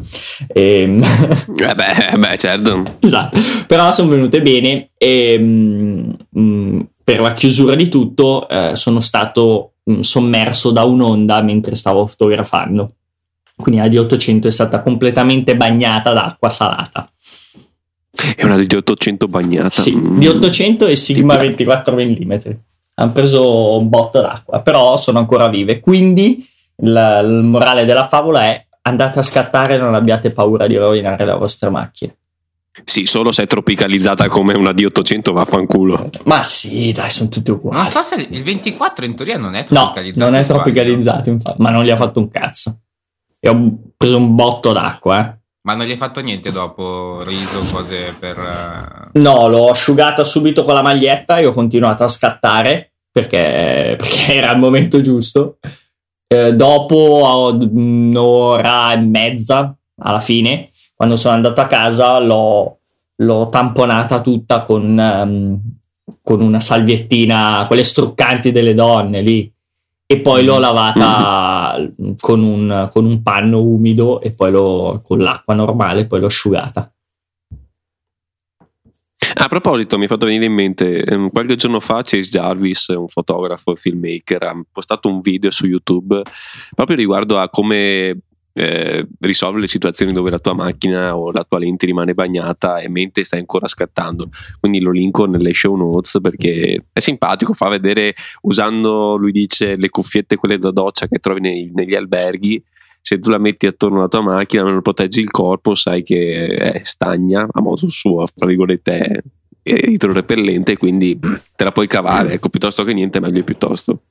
E, 0.48 0.82
ehm, 0.82 1.04
eh 1.04 1.76
beh, 1.76 2.14
eh 2.14 2.18
beh 2.18 2.38
certo. 2.38 2.84
Esatto. 3.00 3.38
Però 3.68 3.92
sono 3.92 4.10
venute 4.10 4.42
bene 4.42 4.90
e 4.98 5.38
mh, 5.38 5.44
mm, 5.44 6.40
mm, 6.40 6.80
per 7.06 7.20
la 7.22 7.34
chiusura 7.34 7.76
di 7.76 7.88
tutto 7.88 8.50
eh, 8.50 8.72
sono 8.76 9.00
stato 9.00 9.74
mh, 9.84 9.94
mm, 9.94 10.00
sommerso 10.00 10.72
da 10.72 10.84
un'onda 10.84 11.42
mentre 11.42 11.76
stavo 11.76 12.08
fotografando. 12.08 12.94
Quindi 13.56 13.80
la 13.80 13.88
D800 13.88 14.48
è 14.48 14.52
stata 14.52 14.82
completamente 14.82 15.56
bagnata 15.56 16.12
d'acqua 16.12 16.50
salata. 16.50 17.10
È 18.36 18.44
una 18.44 18.58
D800 18.58 19.30
bagnata. 19.30 19.82
Sì, 19.82 19.96
D800 19.96 20.90
e 20.90 20.96
Sigma 20.96 21.38
24 21.38 21.96
mm 21.96 22.34
hanno 22.96 23.12
preso 23.12 23.78
un 23.78 23.90
botto 23.90 24.22
d'acqua, 24.22 24.62
però 24.62 24.98
sono 24.98 25.20
ancora 25.20 25.48
vive. 25.48 25.80
Quindi 25.80 26.46
il, 26.78 27.22
il 27.24 27.44
morale 27.44 27.86
della 27.86 28.08
favola 28.08 28.46
è 28.46 28.66
andate 28.84 29.20
a 29.20 29.24
scattare 29.24 29.76
e 29.76 29.78
non 29.78 29.96
abbiate 29.96 30.32
paura 30.32 30.68
di 30.68 30.78
rovinare 30.78 31.26
le 31.26 31.34
vostre 31.34 31.70
macchine. 31.70 32.16
Sì, 32.84 33.06
solo 33.06 33.32
se 33.32 33.44
è 33.44 33.48
tropicalizzata 33.48 34.28
come 34.28 34.54
una 34.54 34.72
D800 34.72 35.32
vaffanculo. 35.32 36.10
Ma 36.26 36.44
sì, 36.44 36.92
dai, 36.92 37.10
sono 37.10 37.30
tutti 37.30 37.52
uguali. 37.52 37.78
Ma 37.78 37.86
forse 37.86 38.16
il 38.30 38.44
24 38.44 39.06
in 39.06 39.16
teoria 39.16 39.38
non 39.38 39.56
è 39.56 39.64
tropicalizzato. 39.64 40.20
No, 40.20 40.32
non 40.32 40.40
è 40.40 40.46
tropicalizzato, 40.46 41.30
infatti, 41.30 41.62
ma 41.62 41.70
non 41.70 41.84
gli 41.84 41.90
ha 41.90 41.96
fatto 41.96 42.20
un 42.20 42.30
cazzo. 42.30 42.80
E 43.40 43.50
ho 43.50 43.72
preso 43.96 44.18
un 44.18 44.36
botto 44.36 44.74
d'acqua, 44.74 45.20
eh. 45.20 45.44
Ma 45.66 45.74
non 45.74 45.86
gli 45.86 45.92
hai 45.92 45.98
fatto 45.98 46.20
niente 46.20 46.52
dopo, 46.52 47.24
riso, 47.24 47.60
cose 47.72 48.14
per... 48.20 48.38
Uh... 48.38 49.20
No, 49.20 49.48
l'ho 49.48 49.70
asciugata 49.70 50.24
subito 50.24 50.64
con 50.64 50.76
la 50.76 50.84
maglietta 50.84 51.38
e 51.38 51.46
ho 51.48 51.54
continuato 51.54 52.04
a 52.04 52.08
scattare 52.08 52.94
perché, 53.12 53.96
perché 53.98 54.34
era 54.36 54.52
il 54.52 54.60
momento 54.60 55.02
giusto. 55.02 55.58
Eh, 56.28 56.54
dopo 56.54 57.56
un'ora 57.60 58.92
e 58.92 58.98
mezza, 58.98 59.76
alla 60.02 60.20
fine, 60.20 60.72
quando 60.96 61.18
sono 61.18 61.36
andato 61.36 61.62
a 61.62 61.68
casa, 61.68 62.20
l'ho, 62.20 62.80
l'ho 63.18 63.50
tamponata 63.50 64.22
tutta 64.22 64.64
con, 64.64 64.98
um, 64.98 65.60
con 66.22 66.42
una 66.42 66.60
salviettina, 66.60 67.66
quelle 67.68 67.84
struccanti 67.84 68.52
delle 68.52 68.74
donne 68.74 69.22
lì 69.22 69.54
e 70.08 70.20
poi 70.20 70.44
l'ho 70.44 70.60
lavata 70.60 71.78
mm-hmm. 71.78 72.14
con, 72.20 72.42
un, 72.42 72.90
con, 72.92 73.06
un, 73.06 73.22
panno 73.24 73.62
umido 73.62 74.22
e 74.22 74.32
poi 74.32 74.52
l'ho, 74.52 75.02
con 75.04 75.18
l'acqua 75.18 75.54
normale 75.54 76.06
poi 76.06 76.20
l'ho 76.20 76.28
asciugata. 76.28 76.90
A 79.38 79.48
proposito, 79.48 79.98
mi 79.98 80.06
è 80.06 80.08
fatto 80.08 80.26
venire 80.26 80.46
in 80.46 80.54
mente, 80.54 81.04
ehm, 81.04 81.30
qualche 81.32 81.56
giorno 81.56 81.80
fa 81.80 82.04
Chase 82.04 82.30
Jarvis, 82.30 82.88
un 82.90 83.08
fotografo 83.08 83.74
e 83.74 83.76
filmmaker, 83.76 84.44
ha 84.44 84.62
postato 84.72 85.10
un 85.10 85.20
video 85.20 85.50
su 85.50 85.66
YouTube 85.66 86.22
proprio 86.74 86.96
riguardo 86.96 87.40
a 87.40 87.50
come 87.50 88.20
eh, 88.58 89.06
risolvere 89.20 89.64
le 89.64 89.68
situazioni 89.68 90.14
dove 90.14 90.30
la 90.30 90.40
tua 90.40 90.54
macchina 90.54 91.18
o 91.18 91.32
la 91.32 91.44
tua 91.44 91.60
lente 91.60 91.86
rimane 91.86 92.14
bagnata 92.14 92.80
e 92.80 92.88
mentre 92.88 93.26
stai 93.26 93.40
ancora 93.40 93.68
scattando. 93.68 94.30
Quindi 94.62 94.80
lo 94.80 94.92
linko 94.92 95.26
nelle 95.26 95.54
show 95.54 95.76
notes 95.76 96.20
perché 96.22 96.86
è 96.92 97.00
simpatico, 97.00 97.54
fa 97.54 97.68
vedere 97.68 98.16
usando, 98.44 99.18
lui 99.18 99.34
dice, 99.34 99.76
le 99.76 99.90
cuffiette 99.90 100.38
quelle 100.38 100.58
da 100.58 100.72
doccia 100.72 101.08
che 101.08 101.20
trovi 101.20 101.42
nei, 101.42 101.70
negli 101.74 101.96
alberghi. 101.96 102.64
Se 103.02 103.20
tu 103.20 103.30
la 103.30 103.38
metti 103.38 103.68
attorno 103.68 104.00
alla 104.00 104.08
tua 104.08 104.22
macchina, 104.22 104.64
non 104.64 104.82
proteggi 104.82 105.20
il 105.20 105.30
corpo, 105.30 105.76
sai 105.76 106.02
che 106.02 106.48
è 106.48 106.82
stagna 106.84 107.46
a 107.52 107.62
modo 107.62 107.90
suo, 107.90 108.26
fra 108.26 108.48
virgolette, 108.48 109.22
è 109.62 109.74
idrorepellente, 109.90 110.78
quindi 110.78 111.20
te 111.20 111.64
la 111.64 111.72
puoi 111.72 111.88
cavare. 111.88 112.34
Ecco, 112.34 112.50
piuttosto 112.50 112.84
che 112.84 112.94
niente, 112.94 113.20
meglio 113.20 113.44
piuttosto. 113.44 114.02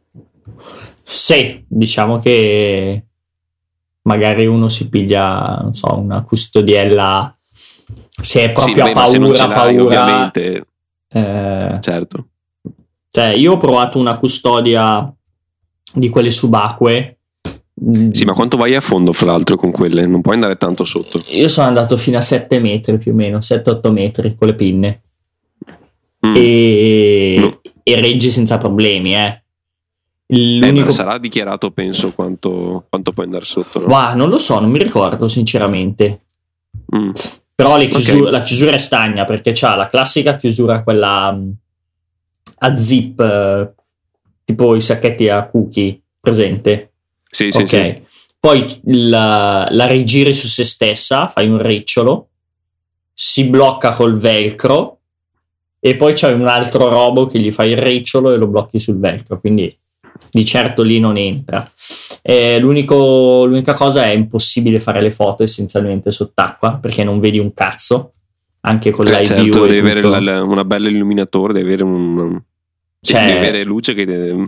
Sì, 1.03 1.65
diciamo 1.67 2.21
che 2.21 3.05
magari 4.05 4.47
uno 4.47 4.69
si 4.69 4.89
piglia, 4.89 5.59
non 5.63 5.75
so, 5.75 5.99
una 5.99 6.23
custodiella 6.23 7.37
se 8.21 8.45
è 8.45 8.53
proprio 8.53 8.85
sì, 8.85 8.91
a 8.91 8.93
paura, 8.93 9.49
paura. 9.49 9.83
Ovviamente. 9.83 10.67
Eh, 11.09 11.79
certo. 11.81 12.27
Cioè, 13.11 13.27
io 13.27 13.53
ho 13.53 13.57
provato 13.57 13.99
una 13.99 14.17
custodia 14.19 15.13
di 15.93 16.09
quelle 16.09 16.31
subacquee. 16.31 17.19
Sì, 18.11 18.25
ma 18.25 18.33
quanto 18.33 18.57
vai 18.57 18.75
a 18.75 18.81
fondo, 18.81 19.13
fra 19.13 19.27
l'altro, 19.27 19.57
con 19.57 19.71
quelle? 19.71 20.07
Non 20.07 20.21
puoi 20.21 20.35
andare 20.35 20.57
tanto 20.57 20.85
sotto. 20.85 21.23
Io 21.29 21.49
sono 21.49 21.67
andato 21.67 21.97
fino 21.97 22.19
a 22.19 22.21
7 22.21 22.59
metri 22.59 22.99
più 22.99 23.13
o 23.13 23.15
meno, 23.15 23.39
7-8 23.39 23.91
metri 23.93 24.35
con 24.37 24.49
le 24.49 24.55
pinne. 24.55 25.03
Mm. 26.27 26.35
E, 26.37 27.37
no. 27.39 27.61
e 27.83 28.01
reggi 28.01 28.31
senza 28.31 28.59
problemi, 28.59 29.15
eh. 29.15 29.44
L'unico... 30.27 30.89
Eh, 30.89 30.93
sarà 30.93 31.19
dichiarato, 31.19 31.71
penso, 31.71 32.13
quanto, 32.13 32.87
quanto 32.89 33.13
puoi 33.13 33.27
andare 33.27 33.45
sotto. 33.45 33.81
No? 33.81 33.87
Wow, 33.87 34.17
non 34.17 34.31
lo 34.31 34.39
so, 34.39 34.59
non 34.59 34.71
mi 34.71 34.79
ricordo 34.79 35.29
sinceramente. 35.29 36.21
Mm. 36.95 37.11
Però 37.55 37.79
chiusure, 37.79 38.21
okay. 38.21 38.33
la 38.33 38.43
chiusura 38.43 38.73
è 38.73 38.79
stagna 38.79 39.25
perché 39.25 39.53
c'ha 39.55 39.77
la 39.77 39.89
classica 39.89 40.37
chiusura, 40.37 40.83
quella 40.83 41.33
mm, 41.33 41.51
a 42.59 42.77
zip, 42.77 43.21
eh, 43.21 43.73
tipo 44.45 44.75
i 44.75 44.81
sacchetti 44.81 45.29
a 45.29 45.47
cookie, 45.47 46.01
presente? 46.19 46.93
Sì, 47.29 47.51
sì, 47.51 47.63
okay. 47.63 47.93
sì. 47.93 48.03
Poi 48.41 48.81
la, 49.09 49.69
la 49.71 49.87
rigiri 49.87 50.33
su 50.33 50.49
se 50.49 50.65
stessa, 50.65 51.29
fai 51.29 51.49
un 51.49 51.63
ricciolo, 51.63 52.29
si 53.13 53.45
blocca 53.45 53.95
col 53.95 54.19
velcro 54.19 54.99
e 55.79 55.97
poi 55.97 56.13
c'è 56.13 56.33
un 56.33 56.47
altro 56.47 56.89
robo 56.89 57.27
che 57.27 57.39
gli 57.39 57.53
fa 57.53 57.65
il 57.65 57.77
ricciolo 57.77 58.33
e 58.33 58.37
lo 58.37 58.49
blocchi 58.49 58.79
sul 58.79 58.99
velcro. 58.99 59.39
Quindi 59.39 59.75
di 60.31 60.45
certo 60.45 60.83
lì 60.83 60.99
non 60.99 61.17
entra. 61.17 61.71
Eh, 62.23 62.59
l'unica 62.59 63.75
cosa 63.75 64.05
è 64.05 64.15
impossibile 64.15 64.81
fare 64.81 65.01
le 65.01 65.11
foto 65.11 65.43
essenzialmente 65.43 66.11
sott'acqua 66.11 66.79
perché 66.79 67.05
non 67.05 67.21
vedi 67.21 67.39
un 67.39 67.53
cazzo. 67.55 68.13
Anche 68.61 68.91
con 68.91 69.07
eh, 69.07 69.11
live 69.11 69.25
certo. 69.25 69.67
Devi 69.67 69.79
avere 69.79 70.03
la, 70.03 70.43
una 70.43 70.65
bella 70.65 70.89
illuminatore, 70.89 71.53
devi 71.53 71.67
avere 71.67 71.85
un. 71.85 72.41
Cioè, 73.01 73.27
devi 73.27 73.39
avere 73.39 73.65
luce 73.65 73.95
che. 73.95 74.47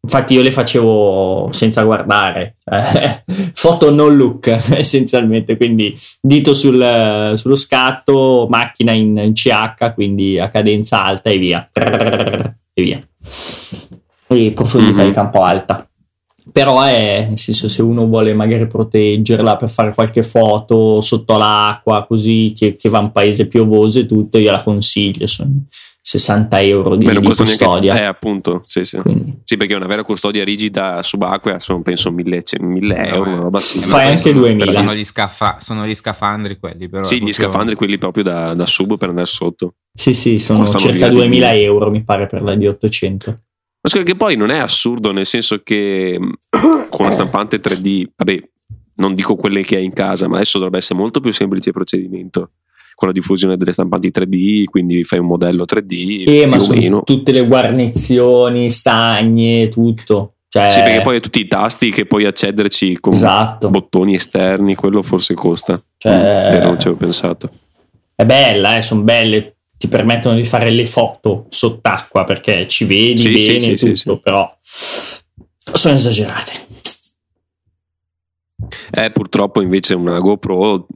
Infatti 0.00 0.34
io 0.34 0.42
le 0.42 0.52
facevo 0.52 1.48
senza 1.50 1.82
guardare, 1.82 2.54
cioè, 2.62 3.24
foto 3.52 3.90
no 3.90 4.06
look 4.06 4.46
essenzialmente, 4.76 5.56
quindi 5.56 5.98
dito 6.20 6.54
sul, 6.54 7.32
sullo 7.34 7.56
scatto, 7.56 8.46
macchina 8.48 8.92
in, 8.92 9.16
in 9.18 9.32
CH, 9.32 9.94
quindi 9.94 10.38
a 10.38 10.50
cadenza 10.50 11.02
alta 11.02 11.30
e 11.30 11.38
via. 11.38 11.68
E 11.72 12.82
via 12.82 13.02
e 14.28 14.52
profondità 14.52 14.98
mm-hmm. 14.98 15.08
di 15.08 15.14
campo 15.14 15.40
alta. 15.40 15.88
però 16.52 16.82
è 16.82 17.26
nel 17.28 17.38
senso 17.38 17.68
se 17.68 17.82
uno 17.82 18.06
vuole 18.06 18.34
magari 18.34 18.66
proteggerla 18.66 19.56
per 19.56 19.70
fare 19.70 19.94
qualche 19.94 20.22
foto 20.22 21.00
sotto 21.00 21.36
l'acqua 21.36 22.06
così 22.06 22.52
che, 22.56 22.76
che 22.76 22.88
va 22.88 23.00
in 23.00 23.10
paese 23.10 23.46
piovoso 23.46 23.98
e 23.98 24.06
tutto 24.06 24.38
io 24.38 24.50
la 24.50 24.62
consiglio 24.62 25.26
sono 25.26 25.66
60 26.08 26.62
euro 26.62 26.96
di, 26.96 27.06
di 27.06 27.22
custodia 27.22 27.92
neanche, 27.92 28.02
eh 28.02 28.06
appunto 28.06 28.62
sì, 28.64 28.82
sì. 28.82 28.98
sì, 29.44 29.58
perché 29.58 29.74
una 29.74 29.86
vera 29.86 30.04
custodia 30.04 30.42
rigida 30.42 31.02
subacquea 31.02 31.58
sono 31.58 31.82
penso 31.82 32.10
1000, 32.10 32.42
1000 32.60 32.96
no, 32.96 33.04
euro 33.04 33.36
roba 33.42 33.58
simile 33.58 33.90
fai 33.90 34.08
anche 34.08 34.32
2000 34.32 34.72
sono 34.72 34.94
gli, 34.94 35.04
scafa- 35.04 35.58
sono 35.60 35.84
gli, 35.84 35.94
scafandri 35.94 36.58
quelli 36.58 36.88
però 36.88 37.04
sì 37.04 37.18
proprio... 37.18 37.28
gli 37.28 37.32
scafandri 37.34 37.74
quelli 37.74 37.98
proprio 37.98 38.24
da, 38.24 38.54
da, 38.54 38.64
sub 38.64 38.96
per 38.96 39.10
andare 39.10 39.26
sotto 39.26 39.74
sì 39.92 40.14
sì 40.14 40.38
sono 40.38 40.60
Costano 40.60 40.84
circa 40.88 41.10
2000 41.10 41.54
euro 41.56 41.90
mi 41.90 42.02
pare 42.02 42.26
per 42.26 42.40
la 42.40 42.54
di 42.54 42.66
800 42.66 43.26
ma 43.28 43.30
scusa 43.30 43.47
che 43.80 44.16
poi 44.16 44.36
non 44.36 44.50
è 44.50 44.58
assurdo 44.58 45.12
nel 45.12 45.26
senso 45.26 45.60
che 45.62 46.18
con 46.50 47.06
una 47.06 47.10
stampante 47.10 47.60
3D, 47.60 48.04
vabbè, 48.16 48.42
non 48.96 49.14
dico 49.14 49.36
quelle 49.36 49.62
che 49.62 49.76
hai 49.76 49.84
in 49.84 49.92
casa, 49.92 50.28
ma 50.28 50.36
adesso 50.36 50.58
dovrebbe 50.58 50.78
essere 50.78 50.98
molto 50.98 51.20
più 51.20 51.32
semplice 51.32 51.68
il 51.68 51.74
procedimento 51.74 52.50
con 52.94 53.06
la 53.06 53.14
diffusione 53.14 53.56
delle 53.56 53.72
stampanti 53.72 54.10
3D, 54.12 54.64
quindi 54.64 55.04
fai 55.04 55.20
un 55.20 55.26
modello 55.26 55.64
3D. 55.64 56.24
Eh, 56.26 56.46
ma 56.46 56.58
sono 56.58 57.04
tutte 57.04 57.30
le 57.30 57.46
guarnizioni, 57.46 58.70
stagne, 58.70 59.68
tutto. 59.68 60.32
Cioè... 60.48 60.70
Sì, 60.70 60.80
perché 60.80 61.02
poi 61.02 61.14
hai 61.14 61.20
tutti 61.20 61.38
i 61.38 61.46
tasti 61.46 61.90
che 61.90 62.06
puoi 62.06 62.24
accederci 62.24 62.98
con 62.98 63.12
esatto. 63.12 63.70
bottoni 63.70 64.14
esterni, 64.14 64.74
quello 64.74 65.02
forse 65.02 65.34
costa. 65.34 65.80
Cioè... 65.96 66.58
Mm, 66.58 66.64
non 66.64 66.80
ci 66.80 66.88
avevo 66.88 66.96
pensato. 66.96 67.50
È 68.16 68.24
bella, 68.24 68.76
eh, 68.76 68.82
sono 68.82 69.02
belle 69.02 69.57
ti 69.78 69.86
permettono 69.88 70.34
di 70.34 70.44
fare 70.44 70.70
le 70.70 70.86
foto 70.86 71.46
sott'acqua 71.48 72.24
perché 72.24 72.66
ci 72.66 72.84
vedi 72.84 73.16
sì, 73.16 73.30
bene 73.30 73.76
sì, 73.76 73.86
tutto, 73.86 73.94
sì, 73.94 74.20
però 74.20 74.58
sono 75.72 75.94
esagerate. 75.94 76.66
Eh, 78.90 79.10
purtroppo 79.12 79.62
invece 79.62 79.94
una 79.94 80.18
GoPro, 80.18 80.86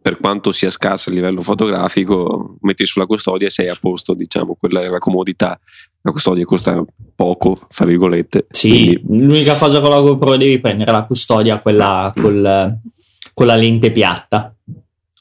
per 0.00 0.18
quanto 0.18 0.52
sia 0.52 0.70
scarsa 0.70 1.10
a 1.10 1.12
livello 1.12 1.42
fotografico, 1.42 2.56
metti 2.60 2.86
sulla 2.86 3.06
custodia 3.06 3.48
e 3.48 3.50
sei 3.50 3.68
a 3.68 3.76
posto, 3.78 4.14
diciamo, 4.14 4.54
quella 4.54 4.82
è 4.82 4.88
la 4.88 4.98
comodità. 4.98 5.58
La 6.02 6.12
custodia 6.12 6.44
costa 6.44 6.82
poco, 7.14 7.58
fra 7.68 7.84
virgolette. 7.84 8.46
Sì, 8.50 8.68
quindi... 8.70 9.26
l'unica 9.26 9.56
cosa 9.56 9.80
con 9.80 9.90
la 9.90 10.00
GoPro 10.00 10.36
devi 10.36 10.60
prendere 10.60 10.92
la 10.92 11.04
custodia, 11.04 11.58
quella 11.58 12.12
col, 12.14 12.78
con 13.34 13.46
la 13.46 13.56
lente 13.56 13.90
piatta 13.90 14.54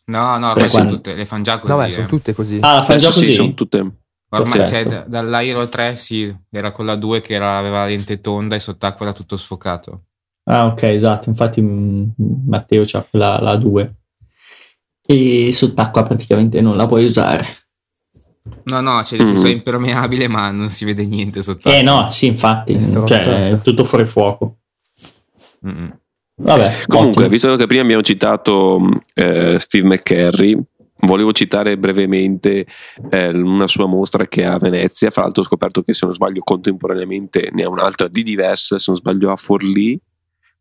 No, 0.09 0.37
no, 0.39 0.51
ormai 0.51 0.69
quando... 0.69 0.95
tutte, 0.95 1.13
le 1.13 1.25
fanno 1.25 1.43
già 1.43 1.59
così. 1.59 1.71
No, 1.71 1.77
beh, 1.77 1.91
sono 1.91 2.07
tutte 2.07 2.33
così. 2.33 2.57
Ah, 2.61 2.75
la 2.75 2.83
fanno 2.83 2.99
già 2.99 3.07
così? 3.07 3.25
Sì, 3.25 3.33
sono 3.33 3.53
tutte. 3.53 3.91
Ormai 4.31 4.59
c'è 4.59 4.83
cioè, 4.83 5.05
dall'Aero 5.07 5.67
3 5.67 5.95
sì, 5.95 6.35
era 6.51 6.71
con 6.71 6.85
la 6.85 6.95
2 6.95 7.21
che 7.21 7.33
era, 7.33 7.57
aveva 7.57 7.79
la 7.79 7.85
lente 7.85 8.21
tonda 8.21 8.55
e 8.55 8.59
sott'acqua 8.59 9.07
era 9.07 9.15
tutto 9.15 9.37
sfocato. 9.37 10.03
Ah, 10.45 10.65
ok, 10.65 10.83
esatto. 10.83 11.29
Infatti 11.29 11.61
Matteo 11.61 12.83
c'ha 12.85 13.05
la, 13.11 13.39
la 13.39 13.55
2 13.55 13.95
e 15.05 15.51
sott'acqua 15.51 16.03
praticamente 16.03 16.61
non 16.61 16.75
la 16.75 16.85
puoi 16.85 17.05
usare. 17.05 17.45
No, 18.63 18.81
no, 18.81 19.01
c'è 19.03 19.21
mm. 19.21 19.45
è 19.45 19.49
impermeabile, 19.49 20.27
ma 20.27 20.49
non 20.49 20.69
si 20.69 20.85
vede 20.85 21.05
niente 21.05 21.43
sott'acqua. 21.43 21.75
Eh 21.75 21.81
no, 21.81 22.09
sì, 22.09 22.27
infatti, 22.27 22.79
cioè, 22.79 23.49
è 23.51 23.61
tutto 23.61 23.83
fuori 23.83 24.05
fuoco. 24.05 24.57
Mm-mm. 25.65 25.99
Vabbè, 26.41 26.83
Comunque, 26.87 27.23
ottimo. 27.23 27.27
visto 27.29 27.55
che 27.55 27.67
prima 27.67 27.83
abbiamo 27.83 28.01
citato 28.01 28.79
eh, 29.13 29.57
Steve 29.59 29.87
McCarry, 29.87 30.57
volevo 31.01 31.33
citare 31.33 31.77
brevemente 31.77 32.65
eh, 33.09 33.27
una 33.29 33.67
sua 33.67 33.87
mostra 33.87 34.25
che 34.27 34.43
è 34.43 34.45
a 34.45 34.57
Venezia. 34.57 35.09
Fra 35.09 35.23
l'altro, 35.23 35.41
ho 35.41 35.45
scoperto 35.45 35.83
che 35.83 35.93
se 35.93 36.05
non 36.05 36.13
sbaglio, 36.15 36.41
contemporaneamente 36.43 37.49
ne 37.51 37.63
ha 37.63 37.69
un'altra 37.69 38.07
di 38.07 38.23
diversa. 38.23 38.77
Se 38.77 38.85
non 38.87 38.97
sbaglio, 38.99 39.31
a 39.31 39.35
Forlì. 39.35 39.99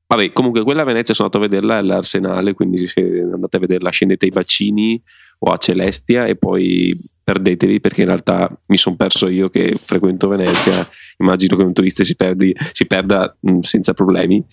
Vabbè, 0.06 0.32
comunque, 0.32 0.62
quella 0.64 0.82
a 0.82 0.86
Venezia 0.86 1.14
sono 1.14 1.28
andato 1.32 1.44
a 1.44 1.48
vederla 1.48 1.76
all'Arsenale. 1.76 2.54
Quindi, 2.54 2.86
se 2.86 3.00
andate 3.00 3.56
a 3.56 3.60
vederla, 3.60 3.90
scendete 3.90 4.24
ai 4.24 4.30
bacini 4.32 5.00
o 5.40 5.52
a 5.52 5.56
Celestia 5.58 6.26
e 6.26 6.34
poi 6.34 6.98
perdetevi 7.22 7.78
perché 7.78 8.00
in 8.00 8.06
realtà 8.08 8.50
mi 8.66 8.76
sono 8.76 8.96
perso 8.96 9.28
io 9.28 9.48
che 9.48 9.76
frequento 9.80 10.26
Venezia. 10.26 10.88
Immagino 11.18 11.56
che 11.56 11.62
un 11.62 11.72
turista 11.72 12.02
si, 12.02 12.16
perdi, 12.16 12.52
si 12.72 12.86
perda 12.86 13.36
mh, 13.38 13.60
senza 13.60 13.92
problemi. 13.92 14.44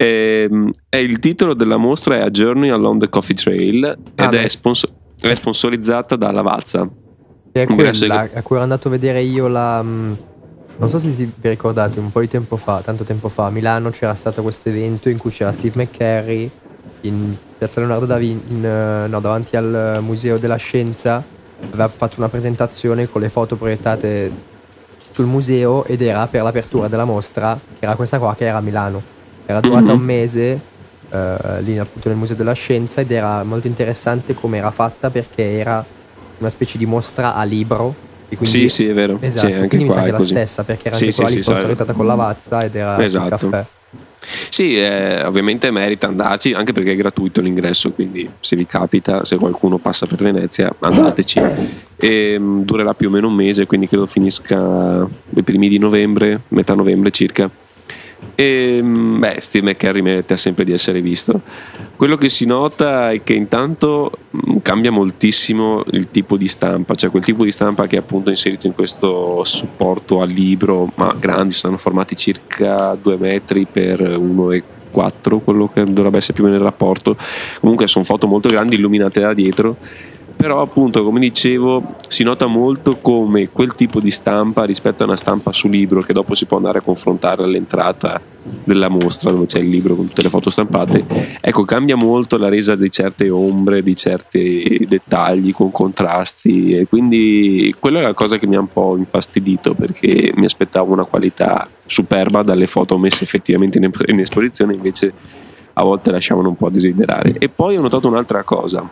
E, 0.00 0.48
ehm, 0.50 0.70
è 0.88 0.96
il 0.96 1.18
titolo 1.18 1.52
della 1.52 1.76
mostra 1.76 2.16
è 2.16 2.20
A 2.20 2.30
Journey 2.30 2.70
Along 2.70 3.00
the 3.00 3.10
Coffee 3.10 3.36
Trail 3.36 3.84
ed 4.14 4.34
ah, 4.34 4.40
è, 4.40 4.48
sponsor- 4.48 4.90
è, 5.20 5.34
sponsorizzata 5.34 6.16
da 6.16 6.32
Lavazza. 6.32 6.88
È 7.52 7.66
quella 7.66 7.90
che... 7.90 8.38
a 8.38 8.42
cui 8.42 8.56
ero 8.56 8.62
andato 8.62 8.88
a 8.88 8.90
vedere 8.92 9.20
io 9.20 9.46
la... 9.46 9.82
Mm, 9.82 10.12
non 10.78 10.88
so 10.88 10.98
se 10.98 11.08
vi 11.08 11.30
ricordate, 11.42 11.98
un 12.00 12.10
po' 12.10 12.20
di 12.20 12.28
tempo 12.28 12.56
fa, 12.56 12.80
tanto 12.80 13.04
tempo 13.04 13.28
fa, 13.28 13.46
a 13.46 13.50
Milano 13.50 13.90
c'era 13.90 14.14
stato 14.14 14.40
questo 14.40 14.70
evento 14.70 15.10
in 15.10 15.18
cui 15.18 15.30
c'era 15.30 15.52
Steve 15.52 15.82
McCarry 15.82 16.50
in 17.02 17.36
Piazza 17.58 17.80
Leonardo 17.80 18.06
da 18.06 18.16
Vinci, 18.16 18.54
eh, 18.64 19.04
no, 19.06 19.20
davanti 19.20 19.54
al 19.56 19.98
Museo 20.00 20.38
della 20.38 20.56
Scienza, 20.56 21.22
aveva 21.72 21.88
fatto 21.88 22.14
una 22.16 22.30
presentazione 22.30 23.06
con 23.06 23.20
le 23.20 23.28
foto 23.28 23.56
proiettate 23.56 24.32
sul 25.10 25.26
museo 25.26 25.84
ed 25.84 26.00
era 26.00 26.26
per 26.26 26.42
l'apertura 26.42 26.88
della 26.88 27.04
mostra, 27.04 27.58
che 27.78 27.84
era 27.84 27.96
questa 27.96 28.18
qua 28.18 28.34
che 28.34 28.46
era 28.46 28.56
a 28.56 28.62
Milano 28.62 29.18
era 29.50 29.60
durata 29.60 29.86
mm-hmm. 29.86 29.94
un 29.94 30.00
mese 30.00 30.60
uh, 31.10 31.62
lì 31.62 31.78
appunto 31.78 32.08
nel 32.08 32.16
Museo 32.16 32.36
della 32.36 32.52
Scienza 32.52 33.00
ed 33.00 33.10
era 33.10 33.42
molto 33.44 33.66
interessante 33.66 34.34
come 34.34 34.58
era 34.58 34.70
fatta 34.70 35.10
perché 35.10 35.58
era 35.58 35.84
una 36.38 36.50
specie 36.50 36.78
di 36.78 36.86
mostra 36.86 37.34
a 37.34 37.42
libro. 37.44 38.08
Quindi, 38.28 38.46
sì, 38.46 38.68
sì, 38.68 38.86
è 38.86 38.94
vero. 38.94 39.18
Esatto, 39.20 39.48
sì, 39.48 39.52
anche 39.52 39.68
quindi 39.68 39.86
mi 39.86 39.92
sa 39.92 40.02
che 40.02 40.08
è 40.08 40.12
la 40.12 40.20
stessa 40.22 40.62
perché 40.62 40.88
era 40.88 40.96
sì, 40.96 41.04
anche 41.04 41.14
sì, 41.14 41.22
quella 41.22 41.36
sì, 41.36 41.42
sponsorizzata 41.42 41.92
con 41.92 42.06
la 42.06 42.14
Vazza 42.14 42.60
ed 42.60 42.76
era 42.76 43.02
esatto. 43.02 43.48
caffè. 43.48 43.66
Sì, 44.50 44.76
eh, 44.76 45.24
ovviamente 45.24 45.70
merita 45.70 46.06
andarci 46.06 46.52
anche 46.52 46.72
perché 46.72 46.92
è 46.92 46.96
gratuito 46.96 47.40
l'ingresso, 47.40 47.90
quindi 47.90 48.28
se 48.38 48.54
vi 48.54 48.66
capita, 48.66 49.24
se 49.24 49.36
qualcuno 49.36 49.78
passa 49.78 50.06
per 50.06 50.18
Venezia, 50.22 50.72
andateci. 50.78 51.40
E, 51.96 52.36
um, 52.36 52.64
durerà 52.64 52.94
più 52.94 53.08
o 53.08 53.10
meno 53.10 53.28
un 53.28 53.34
mese, 53.34 53.66
quindi 53.66 53.88
credo 53.88 54.06
finisca 54.06 55.06
i 55.34 55.42
primi 55.42 55.68
di 55.68 55.78
novembre, 55.78 56.42
metà 56.48 56.74
novembre 56.74 57.10
circa. 57.10 57.50
E, 58.40 58.80
beh, 58.82 59.36
Steve 59.40 59.68
McCarry 59.68 60.00
merita 60.00 60.34
sempre 60.34 60.64
di 60.64 60.72
essere 60.72 61.02
visto. 61.02 61.42
Quello 61.94 62.16
che 62.16 62.30
si 62.30 62.46
nota 62.46 63.10
è 63.10 63.22
che 63.22 63.34
intanto 63.34 64.10
mm, 64.34 64.56
cambia 64.62 64.90
moltissimo 64.90 65.84
il 65.90 66.10
tipo 66.10 66.38
di 66.38 66.48
stampa, 66.48 66.94
cioè 66.94 67.10
quel 67.10 67.22
tipo 67.22 67.44
di 67.44 67.52
stampa 67.52 67.86
che 67.86 67.96
è 67.96 67.98
appunto 67.98 68.30
inserito 68.30 68.66
in 68.66 68.72
questo 68.72 69.44
supporto 69.44 70.22
al 70.22 70.30
libro, 70.30 70.90
ma 70.94 71.14
grandi, 71.20 71.52
sono 71.52 71.76
formati 71.76 72.16
circa 72.16 72.96
2 72.98 73.18
metri 73.18 73.66
per 73.70 74.00
1,4, 74.00 75.40
quello 75.44 75.68
che 75.68 75.84
dovrebbe 75.84 76.16
essere 76.16 76.32
più 76.32 76.44
o 76.44 76.46
meno 76.46 76.58
il 76.58 76.64
rapporto. 76.64 77.18
Comunque 77.60 77.86
sono 77.88 78.06
foto 78.06 78.26
molto 78.26 78.48
grandi 78.48 78.76
illuminate 78.76 79.20
da 79.20 79.34
dietro 79.34 79.76
però 80.40 80.62
appunto 80.62 81.04
come 81.04 81.20
dicevo 81.20 81.96
si 82.08 82.22
nota 82.22 82.46
molto 82.46 82.96
come 82.96 83.50
quel 83.50 83.74
tipo 83.74 84.00
di 84.00 84.10
stampa 84.10 84.64
rispetto 84.64 85.02
a 85.02 85.06
una 85.06 85.16
stampa 85.16 85.52
su 85.52 85.68
libro 85.68 86.00
che 86.00 86.14
dopo 86.14 86.34
si 86.34 86.46
può 86.46 86.56
andare 86.56 86.78
a 86.78 86.80
confrontare 86.80 87.42
all'entrata 87.42 88.18
della 88.64 88.88
mostra 88.88 89.30
dove 89.30 89.44
c'è 89.44 89.58
il 89.58 89.68
libro 89.68 89.94
con 89.94 90.06
tutte 90.08 90.22
le 90.22 90.30
foto 90.30 90.48
stampate 90.48 91.36
ecco 91.42 91.64
cambia 91.66 91.94
molto 91.94 92.38
la 92.38 92.48
resa 92.48 92.74
di 92.74 92.90
certe 92.90 93.28
ombre 93.28 93.82
di 93.82 93.94
certi 93.94 94.86
dettagli 94.88 95.52
con 95.52 95.70
contrasti 95.70 96.74
e 96.74 96.86
quindi 96.86 97.74
quella 97.78 97.98
è 97.98 98.02
la 98.02 98.14
cosa 98.14 98.38
che 98.38 98.46
mi 98.46 98.56
ha 98.56 98.60
un 98.60 98.72
po' 98.72 98.96
infastidito 98.96 99.74
perché 99.74 100.32
mi 100.36 100.46
aspettavo 100.46 100.90
una 100.90 101.04
qualità 101.04 101.68
superba 101.84 102.42
dalle 102.42 102.66
foto 102.66 102.96
messe 102.96 103.24
effettivamente 103.24 103.76
in, 103.76 103.90
in 104.06 104.20
esposizione 104.20 104.72
invece 104.72 105.12
a 105.74 105.84
volte 105.84 106.10
lasciavano 106.10 106.48
un 106.48 106.56
po' 106.56 106.66
a 106.66 106.70
desiderare. 106.70 107.36
E 107.38 107.48
poi 107.48 107.76
ho 107.76 107.80
notato 107.80 108.08
un'altra 108.08 108.42
cosa. 108.42 108.86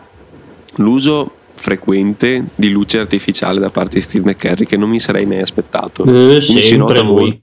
L'uso 0.75 1.31
frequente 1.59 2.45
di 2.55 2.69
luce 2.69 2.99
artificiale 2.99 3.59
da 3.59 3.69
parte 3.69 3.95
di 3.95 4.01
Steve 4.01 4.31
McCarry 4.31 4.65
che 4.65 4.77
non 4.77 4.89
mi 4.89 4.99
sarei 4.99 5.25
mai 5.25 5.41
aspettato. 5.41 6.03
Eh, 6.05 6.77
nota 6.77 7.01
lui. 7.01 7.41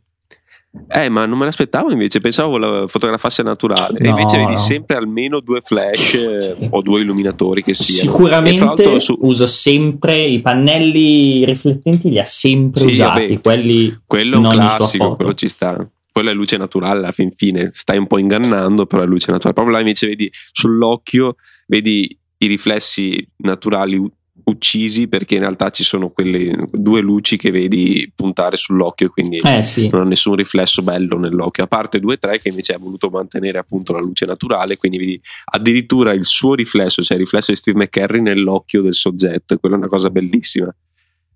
Eh, 0.89 1.09
ma 1.09 1.25
non 1.25 1.39
me 1.39 1.47
l'aspettavo 1.47 1.91
invece, 1.91 2.21
pensavo 2.21 2.59
la 2.59 2.87
fotografasse 2.87 3.43
naturale. 3.43 3.99
No, 3.99 4.07
e 4.07 4.09
invece 4.11 4.37
vedi 4.37 4.57
sempre 4.57 4.97
almeno 4.97 5.41
due 5.41 5.61
flash 5.63 6.15
eh, 6.15 6.69
o 6.71 6.83
due 6.83 7.01
illuminatori 7.01 7.63
che 7.63 7.75
siano. 7.75 8.11
Sicuramente 8.11 9.01
su... 9.01 9.17
usa 9.23 9.47
sempre 9.47 10.19
i 10.19 10.41
pannelli 10.41 11.45
riflettenti, 11.47 12.11
li 12.11 12.19
ha 12.19 12.27
sempre 12.27 12.81
sì, 12.81 12.87
usati. 12.89 13.21
Vabbè, 13.21 13.41
quelli 13.41 14.01
quello 14.05 14.35
è 14.35 14.39
un 14.39 14.51
classico, 14.51 15.17
quello 15.17 15.35
ci 15.35 15.49
sta. 15.49 15.89
Quella 16.13 16.31
è 16.31 16.35
luce 16.35 16.57
naturale 16.57 17.01
alla 17.01 17.13
fin 17.13 17.31
fine, 17.37 17.71
stai 17.75 17.99
un 17.99 18.07
po' 18.07 18.19
ingannando, 18.19 18.87
però 18.87 19.03
è 19.03 19.07
luce 19.07 19.31
naturale. 19.31 19.55
Proprio 19.55 19.77
là 19.77 19.81
invece 19.81 20.07
vedi 20.07 20.31
sull'occhio, 20.53 21.37
vedi 21.67 22.19
i 22.39 22.47
riflessi 22.47 23.27
naturali 23.39 24.01
uccisi 24.45 25.09
perché 25.09 25.35
in 25.35 25.41
realtà 25.41 25.71
ci 25.71 25.83
sono 25.83 26.11
quelle 26.11 26.69
due 26.71 27.01
luci 27.01 27.37
che 27.37 27.51
vedi 27.51 28.11
puntare 28.15 28.57
sull'occhio 28.57 29.09
quindi 29.09 29.39
eh, 29.39 29.63
sì. 29.63 29.89
non 29.89 30.03
ha 30.03 30.05
nessun 30.05 30.37
riflesso 30.37 30.83
bello 30.83 31.19
nell'occhio. 31.19 31.65
A 31.65 31.67
parte 31.67 31.99
due 31.99 32.15
o 32.15 32.19
tre 32.19 32.39
che 32.39 32.51
invece 32.51 32.75
ha 32.75 32.79
voluto 32.79 33.09
mantenere 33.09 33.59
appunto 33.59 33.93
la 33.93 34.01
luce 34.01 34.27
naturale 34.27 34.77
quindi 34.77 34.99
vedi 34.99 35.21
addirittura 35.47 36.13
il 36.13 36.25
suo 36.25 36.55
riflesso 36.55 37.03
cioè 37.03 37.17
il 37.17 37.25
riflesso 37.25 37.51
di 37.51 37.57
Steve 37.57 37.79
McCarry 37.79 38.21
nell'occhio 38.21 38.83
del 38.83 38.95
soggetto 38.95 39.59
quella 39.59 39.77
è 39.77 39.79
una 39.79 39.89
cosa 39.89 40.11
bellissima. 40.11 40.73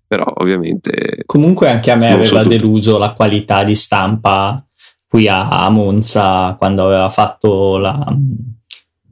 Però 0.07 0.25
ovviamente 0.37 1.23
comunque 1.25 1.69
anche 1.69 1.89
a 1.89 1.95
me 1.95 2.11
aveva 2.11 2.43
deluso 2.43 2.97
la 2.97 3.13
qualità 3.13 3.63
di 3.63 3.75
stampa 3.75 4.63
qui 5.07 5.27
a, 5.27 5.69
Monza 5.69 6.55
quando 6.57 6.85
aveva 6.85 7.09
fatto 7.09 7.77
la, 7.77 8.17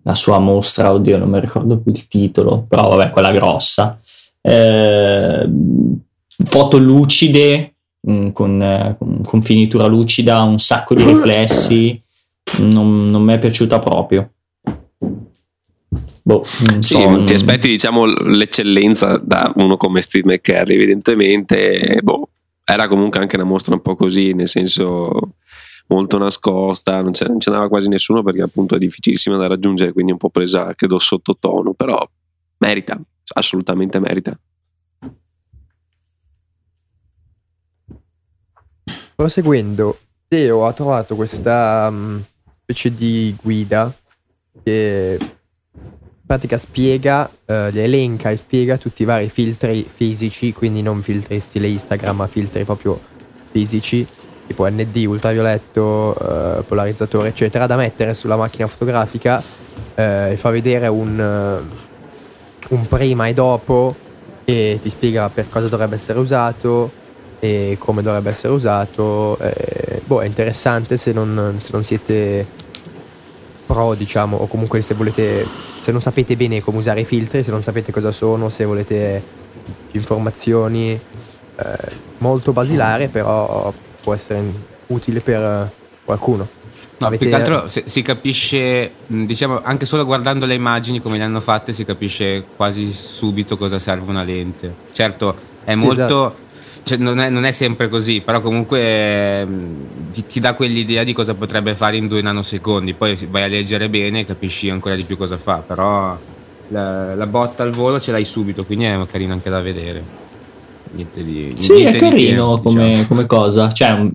la, 0.04 0.16
sua 0.16 0.40
mostra, 0.40 0.94
oddio 0.94 1.18
non 1.18 1.30
mi 1.30 1.40
ricordo 1.40 1.80
più 1.80 1.92
il 1.92 2.08
titolo, 2.08 2.66
però 2.68 2.90
vabbè 2.90 3.12
quella 3.12 3.32
grossa. 3.32 4.00
Eh, 4.42 5.50
foto 6.46 6.78
lucide, 6.78 7.74
mh, 8.02 8.12
mm, 8.12 8.30
con, 8.30 8.98
con, 9.24 9.42
finitura 9.42 9.86
lucida, 9.88 10.42
un 10.42 10.60
sacco 10.60 10.94
di 10.94 11.04
riflessi, 11.04 12.02
non, 12.60 13.06
non 13.06 13.22
mi 13.24 13.34
è 13.34 13.40
piaciuta 13.40 13.80
proprio. 13.80 14.32
Boh, 16.22 16.44
sì, 16.44 16.94
so, 16.94 17.24
ti 17.24 17.34
aspetti 17.34 17.70
diciamo 17.70 18.06
l'eccellenza 18.06 19.18
da 19.18 19.52
uno 19.56 19.78
come 19.78 20.02
Steve 20.02 20.32
McCurry 20.32 20.76
evidentemente 20.76 22.00
boh, 22.04 22.30
era 22.64 22.88
comunque 22.88 23.20
anche 23.20 23.36
una 23.36 23.46
mostra 23.46 23.74
un 23.74 23.82
po' 23.82 23.96
così 23.96 24.34
nel 24.34 24.48
senso 24.48 25.34
molto 25.90 26.18
nascosta, 26.18 27.02
non, 27.02 27.12
non 27.28 27.40
ce 27.40 27.52
n'era 27.52 27.68
quasi 27.68 27.90
nessuno 27.90 28.24
perché 28.24 28.42
appunto 28.42 28.76
è 28.76 28.78
difficilissima 28.78 29.38
da 29.38 29.48
raggiungere, 29.48 29.92
quindi 29.92 30.12
un 30.12 30.18
po' 30.18 30.30
presa 30.30 30.74
credo 30.74 31.00
sottotono, 31.00 31.74
però 31.74 32.08
merita, 32.58 33.00
assolutamente 33.34 34.00
merita. 34.00 34.38
Proseguendo, 39.16 39.98
Teo 40.28 40.66
ha 40.66 40.74
trovato 40.74 41.16
questa 41.16 41.88
um, 41.90 42.24
specie 42.62 42.96
di 42.96 43.36
guida 43.42 43.94
che 44.64 45.18
in 45.20 46.26
pratica 46.26 46.58
spiega, 46.58 47.30
uh, 47.46 47.52
elenca 47.74 48.30
e 48.30 48.38
spiega 48.38 48.78
tutti 48.78 49.02
i 49.02 49.06
vari 49.06 49.28
filtri 49.28 49.84
fisici, 49.92 50.54
quindi 50.54 50.82
non 50.82 51.02
filtri 51.02 51.40
stile 51.40 51.68
Instagram, 51.68 52.16
ma 52.16 52.28
filtri 52.28 52.64
proprio 52.64 52.98
fisici 53.52 54.08
tipo 54.50 54.68
ND, 54.68 55.06
ultravioletto, 55.06 56.16
eh, 56.16 56.64
polarizzatore, 56.64 57.30
eccetera, 57.30 57.68
da 57.68 57.76
mettere 57.76 58.16
sulla 58.16 58.36
macchina 58.36 58.66
fotografica 58.66 59.44
eh, 59.94 60.32
e 60.32 60.38
fa 60.38 60.50
vedere 60.50 60.88
un, 60.88 61.20
uh, 62.68 62.74
un, 62.74 62.88
prima 62.88 63.28
e 63.28 63.34
dopo 63.36 63.96
e 64.46 64.80
ti 64.82 64.90
spiega 64.90 65.30
per 65.30 65.50
cosa 65.50 65.68
dovrebbe 65.68 65.94
essere 65.94 66.18
usato 66.18 66.90
e 67.38 67.78
come 67.78 68.02
dovrebbe 68.02 68.32
essere 68.32 68.52
usato. 68.52 69.38
Eh, 69.38 70.02
boh, 70.04 70.22
è 70.22 70.26
interessante 70.26 70.98
se 70.98 71.12
non, 71.12 71.58
se 71.60 71.70
non 71.72 71.84
siete 71.84 72.44
pro, 73.68 73.94
diciamo, 73.94 74.36
o 74.36 74.48
comunque 74.48 74.82
se 74.82 74.96
volete, 74.96 75.46
se 75.82 75.92
non 75.92 76.02
sapete 76.02 76.36
bene 76.36 76.60
come 76.60 76.80
usare 76.80 77.02
i 77.02 77.06
filtri, 77.06 77.44
se 77.44 77.52
non 77.52 77.62
sapete 77.62 77.92
cosa 77.92 78.12
sono, 78.12 78.50
se 78.50 78.66
volete 78.66 79.22
più 79.92 80.00
informazioni, 80.00 80.94
eh, 80.94 81.92
molto 82.18 82.52
basilare, 82.52 83.10
però 83.10 83.72
può 84.02 84.14
essere 84.14 84.44
utile 84.88 85.20
per 85.20 85.42
eh, 85.42 85.72
qualcuno. 86.04 86.48
No, 86.98 87.08
Avete... 87.08 87.26
più 87.26 87.34
che 87.34 87.42
altro 87.42 87.70
si 87.70 88.02
capisce, 88.02 88.92
diciamo, 89.08 89.62
anche 89.64 89.86
solo 89.86 90.06
guardando 90.06 90.46
le 90.46 90.54
immagini 90.54 91.02
come 91.02 91.18
le 91.18 91.24
hanno 91.24 91.40
fatte, 91.40 91.72
si 91.72 91.86
capisce 91.86 92.44
quasi 92.56 92.92
subito 92.92 93.58
cosa 93.58 93.80
serve 93.80 94.10
una 94.10 94.24
lente. 94.24 94.74
Certo, 94.92 95.36
è 95.64 95.76
molto. 95.76 95.94
Esatto. 95.94 96.48
Cioè, 96.84 96.98
non, 96.98 97.20
è, 97.20 97.30
non, 97.30 97.46
è, 97.46 97.52
sempre 97.52 97.88
così, 97.88 98.22
però 98.22 98.42
comunque 98.42 99.48
ti, 100.12 100.26
ti, 100.26 100.40
dà 100.40 100.54
quell'idea 100.54 101.04
di 101.04 101.14
cosa 101.14 101.36
potrebbe 101.36 101.76
fare 101.76 101.98
in 101.98 102.08
due 102.08 102.22
nanosecondi. 102.22 102.94
Poi 102.94 103.28
vai 103.30 103.44
a 103.44 103.48
leggere 103.48 103.90
bene 103.90 104.22
e 104.22 104.26
capisci 104.26 104.70
ancora 104.70 104.96
di 104.96 105.04
più 105.04 105.16
cosa 105.16 105.38
fa. 105.38 105.58
Però 105.58 106.18
la, 106.70 107.16
la 107.16 107.28
botta 107.28 107.64
al 107.64 107.72
volo 107.72 108.00
ce 108.00 108.12
l'hai 108.12 108.26
subito, 108.26 108.66
quindi 108.66 108.86
è 108.86 108.98
carino 109.10 109.34
anche 109.34 109.50
da 109.50 109.62
vedere 109.62 110.19
niente 110.92 111.24
di 111.24 111.54
Sì, 111.58 111.74
niente 111.74 111.98
è 111.98 112.00
carino 112.00 112.58
di 112.58 112.64
come, 112.64 112.88
diciamo. 112.88 113.08
come, 113.08 113.26
cosa. 113.26 113.72
Cioè, 113.72 113.92
un 113.92 114.14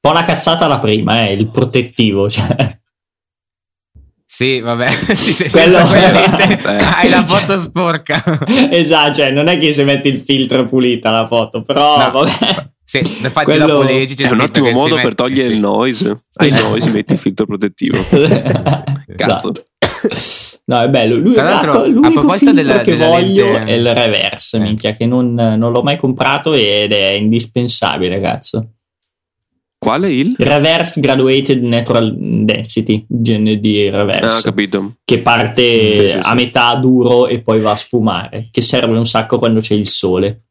po' 0.00 0.10
una 0.10 0.24
cazzata 0.24 0.66
la 0.66 0.78
prima, 0.78 1.26
eh, 1.26 1.32
il 1.32 1.48
protettivo. 1.48 2.28
Cioè. 2.30 2.78
Sì, 4.28 4.60
vabbè, 4.60 4.90
sì, 5.16 5.48
Quello... 5.48 5.78
hai 5.78 7.08
la 7.08 7.24
foto 7.26 7.58
sporca. 7.58 8.22
esatto, 8.70 9.14
cioè, 9.14 9.30
non 9.30 9.48
è 9.48 9.56
che 9.56 9.72
se 9.72 9.82
metti 9.82 10.08
il 10.08 10.20
filtro 10.20 10.66
pulita 10.66 11.10
la 11.10 11.26
foto, 11.26 11.62
però 11.62 11.96
no. 11.96 12.10
vabbè. 12.10 12.70
Sì, 12.84 12.98
infatti 12.98 13.44
Quello... 13.44 13.66
dopo 13.66 13.82
leggi 13.82 14.22
è 14.22 14.30
un 14.30 14.40
ottimo 14.40 14.70
modo 14.72 14.96
per 14.96 15.04
mette, 15.04 15.16
togliere 15.16 15.48
sì. 15.48 15.54
il 15.54 15.60
noise. 15.60 16.24
Ai 16.34 16.48
esatto. 16.48 16.68
noise 16.68 16.90
metti 16.90 17.14
il 17.14 17.18
filtro 17.18 17.46
protettivo. 17.46 17.98
Cazzo. 19.16 19.52
Esatto. 19.52 20.55
No, 20.68 20.80
è 20.80 20.88
bello. 20.88 21.16
Lui, 21.16 21.36
ecco, 21.36 21.86
l'unico 21.86 22.28
filtro 22.30 22.52
della, 22.52 22.80
che 22.80 22.96
della 22.96 23.06
voglio 23.06 23.52
lente... 23.52 23.72
è 23.72 23.76
il 23.76 23.94
reverse, 23.94 24.56
eh. 24.56 24.60
minchia, 24.60 24.92
che 24.92 25.06
non, 25.06 25.32
non, 25.32 25.70
l'ho 25.70 25.82
mai 25.82 25.96
comprato 25.96 26.52
ed 26.54 26.92
è 26.92 27.12
indispensabile, 27.12 28.20
cazzo. 28.20 28.70
Quale 29.78 30.10
il? 30.10 30.34
Reverse 30.36 31.00
Graduated 31.00 31.62
Natural 31.62 32.16
Density, 32.18 33.04
GND 33.06 33.90
Reverse. 33.92 34.38
Ah, 34.38 34.42
capito. 34.42 34.96
Che 35.04 35.18
parte 35.18 35.92
sì, 35.92 36.08
sì, 36.08 36.18
a 36.18 36.30
sì. 36.30 36.34
metà 36.34 36.74
duro 36.74 37.28
e 37.28 37.42
poi 37.42 37.60
va 37.60 37.70
a 37.70 37.76
sfumare, 37.76 38.48
che 38.50 38.60
serve 38.60 38.96
un 38.96 39.06
sacco 39.06 39.38
quando 39.38 39.60
c'è 39.60 39.74
il 39.74 39.86
sole. 39.86 40.45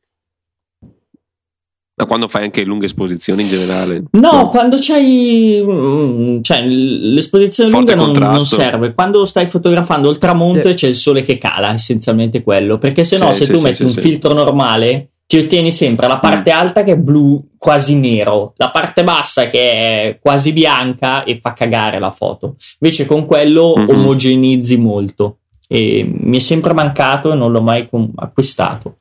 Ma 1.97 2.05
quando 2.08 2.27
fai 2.27 2.43
anche 2.43 2.65
lunghe 2.65 2.88
esposizioni 2.88 3.43
in 3.43 3.47
generale? 3.47 4.03
No, 4.12 4.31
no. 4.31 4.49
quando 4.49 4.75
c'hai. 4.77 5.63
Mm, 5.65 6.41
cioè, 6.41 6.62
l'esposizione 6.65 7.69
Forte 7.69 7.95
lunga 7.95 8.19
non, 8.19 8.31
non, 8.34 8.45
serve. 8.45 8.93
Quando 8.93 9.23
stai 9.23 9.45
fotografando 9.45 10.10
il 10.10 10.17
tramonto 10.17 10.67
e 10.67 10.73
c'è 10.73 10.88
il 10.88 10.95
sole 10.95 11.23
che 11.23 11.38
cala, 11.38 11.73
essenzialmente 11.73 12.43
quello. 12.43 12.77
Perché 12.77 13.05
se 13.05 13.17
no, 13.17 13.31
sì, 13.31 13.39
se 13.39 13.45
sì, 13.45 13.51
tu 13.51 13.58
sì, 13.58 13.63
metti 13.63 13.84
un 13.84 13.89
filtro 13.89 14.34
normale, 14.34 15.12
ti 15.25 15.38
ottieni 15.38 15.71
sempre 15.71 16.08
la 16.08 16.19
parte 16.19 16.53
mm. 16.53 16.58
alta 16.58 16.84
che 16.84 16.91
è 16.91 16.97
blu 16.97 17.51
quasi 17.58 17.95
nero, 17.95 18.53
la 18.58 18.71
parte 18.71 19.05
bassa 19.05 19.47
che 19.47 19.71
è 19.71 20.19
quasi 20.21 20.51
bianca 20.51 21.23
e 21.23 21.39
fa 21.41 21.53
cagare 21.53 21.99
la 21.99 22.12
foto. 22.12 22.58
Invece 22.79 23.05
con 23.05 23.25
quello 23.25 23.73
mm-hmm. 23.77 23.89
omogenizzi 23.89 24.75
molto. 24.75 25.38
E 25.67 26.05
mi 26.05 26.36
è 26.36 26.41
sempre 26.41 26.73
mancato 26.73 27.31
e 27.31 27.36
non 27.36 27.53
l'ho 27.53 27.62
mai 27.62 27.88
acquistato. 28.15 28.97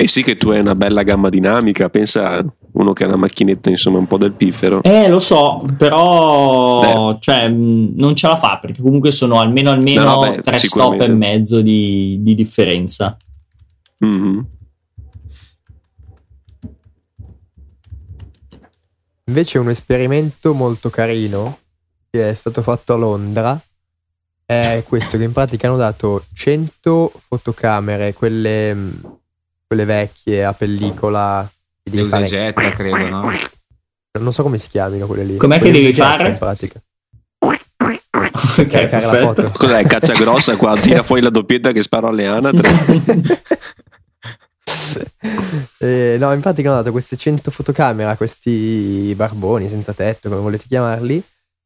E 0.00 0.06
sì 0.06 0.22
che 0.22 0.36
tu 0.36 0.50
hai 0.50 0.60
una 0.60 0.76
bella 0.76 1.02
gamma 1.02 1.28
dinamica, 1.28 1.88
pensa 1.88 2.44
uno 2.74 2.92
che 2.92 3.02
ha 3.02 3.08
una 3.08 3.16
macchinetta 3.16 3.68
insomma 3.68 3.98
un 3.98 4.06
po' 4.06 4.16
del 4.16 4.30
piffero. 4.30 4.80
Eh 4.84 5.08
lo 5.08 5.18
so, 5.18 5.64
però 5.76 7.18
cioè, 7.18 7.48
non 7.48 8.14
ce 8.14 8.28
la 8.28 8.36
fa 8.36 8.58
perché 8.60 8.80
comunque 8.80 9.10
sono 9.10 9.40
almeno 9.40 9.70
almeno 9.70 10.04
no, 10.04 10.20
beh, 10.20 10.42
tre 10.42 10.60
stop 10.60 11.00
e 11.00 11.08
mezzo 11.08 11.60
di, 11.60 12.18
di 12.20 12.36
differenza. 12.36 13.16
Mm-hmm. 14.04 14.40
Invece 19.24 19.58
un 19.58 19.68
esperimento 19.68 20.54
molto 20.54 20.90
carino 20.90 21.58
che 22.08 22.30
è 22.30 22.34
stato 22.34 22.62
fatto 22.62 22.92
a 22.92 22.96
Londra 22.96 23.60
è 24.46 24.84
questo 24.86 25.18
che 25.18 25.24
in 25.24 25.32
pratica 25.32 25.66
hanno 25.66 25.76
dato 25.76 26.24
100 26.34 27.12
fotocamere, 27.26 28.12
quelle 28.12 28.76
quelle 29.68 29.84
vecchie 29.84 30.44
a 30.44 30.52
pellicola. 30.54 31.48
Le 31.90 32.00
usagetta, 32.00 32.70
credo, 32.72 33.08
no? 33.08 33.30
Non 34.18 34.32
so 34.32 34.42
come 34.42 34.58
si 34.58 34.68
chiamino 34.68 35.06
quelle 35.06 35.24
lì. 35.24 35.36
Com'è 35.36 35.58
quelle 35.58 35.74
che 35.74 35.84
devi 35.84 35.94
fare? 35.94 36.30
In 36.30 36.38
pratica. 36.38 36.82
ok, 37.38 38.88
la 38.90 39.20
foto. 39.20 39.50
Cos'è, 39.52 39.84
caccia 39.84 40.14
grossa 40.14 40.56
qua? 40.56 40.76
Tira 40.80 41.02
fuori 41.02 41.20
la 41.20 41.30
doppietta 41.30 41.72
che 41.72 41.82
sparo 41.82 42.08
alle 42.08 42.26
anatre. 42.26 42.68
eh, 45.78 46.16
no, 46.18 46.32
in 46.32 46.40
pratica 46.40 46.68
hanno 46.70 46.78
dato 46.78 46.90
queste 46.90 47.16
100 47.16 47.50
fotocamere 47.50 48.10
a 48.10 48.16
questi 48.16 49.12
barboni 49.14 49.68
senza 49.68 49.92
tetto, 49.92 50.30
come 50.30 50.40
volete 50.40 50.64
chiamarli, 50.66 51.22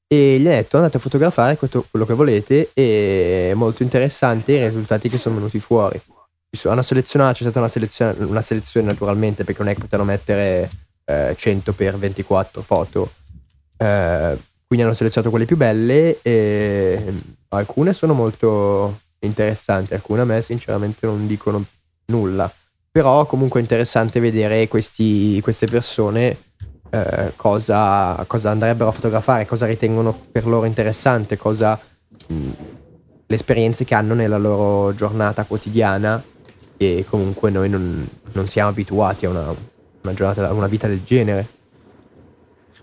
e 0.09 0.39
gli 0.39 0.47
ha 0.47 0.51
detto 0.51 0.77
andate 0.77 0.99
a 0.99 1.01
fotografare 1.01 1.57
quello 1.57 2.05
che 2.05 2.15
volete 2.15 2.71
e 2.75 3.51
è 3.53 3.55
molto 3.55 3.83
interessante 3.83 4.53
i 4.53 4.67
risultati 4.67 5.09
che 5.09 5.19
sono 5.19 5.37
venuti 5.37 5.59
fuori 5.59 6.01
hanno 6.65 6.83
selezionato, 6.83 7.35
c'è 7.35 7.43
stata 7.43 7.59
una 7.59 7.69
selezione, 7.69 8.25
una 8.25 8.43
selezione 8.43 8.89
naturalmente 8.89 9.45
perché 9.45 9.63
non 9.63 9.71
è 9.71 9.75
che 9.75 9.81
potevano 9.81 10.11
mettere 10.11 10.71
eh, 11.05 11.35
100 11.37 11.73
per 11.73 11.97
24 11.97 12.63
foto, 12.63 13.13
eh, 13.79 14.39
quindi 14.67 14.85
hanno 14.85 14.95
selezionato 14.95 15.31
quelle 15.31 15.47
più 15.47 15.57
belle 15.57 16.19
e 16.23 17.15
alcune 17.49 17.93
sono 17.95 18.13
molto 18.13 19.01
interessanti, 19.21 19.95
alcune 19.95 20.21
a 20.21 20.25
me 20.25 20.43
sinceramente 20.43 21.07
non 21.07 21.27
dicono 21.27 21.65
nulla, 22.07 22.53
però 22.91 23.25
comunque 23.25 23.61
è 23.61 23.63
interessante 23.63 24.21
vedere 24.21 24.69
questi, 24.69 25.41
queste 25.41 25.67
persone 25.67 26.37
eh, 26.91 27.33
cosa, 27.35 28.23
cosa, 28.27 28.51
andrebbero 28.51 28.91
a 28.91 28.93
fotografare, 28.93 29.47
cosa 29.47 29.65
ritengono 29.65 30.13
per 30.31 30.47
loro 30.47 30.67
interessante, 30.67 31.37
cosa... 31.39 31.81
Mh, 32.27 32.51
le 33.33 33.39
esperienze 33.39 33.85
che 33.85 33.95
hanno 33.95 34.13
nella 34.13 34.37
loro 34.37 34.95
giornata 34.95 35.45
quotidiana 35.45 36.23
e 36.85 37.05
comunque 37.09 37.51
noi 37.51 37.69
non, 37.69 38.07
non 38.33 38.49
siamo 38.49 38.71
abituati 38.71 39.27
a 39.27 39.31
una, 39.31 39.55
una, 40.03 40.15
giornata, 40.15 40.49
a 40.49 40.53
una 40.53 40.67
vita 40.67 40.87
del 40.87 41.03
genere. 41.05 41.47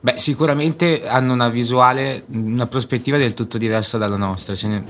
Beh, 0.02 0.18
sicuramente 0.18 1.08
hanno 1.08 1.34
una 1.34 1.50
visuale, 1.50 2.24
una 2.28 2.68
prospettiva 2.68 3.18
del 3.18 3.34
tutto 3.34 3.58
diversa 3.58 3.98
dalla 3.98 4.16
nostra. 4.16 4.56
Cioè, 4.56 4.82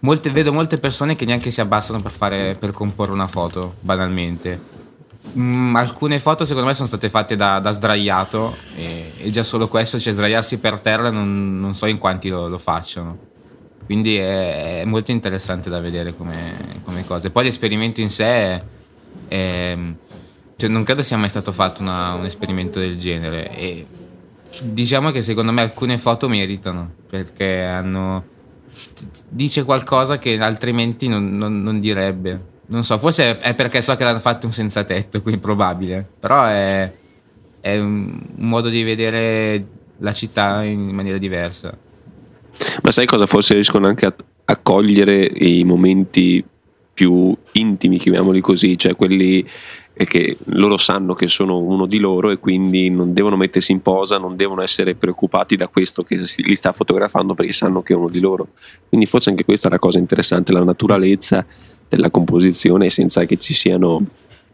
molte, 0.00 0.30
vedo 0.30 0.52
molte 0.52 0.76
persone 0.76 1.16
che 1.16 1.24
neanche 1.24 1.50
si 1.50 1.60
abbassano 1.60 2.00
per, 2.00 2.12
fare, 2.12 2.56
per 2.58 2.72
comporre 2.72 3.12
una 3.12 3.26
foto, 3.26 3.76
banalmente. 3.80 4.78
Mm, 5.36 5.76
alcune 5.76 6.18
foto 6.18 6.44
secondo 6.44 6.66
me 6.66 6.74
sono 6.74 6.88
state 6.88 7.08
fatte 7.08 7.36
da, 7.36 7.60
da 7.60 7.70
sdraiato 7.70 8.56
e, 8.74 9.12
e, 9.18 9.30
già 9.30 9.42
solo 9.42 9.68
questo, 9.68 9.98
cioè 9.98 10.12
sdraiarsi 10.12 10.58
per 10.58 10.80
terra, 10.80 11.10
non, 11.10 11.60
non 11.60 11.74
so 11.74 11.86
in 11.86 11.98
quanti 11.98 12.28
lo, 12.28 12.48
lo 12.48 12.58
facciano. 12.58 13.28
Quindi 13.90 14.18
è, 14.18 14.82
è, 14.82 14.84
molto 14.84 15.10
interessante 15.10 15.68
da 15.68 15.80
vedere 15.80 16.14
come, 16.14 16.54
come 16.84 17.04
cosa. 17.04 17.28
Poi 17.28 17.42
l'esperimento 17.42 18.00
in 18.00 18.08
sé 18.08 18.24
è, 18.24 18.62
è, 19.26 19.78
cioè 20.54 20.70
non 20.70 20.84
credo 20.84 21.02
sia 21.02 21.16
mai 21.16 21.28
stato 21.28 21.50
fatto 21.50 21.82
una, 21.82 22.14
un 22.14 22.24
esperimento 22.24 22.78
del 22.78 22.96
genere. 23.00 23.50
E 23.50 23.84
diciamo 24.62 25.10
che 25.10 25.22
secondo 25.22 25.50
me 25.50 25.62
alcune 25.62 25.98
foto 25.98 26.28
meritano 26.28 26.88
perché 27.08 27.64
hanno 27.64 28.24
dice 29.28 29.64
qualcosa 29.64 30.18
che 30.18 30.38
altrimenti 30.38 31.08
non, 31.08 31.36
non, 31.36 31.60
non 31.60 31.80
direbbe 31.80 32.40
non 32.66 32.84
so, 32.84 32.96
forse 32.96 33.38
è 33.38 33.54
perché 33.54 33.82
so 33.82 33.96
che 33.96 34.04
l'hanno 34.04 34.20
fatto 34.20 34.46
un 34.46 34.52
senza 34.52 34.84
tetto, 34.84 35.20
quindi 35.20 35.40
probabile. 35.40 36.08
Però 36.20 36.44
è, 36.44 36.92
è 37.60 37.76
un 37.76 38.20
modo 38.36 38.68
di 38.68 38.84
vedere 38.84 39.66
la 39.96 40.12
città 40.12 40.62
in 40.62 40.90
maniera 40.90 41.18
diversa. 41.18 41.76
Ma 42.82 42.90
sai 42.90 43.06
cosa? 43.06 43.26
Forse 43.26 43.54
riescono 43.54 43.86
anche 43.86 44.06
a, 44.06 44.14
a 44.44 44.56
cogliere 44.56 45.24
i 45.24 45.64
momenti 45.64 46.44
più 46.92 47.34
intimi, 47.52 47.98
chiamiamoli 47.98 48.40
così, 48.40 48.76
cioè 48.76 48.94
quelli 48.94 49.46
che 49.92 50.36
loro 50.46 50.78
sanno 50.78 51.14
che 51.14 51.26
sono 51.26 51.58
uno 51.58 51.86
di 51.86 51.98
loro 51.98 52.30
e 52.30 52.38
quindi 52.38 52.88
non 52.90 53.12
devono 53.12 53.36
mettersi 53.36 53.72
in 53.72 53.82
posa, 53.82 54.18
non 54.18 54.36
devono 54.36 54.62
essere 54.62 54.94
preoccupati 54.94 55.56
da 55.56 55.68
questo 55.68 56.02
che 56.02 56.20
li 56.36 56.56
sta 56.56 56.72
fotografando 56.72 57.34
perché 57.34 57.52
sanno 57.52 57.82
che 57.82 57.92
è 57.92 57.96
uno 57.96 58.08
di 58.08 58.20
loro. 58.20 58.48
Quindi 58.88 59.06
forse 59.06 59.30
anche 59.30 59.44
questa 59.44 59.68
è 59.68 59.70
la 59.70 59.78
cosa 59.78 59.98
interessante, 59.98 60.52
la 60.52 60.64
naturalezza 60.64 61.44
della 61.88 62.10
composizione 62.10 62.88
senza 62.88 63.24
che 63.24 63.36
ci 63.36 63.52
siano 63.52 64.04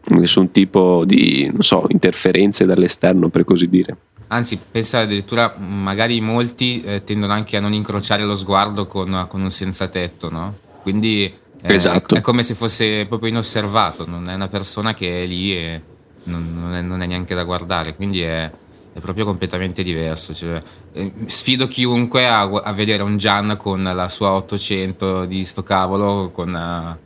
nessun 0.07 0.51
tipo 0.51 1.03
di 1.05 1.51
so, 1.59 1.85
interferenze 1.89 2.65
dall'esterno, 2.65 3.29
per 3.29 3.43
così 3.43 3.67
dire. 3.67 3.97
Anzi, 4.29 4.57
pensa 4.57 4.99
addirittura, 4.99 5.55
magari 5.57 6.19
molti 6.19 6.81
eh, 6.81 7.03
tendono 7.03 7.31
anche 7.31 7.55
a 7.55 7.61
non 7.61 7.73
incrociare 7.73 8.23
lo 8.23 8.35
sguardo 8.35 8.85
con, 8.85 9.25
con 9.29 9.41
un 9.41 9.51
senza 9.51 9.87
tetto, 9.87 10.29
no? 10.29 10.53
Quindi 10.81 11.23
eh, 11.23 11.73
esatto. 11.73 12.15
è, 12.15 12.17
è, 12.17 12.21
come 12.21 12.43
se 12.43 12.53
fosse 12.53 13.05
proprio 13.07 13.29
inosservato, 13.29 14.05
non 14.05 14.29
è 14.29 14.33
una 14.33 14.49
persona 14.49 14.93
che 14.93 15.23
è 15.23 15.25
lì 15.25 15.55
e 15.55 15.81
non, 16.23 16.53
non, 16.53 16.73
è, 16.73 16.81
non 16.81 17.01
è, 17.01 17.05
neanche 17.05 17.35
da 17.35 17.43
guardare, 17.43 17.95
quindi 17.95 18.21
è, 18.21 18.51
è 18.93 18.99
proprio 18.99 19.23
completamente 19.23 19.81
diverso. 19.81 20.33
Cioè, 20.33 20.61
eh, 20.91 21.13
sfido 21.27 21.67
chiunque 21.67 22.27
a, 22.27 22.41
a, 22.41 22.73
vedere 22.73 23.03
un 23.03 23.17
Gian 23.17 23.55
con 23.57 23.81
la 23.81 24.09
sua 24.09 24.31
800 24.33 25.25
di 25.25 25.45
sto 25.45 25.63
cavolo, 25.63 26.31
con... 26.33 26.97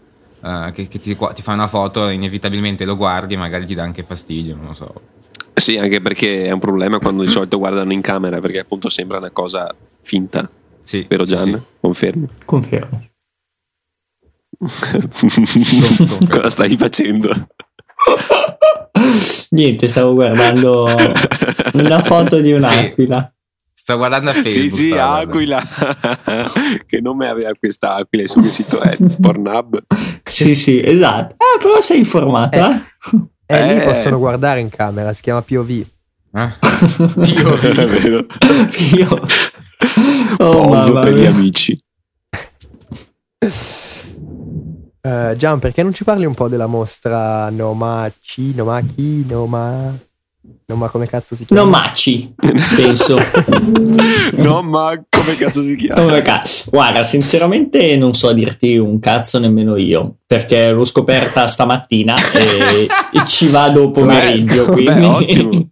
Uh, 0.42 0.48
uh, 0.48 0.72
che, 0.72 0.88
che 0.88 1.00
ti, 1.00 1.16
ti, 1.16 1.42
fa 1.44 1.54
una 1.54 1.68
foto, 1.68 2.10
inevitabilmente 2.10 2.84
lo 2.84 2.98
guardi 2.98 3.36
e 3.36 3.38
magari 3.38 3.68
ti 3.68 3.76
dà 3.76 3.84
anche 3.84 4.04
fastidio, 4.04 4.56
non 4.56 4.66
lo 4.66 4.74
so. 4.74 5.11
Sì, 5.54 5.78
anche 5.78 6.02
perché 6.02 6.46
è 6.46 6.52
un 6.52 6.60
problema 6.60 7.00
quando 7.00 7.24
di 7.24 7.30
solito 7.30 7.58
guardano 7.58 7.94
in 7.94 8.02
camera, 8.02 8.40
perché 8.40 8.60
appunto 8.60 8.90
sembra 8.90 9.18
una 9.18 9.32
cosa 9.32 9.74
finta. 10.02 10.50
Sì, 10.84 11.06
Vero 11.08 11.26
Gian? 11.26 11.46
Sì, 11.46 11.52
sì. 11.52 11.62
Confermi? 11.80 12.28
Confermo. 12.46 13.10
Cosa 16.30 16.50
stai 16.50 16.78
facendo? 16.78 17.30
Niente, 19.52 19.88
stavo 19.88 20.14
guardando 20.14 20.88
una 21.74 22.02
foto 22.02 22.40
di 22.40 22.52
un'aquila. 22.52 23.34
Sto 23.74 23.98
guardando 23.98 24.30
a 24.30 24.34
Facebook. 24.34 24.70
Sì, 24.70 24.70
sì, 24.70 24.92
Aquila. 24.94 25.64
che 26.86 27.02
nome 27.02 27.28
aveva 27.28 27.52
questa 27.58 27.96
Aquila? 27.96 28.24
Il 28.24 28.30
suo 28.30 28.44
sito 28.52 28.80
è 28.80 28.96
Pornhub. 29.20 29.84
Sì, 30.24 30.54
sì, 30.54 30.82
esatto. 30.84 31.34
Eh, 31.34 31.60
però 31.60 31.82
sei 31.82 31.98
informato, 31.98 32.60
eh? 32.60 32.82
Eh? 33.52 33.60
eh 33.60 33.74
lì 33.74 33.82
eh. 33.82 33.84
possono 33.86 34.18
guardare 34.18 34.60
in 34.60 34.70
camera, 34.70 35.14
si 35.14 35.22
chiama 35.22 35.42
POV. 35.42 35.70
Eh? 35.70 35.86
POV. 36.98 37.66
è 37.78 37.86
vero. 37.86 38.26
POV. 38.26 39.28
Oh, 40.38 40.70
mamma 40.70 41.02
per 41.02 41.14
gli 41.14 41.26
amici. 41.26 41.78
Uh, 45.02 45.36
Gian, 45.36 45.60
perché 45.60 45.82
non 45.82 45.94
ci 45.94 46.04
parli 46.04 46.26
un 46.26 46.36
po' 46.36 46.48
della 46.48 46.68
mostra 46.68 47.50
Nomachi, 47.50 48.54
Nomaki, 48.54 49.26
Noma... 49.28 49.98
No, 50.66 50.76
ma 50.76 50.90
come 50.90 51.06
cazzo 51.06 51.36
si 51.36 51.46
chiama? 51.46 51.62
Non 51.70 51.72
Maci, 51.72 52.34
penso. 52.76 53.18
no, 54.38 54.64
ma 54.64 55.00
come 55.08 55.36
cazzo 55.36 55.62
si 55.62 55.76
chiama? 55.76 56.02
Come 56.02 56.22
cazzo. 56.24 56.70
Guarda, 56.72 57.04
sinceramente 57.04 57.96
non 57.96 58.14
so 58.16 58.32
dirti 58.34 58.76
un 58.78 59.00
cazzo 59.00 59.38
nemmeno 59.38 59.76
io, 59.76 60.16
perché 60.26 60.72
l'ho 60.72 60.86
scoperta 60.86 61.46
stamattina 61.46 62.16
e, 62.32 62.88
e 63.14 63.26
ci 63.28 63.50
vado 63.50 63.92
pomeriggio. 63.92 64.66
Beh, 64.66 64.72
quindi, 64.72 65.70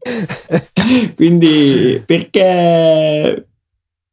beh, 0.48 1.14
quindi 1.16 2.04
perché, 2.06 3.48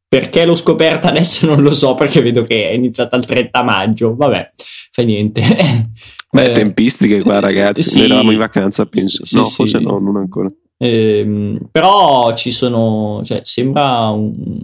perché 0.07 0.45
l'ho 0.45 0.55
scoperta 0.55 1.09
adesso 1.09 1.45
non 1.45 1.61
lo 1.61 1.73
so, 1.73 1.93
perché 1.93 2.21
vedo 2.23 2.41
che 2.43 2.69
è 2.69 2.73
iniziata 2.73 3.15
il 3.15 3.25
30 3.25 3.63
maggio. 3.63 4.15
Vabbè, 4.15 4.53
fa 4.97 5.03
niente. 5.03 5.41
Beh, 6.29 6.49
eh, 6.49 6.51
tempistiche 6.51 7.21
qua 7.21 7.39
ragazzi, 7.39 7.83
sì, 7.83 8.03
eravamo 8.03 8.31
in 8.31 8.37
vacanza 8.37 8.85
penso, 8.85 9.23
sì, 9.25 9.37
no 9.37 9.43
sì. 9.43 9.55
forse 9.55 9.79
no, 9.79 9.99
non 9.99 10.17
ancora. 10.17 10.51
Eh, 10.79 11.57
però 11.71 12.33
ci 12.35 12.51
sono, 12.51 13.21
cioè, 13.23 13.41
sembra 13.43 14.09
un, 14.09 14.59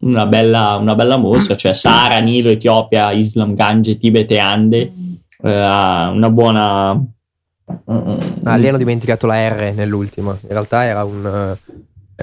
una, 0.00 0.26
bella, 0.26 0.76
una 0.76 0.94
bella 0.94 1.16
mostra, 1.16 1.56
cioè 1.56 1.72
Sahara, 1.72 2.18
Nilo, 2.18 2.50
Etiopia, 2.50 3.12
Islam, 3.12 3.54
Gange, 3.54 3.96
Tibet 3.96 4.30
e 4.30 4.38
Ande, 4.38 4.92
eh, 5.42 5.50
una 5.50 6.30
buona... 6.30 7.02
Ah, 8.42 8.56
lì 8.56 8.66
hanno 8.66 8.76
dimenticato 8.76 9.26
la 9.26 9.48
R 9.48 9.72
nell'ultima, 9.74 10.36
in 10.42 10.48
realtà 10.48 10.84
era 10.84 11.04
un... 11.04 11.56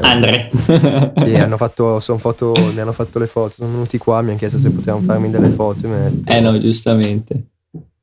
Andre. 0.01 0.49
sì, 0.53 1.35
hanno 1.35 1.57
fatto, 1.57 1.99
foto, 1.99 2.53
mi 2.73 2.79
hanno 2.79 2.93
fatto 2.93 3.19
le 3.19 3.27
foto, 3.27 3.55
sono 3.57 3.71
venuti 3.71 3.97
qua, 3.97 4.21
mi 4.21 4.29
hanno 4.29 4.37
chiesto 4.37 4.57
se 4.57 4.69
potevano 4.69 5.03
farmi 5.03 5.29
delle 5.29 5.49
foto. 5.49 5.87
Detto, 5.87 6.29
eh 6.29 6.39
no, 6.39 6.57
giustamente. 6.59 7.43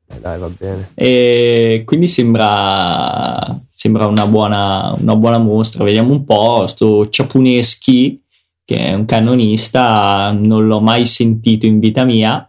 Eh, 0.07 0.20
dai, 0.20 0.38
va 0.38 0.48
bene. 0.48 0.90
E 0.94 1.83
quindi 1.85 2.07
sembra, 2.07 3.38
sembra 3.70 4.07
una, 4.07 4.26
buona, 4.26 4.94
una 4.98 5.16
buona 5.16 5.38
mostra. 5.38 5.85
Vediamo 5.85 6.12
un 6.12 6.24
po'. 6.24 6.66
Sto 6.66 7.09
Ciapuneschi, 7.09 8.22
che 8.64 8.76
è 8.76 8.94
un 8.94 9.04
cannonista, 9.04 10.33
non 10.33 10.66
l'ho 10.66 10.80
mai 10.80 11.07
sentito 11.07 11.66
in 11.66 11.78
vita 11.78 12.04
mia. 12.04 12.48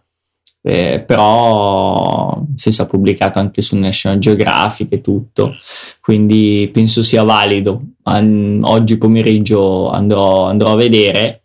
Eh, 0.68 0.98
però 0.98 2.42
si 2.56 2.70
è 2.70 2.86
pubblicato 2.86 3.38
anche 3.38 3.62
su 3.62 3.76
National 3.76 4.18
Geographic 4.18 4.90
e 4.94 5.00
tutto, 5.00 5.54
quindi 6.00 6.68
penso 6.72 7.04
sia 7.04 7.22
valido. 7.22 7.80
An- 8.02 8.62
oggi 8.64 8.98
pomeriggio 8.98 9.88
andrò, 9.90 10.46
andrò 10.46 10.72
a 10.72 10.76
vedere 10.76 11.42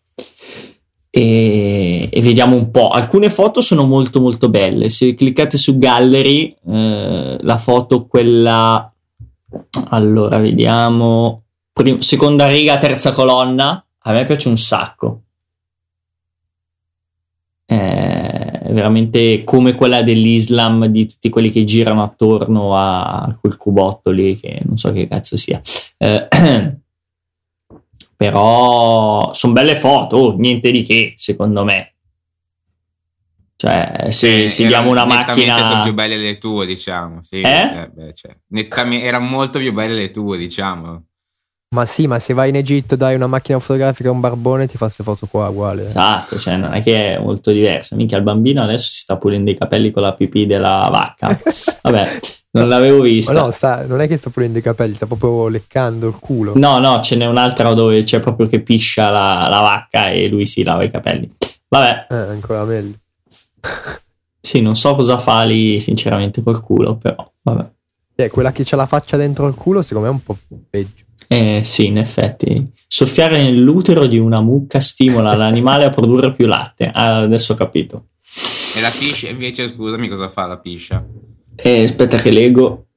e, 1.12 2.10
e, 2.12 2.22
vediamo 2.22 2.56
un 2.56 2.72
po'. 2.72 2.88
Alcune 2.88 3.30
foto 3.30 3.62
sono 3.62 3.86
molto 3.86 4.20
molto 4.20 4.50
belle. 4.50 4.90
Se 4.90 5.14
cliccate 5.14 5.56
su 5.56 5.78
Gallery, 5.78 6.56
eh, 6.68 7.38
la 7.42 7.58
foto 7.60 8.08
quella 8.08 8.92
allora 9.90 10.40
vediamo 10.40 11.44
Prim- 11.74 12.00
seconda 12.00 12.48
riga, 12.48 12.78
terza 12.80 13.12
colonna. 13.12 13.86
A 14.00 14.12
me 14.14 14.24
piace 14.24 14.48
un 14.48 14.58
sacco. 14.58 15.22
È 17.66 18.41
veramente 18.74 19.44
come 19.44 19.76
quella 19.76 20.02
dell'Islam 20.02 20.86
di 20.86 21.08
tutti 21.08 21.30
quelli 21.30 21.50
che 21.50 21.64
girano 21.64 22.04
attorno 22.04 22.78
a 22.78 23.38
quel 23.40 23.58
cubotto 23.58 24.12
lì 24.12 24.40
che 24.40 24.62
non 24.64 24.78
so 24.78 24.92
che 24.92 25.08
cazzo 25.08 25.38
sia. 25.38 25.62
Eh, 25.98 26.28
però 28.16 29.34
sono 29.34 29.54
belle 29.54 29.76
foto, 29.76 30.18
oh, 30.18 30.38
niente 30.38 30.72
di 30.72 30.84
che, 30.84 31.14
secondo 31.18 31.64
me. 31.64 31.94
Cioè, 33.56 34.08
se, 34.10 34.50
se 34.50 34.66
diamo 34.66 34.90
una 34.90 35.06
macchina. 35.06 35.58
sono 35.58 35.84
più 35.84 35.94
belle 35.94 36.18
le 36.18 36.40
tue, 36.40 36.66
diciamo. 36.66 37.22
Sì, 37.22 37.42
eh? 37.42 37.82
eh 37.82 37.90
beh, 37.94 38.14
cioè, 38.16 38.36
nettamente, 38.48 39.06
erano 39.06 39.26
molto 39.26 39.60
più 39.60 39.72
belle 39.72 39.94
le 39.94 40.12
tue, 40.12 40.38
diciamo. 40.38 41.06
Ma 41.74 41.86
sì, 41.86 42.06
ma 42.06 42.20
se 42.20 42.34
vai 42.34 42.50
in 42.50 42.58
Egitto 42.58 42.98
dai 42.98 43.16
una 43.16 43.28
macchina 43.28 43.58
fotografica 43.60 44.10
a 44.10 44.12
un 44.12 44.20
barbone 44.20 44.68
ti 44.68 44.76
fa 44.76 44.86
queste 44.86 45.04
foto 45.04 45.26
qua 45.28 45.48
uguale. 45.48 45.86
Esatto, 45.86 46.38
cioè 46.38 46.58
non 46.58 46.74
è 46.74 46.84
che 46.84 47.16
è 47.16 47.20
molto 47.20 47.52
diversa. 47.52 47.96
Mica 47.96 48.18
il 48.18 48.24
bambino 48.24 48.62
adesso 48.62 48.92
si 48.92 49.00
sta 49.00 49.16
pulendo 49.16 49.52
i 49.52 49.56
capelli 49.56 49.90
con 49.90 50.02
la 50.02 50.14
pipì 50.14 50.46
della 50.46 50.90
vacca. 50.92 51.40
Vabbè, 51.82 52.20
non 52.52 52.68
l'avevo 52.68 53.00
vista. 53.00 53.32
Ma 53.32 53.40
no, 53.40 53.52
sta, 53.52 53.86
non 53.86 54.02
è 54.02 54.10
che 54.10 54.18
sta 54.18 54.30
pulendo 54.30 54.58
i 54.58 54.62
capelli, 54.62 54.96
sta 54.96 55.06
proprio 55.06 55.48
leccando 55.48 56.10
il 56.10 56.16
culo. 56.20 56.52
No, 56.56 56.78
no, 56.80 57.00
ce 57.00 57.16
n'è 57.16 57.26
un'altra 57.26 57.74
dove 57.74 58.04
c'è 58.04 58.20
proprio 58.20 58.48
che 58.48 58.60
piscia 58.60 59.10
la, 59.10 59.48
la 59.50 59.62
vacca 59.62 60.10
e 60.10 60.28
lui 60.28 60.46
si 60.46 60.64
lava 60.64 60.84
i 60.84 60.92
capelli. 60.92 61.34
Vabbè. 61.70 62.08
Eh, 62.10 62.16
ancora 62.16 62.66
meglio. 62.66 62.96
sì, 64.42 64.60
non 64.60 64.76
so 64.76 64.94
cosa 64.94 65.18
fa 65.20 65.44
lì 65.44 65.80
sinceramente 65.80 66.44
col 66.44 66.62
culo, 66.62 66.98
però 66.98 67.32
vabbè. 67.44 67.72
Eh, 68.16 68.30
quella 68.30 68.52
che 68.52 68.64
c'ha 68.66 68.76
la 68.76 68.88
faccia 68.88 69.16
dentro 69.16 69.48
il 69.48 69.56
culo 69.56 69.82
secondo 69.82 70.10
me 70.10 70.14
è 70.14 70.18
un 70.18 70.24
po' 70.24 70.38
peggio. 70.70 71.06
Eh 71.32 71.64
sì, 71.64 71.86
in 71.86 71.98
effetti. 71.98 72.70
Soffiare 72.86 73.38
nell'utero 73.38 74.06
di 74.06 74.18
una 74.18 74.42
mucca 74.42 74.82
stimola 74.82 75.34
l'animale 75.34 75.86
a 75.86 75.90
produrre 75.90 76.34
più 76.34 76.46
latte. 76.46 76.92
Ah, 76.94 77.20
adesso 77.20 77.54
ho 77.54 77.56
capito. 77.56 78.08
E 78.76 78.82
la 78.82 78.90
piscia 78.90 79.30
invece, 79.30 79.70
scusami, 79.70 80.10
cosa 80.10 80.28
fa 80.28 80.46
la 80.46 80.58
piscia? 80.58 81.02
Eh, 81.56 81.84
aspetta 81.84 82.18
che 82.18 82.32
leggo. 82.32 82.88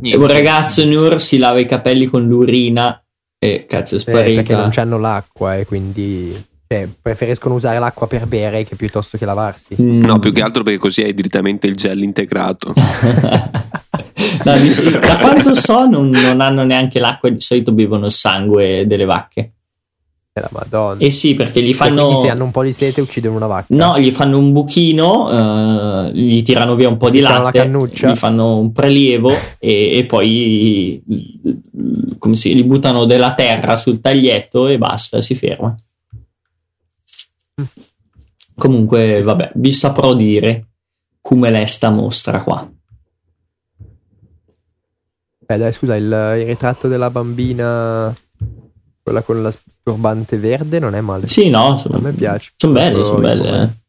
Niente. 0.00 0.18
un 0.18 0.26
ragazzo 0.26 0.84
Nur 0.84 1.20
si 1.20 1.38
lava 1.38 1.60
i 1.60 1.66
capelli 1.66 2.06
con 2.06 2.26
l'urina 2.26 3.00
e 3.38 3.66
cazzo 3.68 3.94
è 3.94 3.98
Eh, 4.00 4.34
perché 4.34 4.56
non 4.56 4.70
c'hanno 4.70 4.98
l'acqua 4.98 5.56
e 5.56 5.64
quindi 5.64 6.32
cioè, 6.66 6.88
preferiscono 7.00 7.54
usare 7.54 7.78
l'acqua 7.78 8.08
per 8.08 8.26
bere 8.26 8.64
che 8.64 8.74
piuttosto 8.74 9.16
che 9.16 9.24
lavarsi. 9.24 9.76
No, 9.78 10.18
più 10.18 10.32
che 10.32 10.42
altro 10.42 10.64
perché 10.64 10.80
così 10.80 11.02
hai 11.02 11.14
direttamente 11.14 11.68
il 11.68 11.76
gel 11.76 12.02
integrato. 12.02 12.72
No, 14.44 14.58
di- 14.58 14.98
da 14.98 15.18
quanto 15.18 15.54
so 15.54 15.86
non, 15.86 16.10
non 16.10 16.40
hanno 16.40 16.64
neanche 16.64 16.98
l'acqua, 16.98 17.28
di 17.28 17.40
solito 17.40 17.72
bevono 17.72 18.06
il 18.06 18.12
sangue 18.12 18.86
delle 18.86 19.04
vacche. 19.04 19.52
La 20.34 20.48
madonna. 20.50 20.98
Eh 20.98 21.10
sì, 21.10 21.34
perché 21.34 21.62
gli 21.62 21.68
E 21.70 21.74
fanno... 21.74 22.06
quindi 22.06 22.20
se 22.22 22.30
hanno 22.30 22.44
un 22.44 22.50
po' 22.52 22.62
di 22.62 22.72
sete 22.72 23.02
uccidono 23.02 23.36
una 23.36 23.46
vacca. 23.46 23.66
No, 23.68 23.98
gli 23.98 24.10
fanno 24.10 24.38
un 24.38 24.50
buchino, 24.50 25.30
eh, 26.08 26.10
gli 26.14 26.42
tirano 26.42 26.74
via 26.74 26.88
un 26.88 26.96
po' 26.96 27.10
di 27.10 27.18
Gli 27.18 27.20
tirano 27.20 27.42
latte, 27.42 27.68
gli 27.68 28.16
fanno 28.16 28.56
un 28.56 28.72
prelievo 28.72 29.30
e, 29.58 29.98
e 29.98 30.04
poi 30.06 31.04
come 32.18 32.34
si, 32.36 32.54
li 32.54 32.64
buttano 32.64 33.04
della 33.04 33.34
terra 33.34 33.76
sul 33.76 34.00
taglietto 34.00 34.68
e 34.68 34.78
basta, 34.78 35.20
si 35.20 35.34
ferma. 35.34 35.76
Comunque, 38.56 39.20
vabbè, 39.22 39.52
vi 39.56 39.72
saprò 39.72 40.14
dire 40.14 40.68
come 41.20 41.50
l'è 41.50 41.66
sta 41.66 41.90
mostra 41.90 42.42
qua. 42.42 42.66
Eh, 45.54 45.58
dai, 45.58 45.72
scusa, 45.72 45.96
il, 45.96 46.04
il 46.04 46.46
ritratto 46.46 46.88
della 46.88 47.10
bambina, 47.10 48.14
quella 49.02 49.22
con 49.22 49.42
la 49.42 49.52
turbante 49.82 50.36
verde, 50.38 50.78
non 50.78 50.94
è 50.94 51.00
male. 51.00 51.28
Sì, 51.28 51.50
no, 51.50 51.74
A 51.74 51.76
sono, 51.76 51.98
me 51.98 52.12
piace. 52.12 52.52
sono 52.56 52.72
belle, 52.72 53.04
sono 53.04 53.18
belle. 53.20 53.62
eh. 53.62 53.80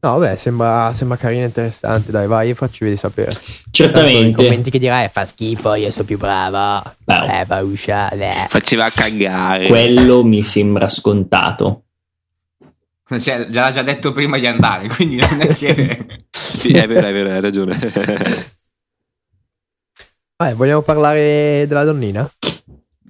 No, 0.00 0.16
vabbè, 0.16 0.36
sembra, 0.36 0.92
sembra 0.92 1.16
carino 1.16 1.42
e 1.42 1.46
interessante. 1.46 2.12
Dai, 2.12 2.28
vai, 2.28 2.54
facci 2.54 2.84
vedere 2.84 3.00
sapere. 3.00 3.32
Tanto 3.32 3.50
I 3.50 3.70
Certamente. 3.72 4.44
commenti 4.44 4.70
che 4.70 4.78
dirai 4.78 5.08
fa 5.08 5.24
schifo, 5.24 5.74
io 5.74 5.90
sono 5.90 6.04
più 6.04 6.16
brava. 6.16 6.94
Beh, 7.04 7.40
Eh, 7.40 7.44
va 7.46 7.58
uscire. 7.62 8.46
Faceva 8.48 8.88
cagare. 8.90 9.66
quello 9.66 10.22
mi 10.24 10.42
sembra 10.44 10.86
scontato. 10.86 11.82
Cioè, 13.18 13.46
già 13.48 13.62
l'ha 13.62 13.70
già 13.70 13.82
detto 13.82 14.12
prima 14.12 14.38
di 14.38 14.46
andare, 14.46 14.88
quindi 14.94 15.16
non 15.16 15.40
è 15.40 15.54
che... 15.54 16.26
Sì, 16.30 16.72
è 16.72 16.86
vero, 16.86 17.06
è 17.06 17.12
vero, 17.12 17.30
hai 17.30 17.40
ragione. 17.40 17.78
Vabbè, 20.36 20.54
vogliamo 20.54 20.82
parlare 20.82 21.64
della 21.66 21.84
donnina? 21.84 22.28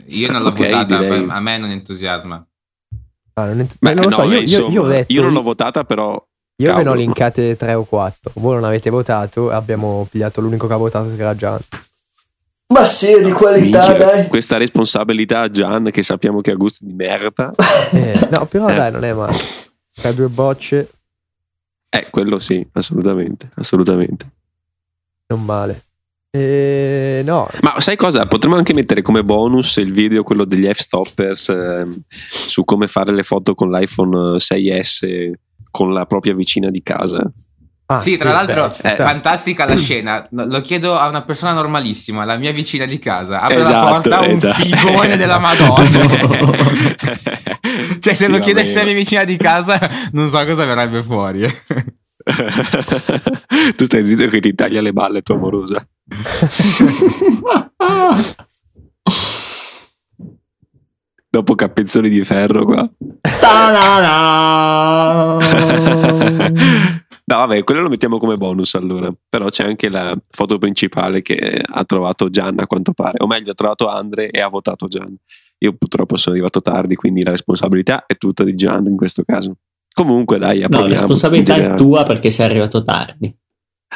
Io 0.06 0.30
non 0.30 0.42
l'ho 0.42 0.48
Ok, 0.48 0.56
votata, 0.56 0.98
direi. 0.98 1.26
a 1.28 1.40
me 1.40 1.58
non 1.58 1.70
entusiasma. 1.70 2.44
Ah, 3.34 3.44
non, 3.46 3.60
ent- 3.60 3.76
Beh, 3.78 3.94
non 3.94 4.04
lo 4.04 4.08
no, 4.10 4.16
so, 4.16 4.22
io, 4.24 4.32
io- 4.34 4.40
insomma, 4.40 4.72
io 4.72 4.82
ho 4.82 4.86
detto, 4.88 5.12
io 5.12 5.22
non 5.22 5.32
l'ho 5.32 5.42
votata, 5.42 5.84
però 5.84 6.12
io 6.12 6.22
ve 6.56 6.64
ne 6.66 6.72
ho 6.72 6.74
cavolo. 6.76 6.94
linkate 6.94 7.56
tre 7.56 7.74
o 7.74 7.84
quattro. 7.84 8.32
Voi 8.36 8.54
non 8.54 8.64
avete 8.64 8.90
votato, 8.90 9.50
abbiamo 9.50 10.06
pigliato 10.10 10.40
l'unico 10.40 10.66
che 10.66 10.72
ha 10.72 10.76
votato 10.76 11.14
che 11.14 11.20
era 11.20 11.34
Gian. 11.36 11.60
Ma 12.68 12.84
sì, 12.86 13.22
di 13.22 13.30
qualità, 13.32 13.88
Minchia, 13.88 14.06
dai. 14.06 14.28
questa 14.28 14.56
responsabilità 14.56 15.40
a 15.40 15.48
Gian, 15.50 15.90
che 15.90 16.02
sappiamo 16.02 16.40
che 16.40 16.50
ha 16.52 16.54
gusti 16.54 16.84
di 16.86 16.94
merda. 16.94 17.52
Eh, 17.92 18.28
no, 18.30 18.46
però 18.46 18.68
Eh. 18.68 18.74
dai, 18.74 18.92
non 18.92 19.04
è 19.04 19.12
male. 19.12 19.36
Tra 20.00 20.12
due 20.12 20.28
bocce, 20.28 20.90
Eh, 21.90 22.06
quello 22.10 22.38
sì, 22.38 22.64
assolutamente, 22.72 23.50
assolutamente. 23.56 24.26
non 25.28 25.44
male. 25.44 25.82
Eh, 26.30 27.22
no, 27.24 27.48
Ma 27.62 27.80
sai 27.80 27.96
cosa? 27.96 28.26
Potremmo 28.26 28.56
anche 28.56 28.74
mettere 28.74 29.00
come 29.02 29.24
bonus 29.24 29.76
il 29.78 29.92
video, 29.92 30.22
quello 30.22 30.44
degli 30.44 30.66
F-stoppers, 30.70 31.48
ehm, 31.48 32.02
su 32.46 32.64
come 32.64 32.86
fare 32.86 33.12
le 33.12 33.22
foto 33.22 33.54
con 33.54 33.70
l'iPhone 33.70 34.38
6S 34.38 35.32
con 35.70 35.92
la 35.92 36.04
propria 36.06 36.34
vicina 36.34 36.68
di 36.70 36.82
casa. 36.82 37.22
Ah, 37.86 38.02
sì, 38.02 38.18
tra 38.18 38.32
l'altro, 38.32 38.68
beh, 38.68 38.90
è 38.90 38.94
sta. 38.94 39.06
fantastica 39.06 39.64
la 39.64 39.76
scena. 39.78 40.26
Lo 40.30 40.60
chiedo 40.60 40.96
a 40.98 41.08
una 41.08 41.22
persona 41.22 41.52
normalissima, 41.54 42.26
la 42.26 42.36
mia 42.36 42.52
vicina 42.52 42.84
di 42.84 42.98
casa. 42.98 43.40
Apre 43.40 43.60
Esatto, 43.60 43.84
la 43.86 43.90
porta, 44.18 44.20
un 44.28 44.36
esatto. 44.36 44.62
figone 44.62 45.16
della 45.16 45.38
Madonna. 45.38 45.98
cioè, 48.00 48.14
se 48.14 48.24
Sì, 48.24 48.30
lo 48.30 48.38
bene. 48.38 48.60
alla 48.72 48.84
mia 48.84 48.94
vicina 48.94 49.24
di 49.24 49.36
casa, 49.36 49.78
non 50.12 50.28
so 50.28 50.44
cosa 50.44 50.64
verrebbe 50.64 51.02
fuori. 51.02 51.42
tu 53.76 53.84
stai 53.84 54.06
zitto 54.06 54.28
che 54.28 54.40
ti 54.40 54.54
taglia 54.54 54.80
le 54.80 54.92
balle 54.92 55.22
tua 55.22 55.36
amorosa. 55.36 55.86
Dopo 61.30 61.54
capezzoli 61.54 62.08
di 62.08 62.24
ferro 62.24 62.64
qua. 62.64 62.90
No, 67.30 67.36
vabbè, 67.36 67.62
quello 67.62 67.82
lo 67.82 67.90
mettiamo 67.90 68.18
come 68.18 68.38
bonus 68.38 68.74
allora. 68.74 69.12
Però 69.28 69.50
c'è 69.50 69.66
anche 69.66 69.90
la 69.90 70.16
foto 70.30 70.56
principale 70.56 71.20
che 71.20 71.60
ha 71.62 71.84
trovato 71.84 72.30
Gian 72.30 72.58
a 72.58 72.66
quanto 72.66 72.94
pare. 72.94 73.18
O 73.22 73.26
meglio, 73.26 73.50
ha 73.50 73.54
trovato 73.54 73.86
Andre 73.88 74.30
e 74.30 74.40
ha 74.40 74.48
votato 74.48 74.88
Gian. 74.88 75.14
Io 75.58 75.72
purtroppo 75.72 76.16
sono 76.16 76.34
arrivato 76.34 76.60
tardi, 76.62 76.94
quindi 76.94 77.22
la 77.22 77.30
responsabilità 77.30 78.04
è 78.06 78.16
tutta 78.16 78.44
di 78.44 78.54
Gian 78.54 78.86
in 78.86 78.96
questo 78.96 79.24
caso. 79.24 79.56
Comunque, 79.92 80.38
dai, 80.38 80.64
No, 80.68 80.80
la 80.80 80.86
responsabilità 80.88 81.56
è 81.56 81.74
tua 81.74 82.04
perché 82.04 82.30
sei 82.30 82.46
arrivato 82.46 82.84
tardi. 82.84 83.34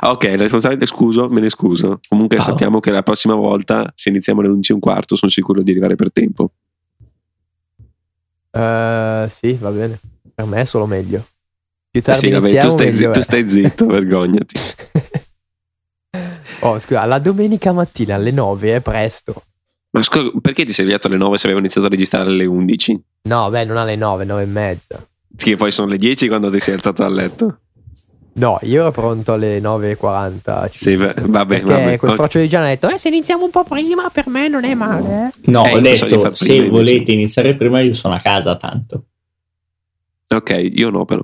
Ah, 0.01 0.11
Ok, 0.11 0.25
la 0.25 0.37
responsabilità, 0.37 0.87
scuso, 0.87 1.29
me 1.29 1.41
ne 1.41 1.51
scuso. 1.51 2.01
Comunque 2.09 2.39
Ciao. 2.39 2.47
sappiamo 2.51 2.81
che 2.81 2.91
la 2.91 3.03
prossima 3.03 3.35
volta, 3.35 3.93
se 3.95 4.09
iniziamo 4.09 4.41
alle 4.41 4.49
11 4.49 4.73
e 4.73 4.75
un 4.75 4.81
quarto, 4.81 5.15
sono 5.15 5.31
sicuro 5.31 5.63
di 5.63 5.71
arrivare 5.71 5.95
per 5.95 6.11
tempo. 6.11 6.51
Eh, 8.51 9.27
sì, 9.29 9.53
va 9.55 9.71
bene. 9.71 10.01
Per 10.35 10.45
me 10.47 10.61
è 10.63 10.65
solo 10.65 10.87
meglio. 10.87 11.27
Più 11.91 12.03
tardi 12.03 12.21
sì, 12.21 12.31
vabbè, 12.31 12.59
tu 12.59 12.71
stai, 12.71 12.97
zitto, 12.97 13.19
è. 13.19 13.23
stai 13.23 13.49
zitto, 13.49 13.87
vergognati. 13.93 14.55
oh, 16.61 16.79
scusa, 16.79 17.05
la 17.05 17.19
domenica 17.19 17.73
mattina 17.73 18.15
alle 18.15 18.31
9 18.31 18.77
è 18.77 18.81
presto. 18.81 19.43
Ma 19.93 20.03
scusa, 20.03 20.31
perché 20.41 20.65
ti 20.65 20.73
sei 20.73 20.85
svegliato 20.85 21.07
alle 21.09 21.17
9 21.19 21.37
se 21.37 21.45
avevano 21.45 21.65
iniziato 21.67 21.87
a 21.87 21.91
registrare 21.91 22.29
alle 22.31 22.47
11? 22.47 23.01
No, 23.29 23.51
beh, 23.51 23.65
non 23.65 23.77
alle 23.77 23.95
9, 23.97 24.25
9 24.25 24.43
e 24.43 24.47
mezza. 24.47 25.07
Che 25.37 25.57
poi 25.57 25.71
sono 25.71 25.89
le 25.89 25.99
10 25.99 26.29
quando 26.29 26.51
ti 26.51 26.61
sei 26.61 26.75
alzato 26.75 27.03
dal 27.03 27.13
letto. 27.13 27.59
No, 28.35 28.59
io 28.63 28.81
ero 28.81 28.91
pronto 28.93 29.35
alle 29.35 29.61
9.40. 29.61 30.71
Sì, 30.73 30.97
va- 30.97 31.13
vabbè, 31.15 31.45
Perché 31.61 31.65
vabbè. 31.73 31.97
quel 31.99 32.11
Ok. 32.13 32.17
froccio 32.17 32.39
di 32.39 32.49
Gian 32.49 32.63
ha 32.63 32.69
detto, 32.69 32.89
eh, 32.89 32.97
se 32.97 33.09
iniziamo 33.09 33.45
un 33.45 33.51
po' 33.51 33.65
prima 33.65 34.09
per 34.09 34.27
me 34.29 34.49
non 34.49 34.65
è 34.65 34.73
male. 34.75 35.33
eh." 35.37 35.51
No, 35.51 35.67
Eh, 35.67 35.75
ho 35.75 35.81
detto, 35.81 36.35
se 36.35 36.47
prima, 36.47 36.65
invece. 36.65 36.71
volete 36.71 37.13
iniziare 37.13 37.55
prima 37.57 37.81
io 37.81 37.93
sono 37.93 38.15
a 38.15 38.19
casa 38.21 38.57
tanto. 38.57 39.05
Ok, 40.29 40.71
io 40.73 40.89
no 40.89 41.05
però. 41.05 41.23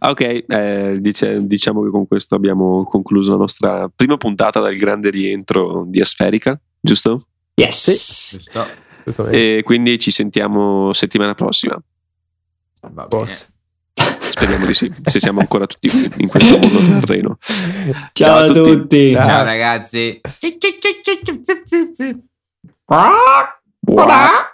Ah, 0.00 0.10
Ok, 0.10 0.44
eh, 0.46 0.98
dice- 1.00 1.46
diciamo 1.46 1.82
che 1.82 1.88
con 1.88 2.06
questo 2.06 2.34
abbiamo 2.34 2.84
concluso 2.84 3.30
la 3.32 3.38
nostra 3.38 3.90
prima 3.94 4.18
puntata 4.18 4.60
dal 4.60 4.74
grande 4.76 5.08
rientro 5.08 5.84
di 5.88 5.98
Asferica, 6.02 6.60
giusto? 6.78 7.24
Yes. 7.60 8.30
Giusto? 8.32 8.66
Assolutamente. 9.04 9.58
E 9.58 9.62
quindi 9.62 9.98
ci 9.98 10.10
sentiamo 10.10 10.92
settimana 10.92 11.34
prossima. 11.34 11.80
Va 12.80 12.88
bene. 12.88 13.08
Forse. 13.08 13.48
Speriamo 14.18 14.66
di 14.66 14.74
sì, 14.74 14.90
se 15.04 15.20
siamo 15.20 15.40
ancora 15.40 15.66
tutti 15.66 15.88
qui 15.88 16.10
in 16.18 16.28
questo 16.28 16.58
mondo 16.58 16.78
terreno. 17.00 17.38
Ciao, 18.12 18.38
a 18.38 18.46
tutti. 18.46 19.12
Ciao. 19.12 19.26
Ciao 19.26 19.44
ragazzi. 19.44 20.20
Buah. 23.80 24.49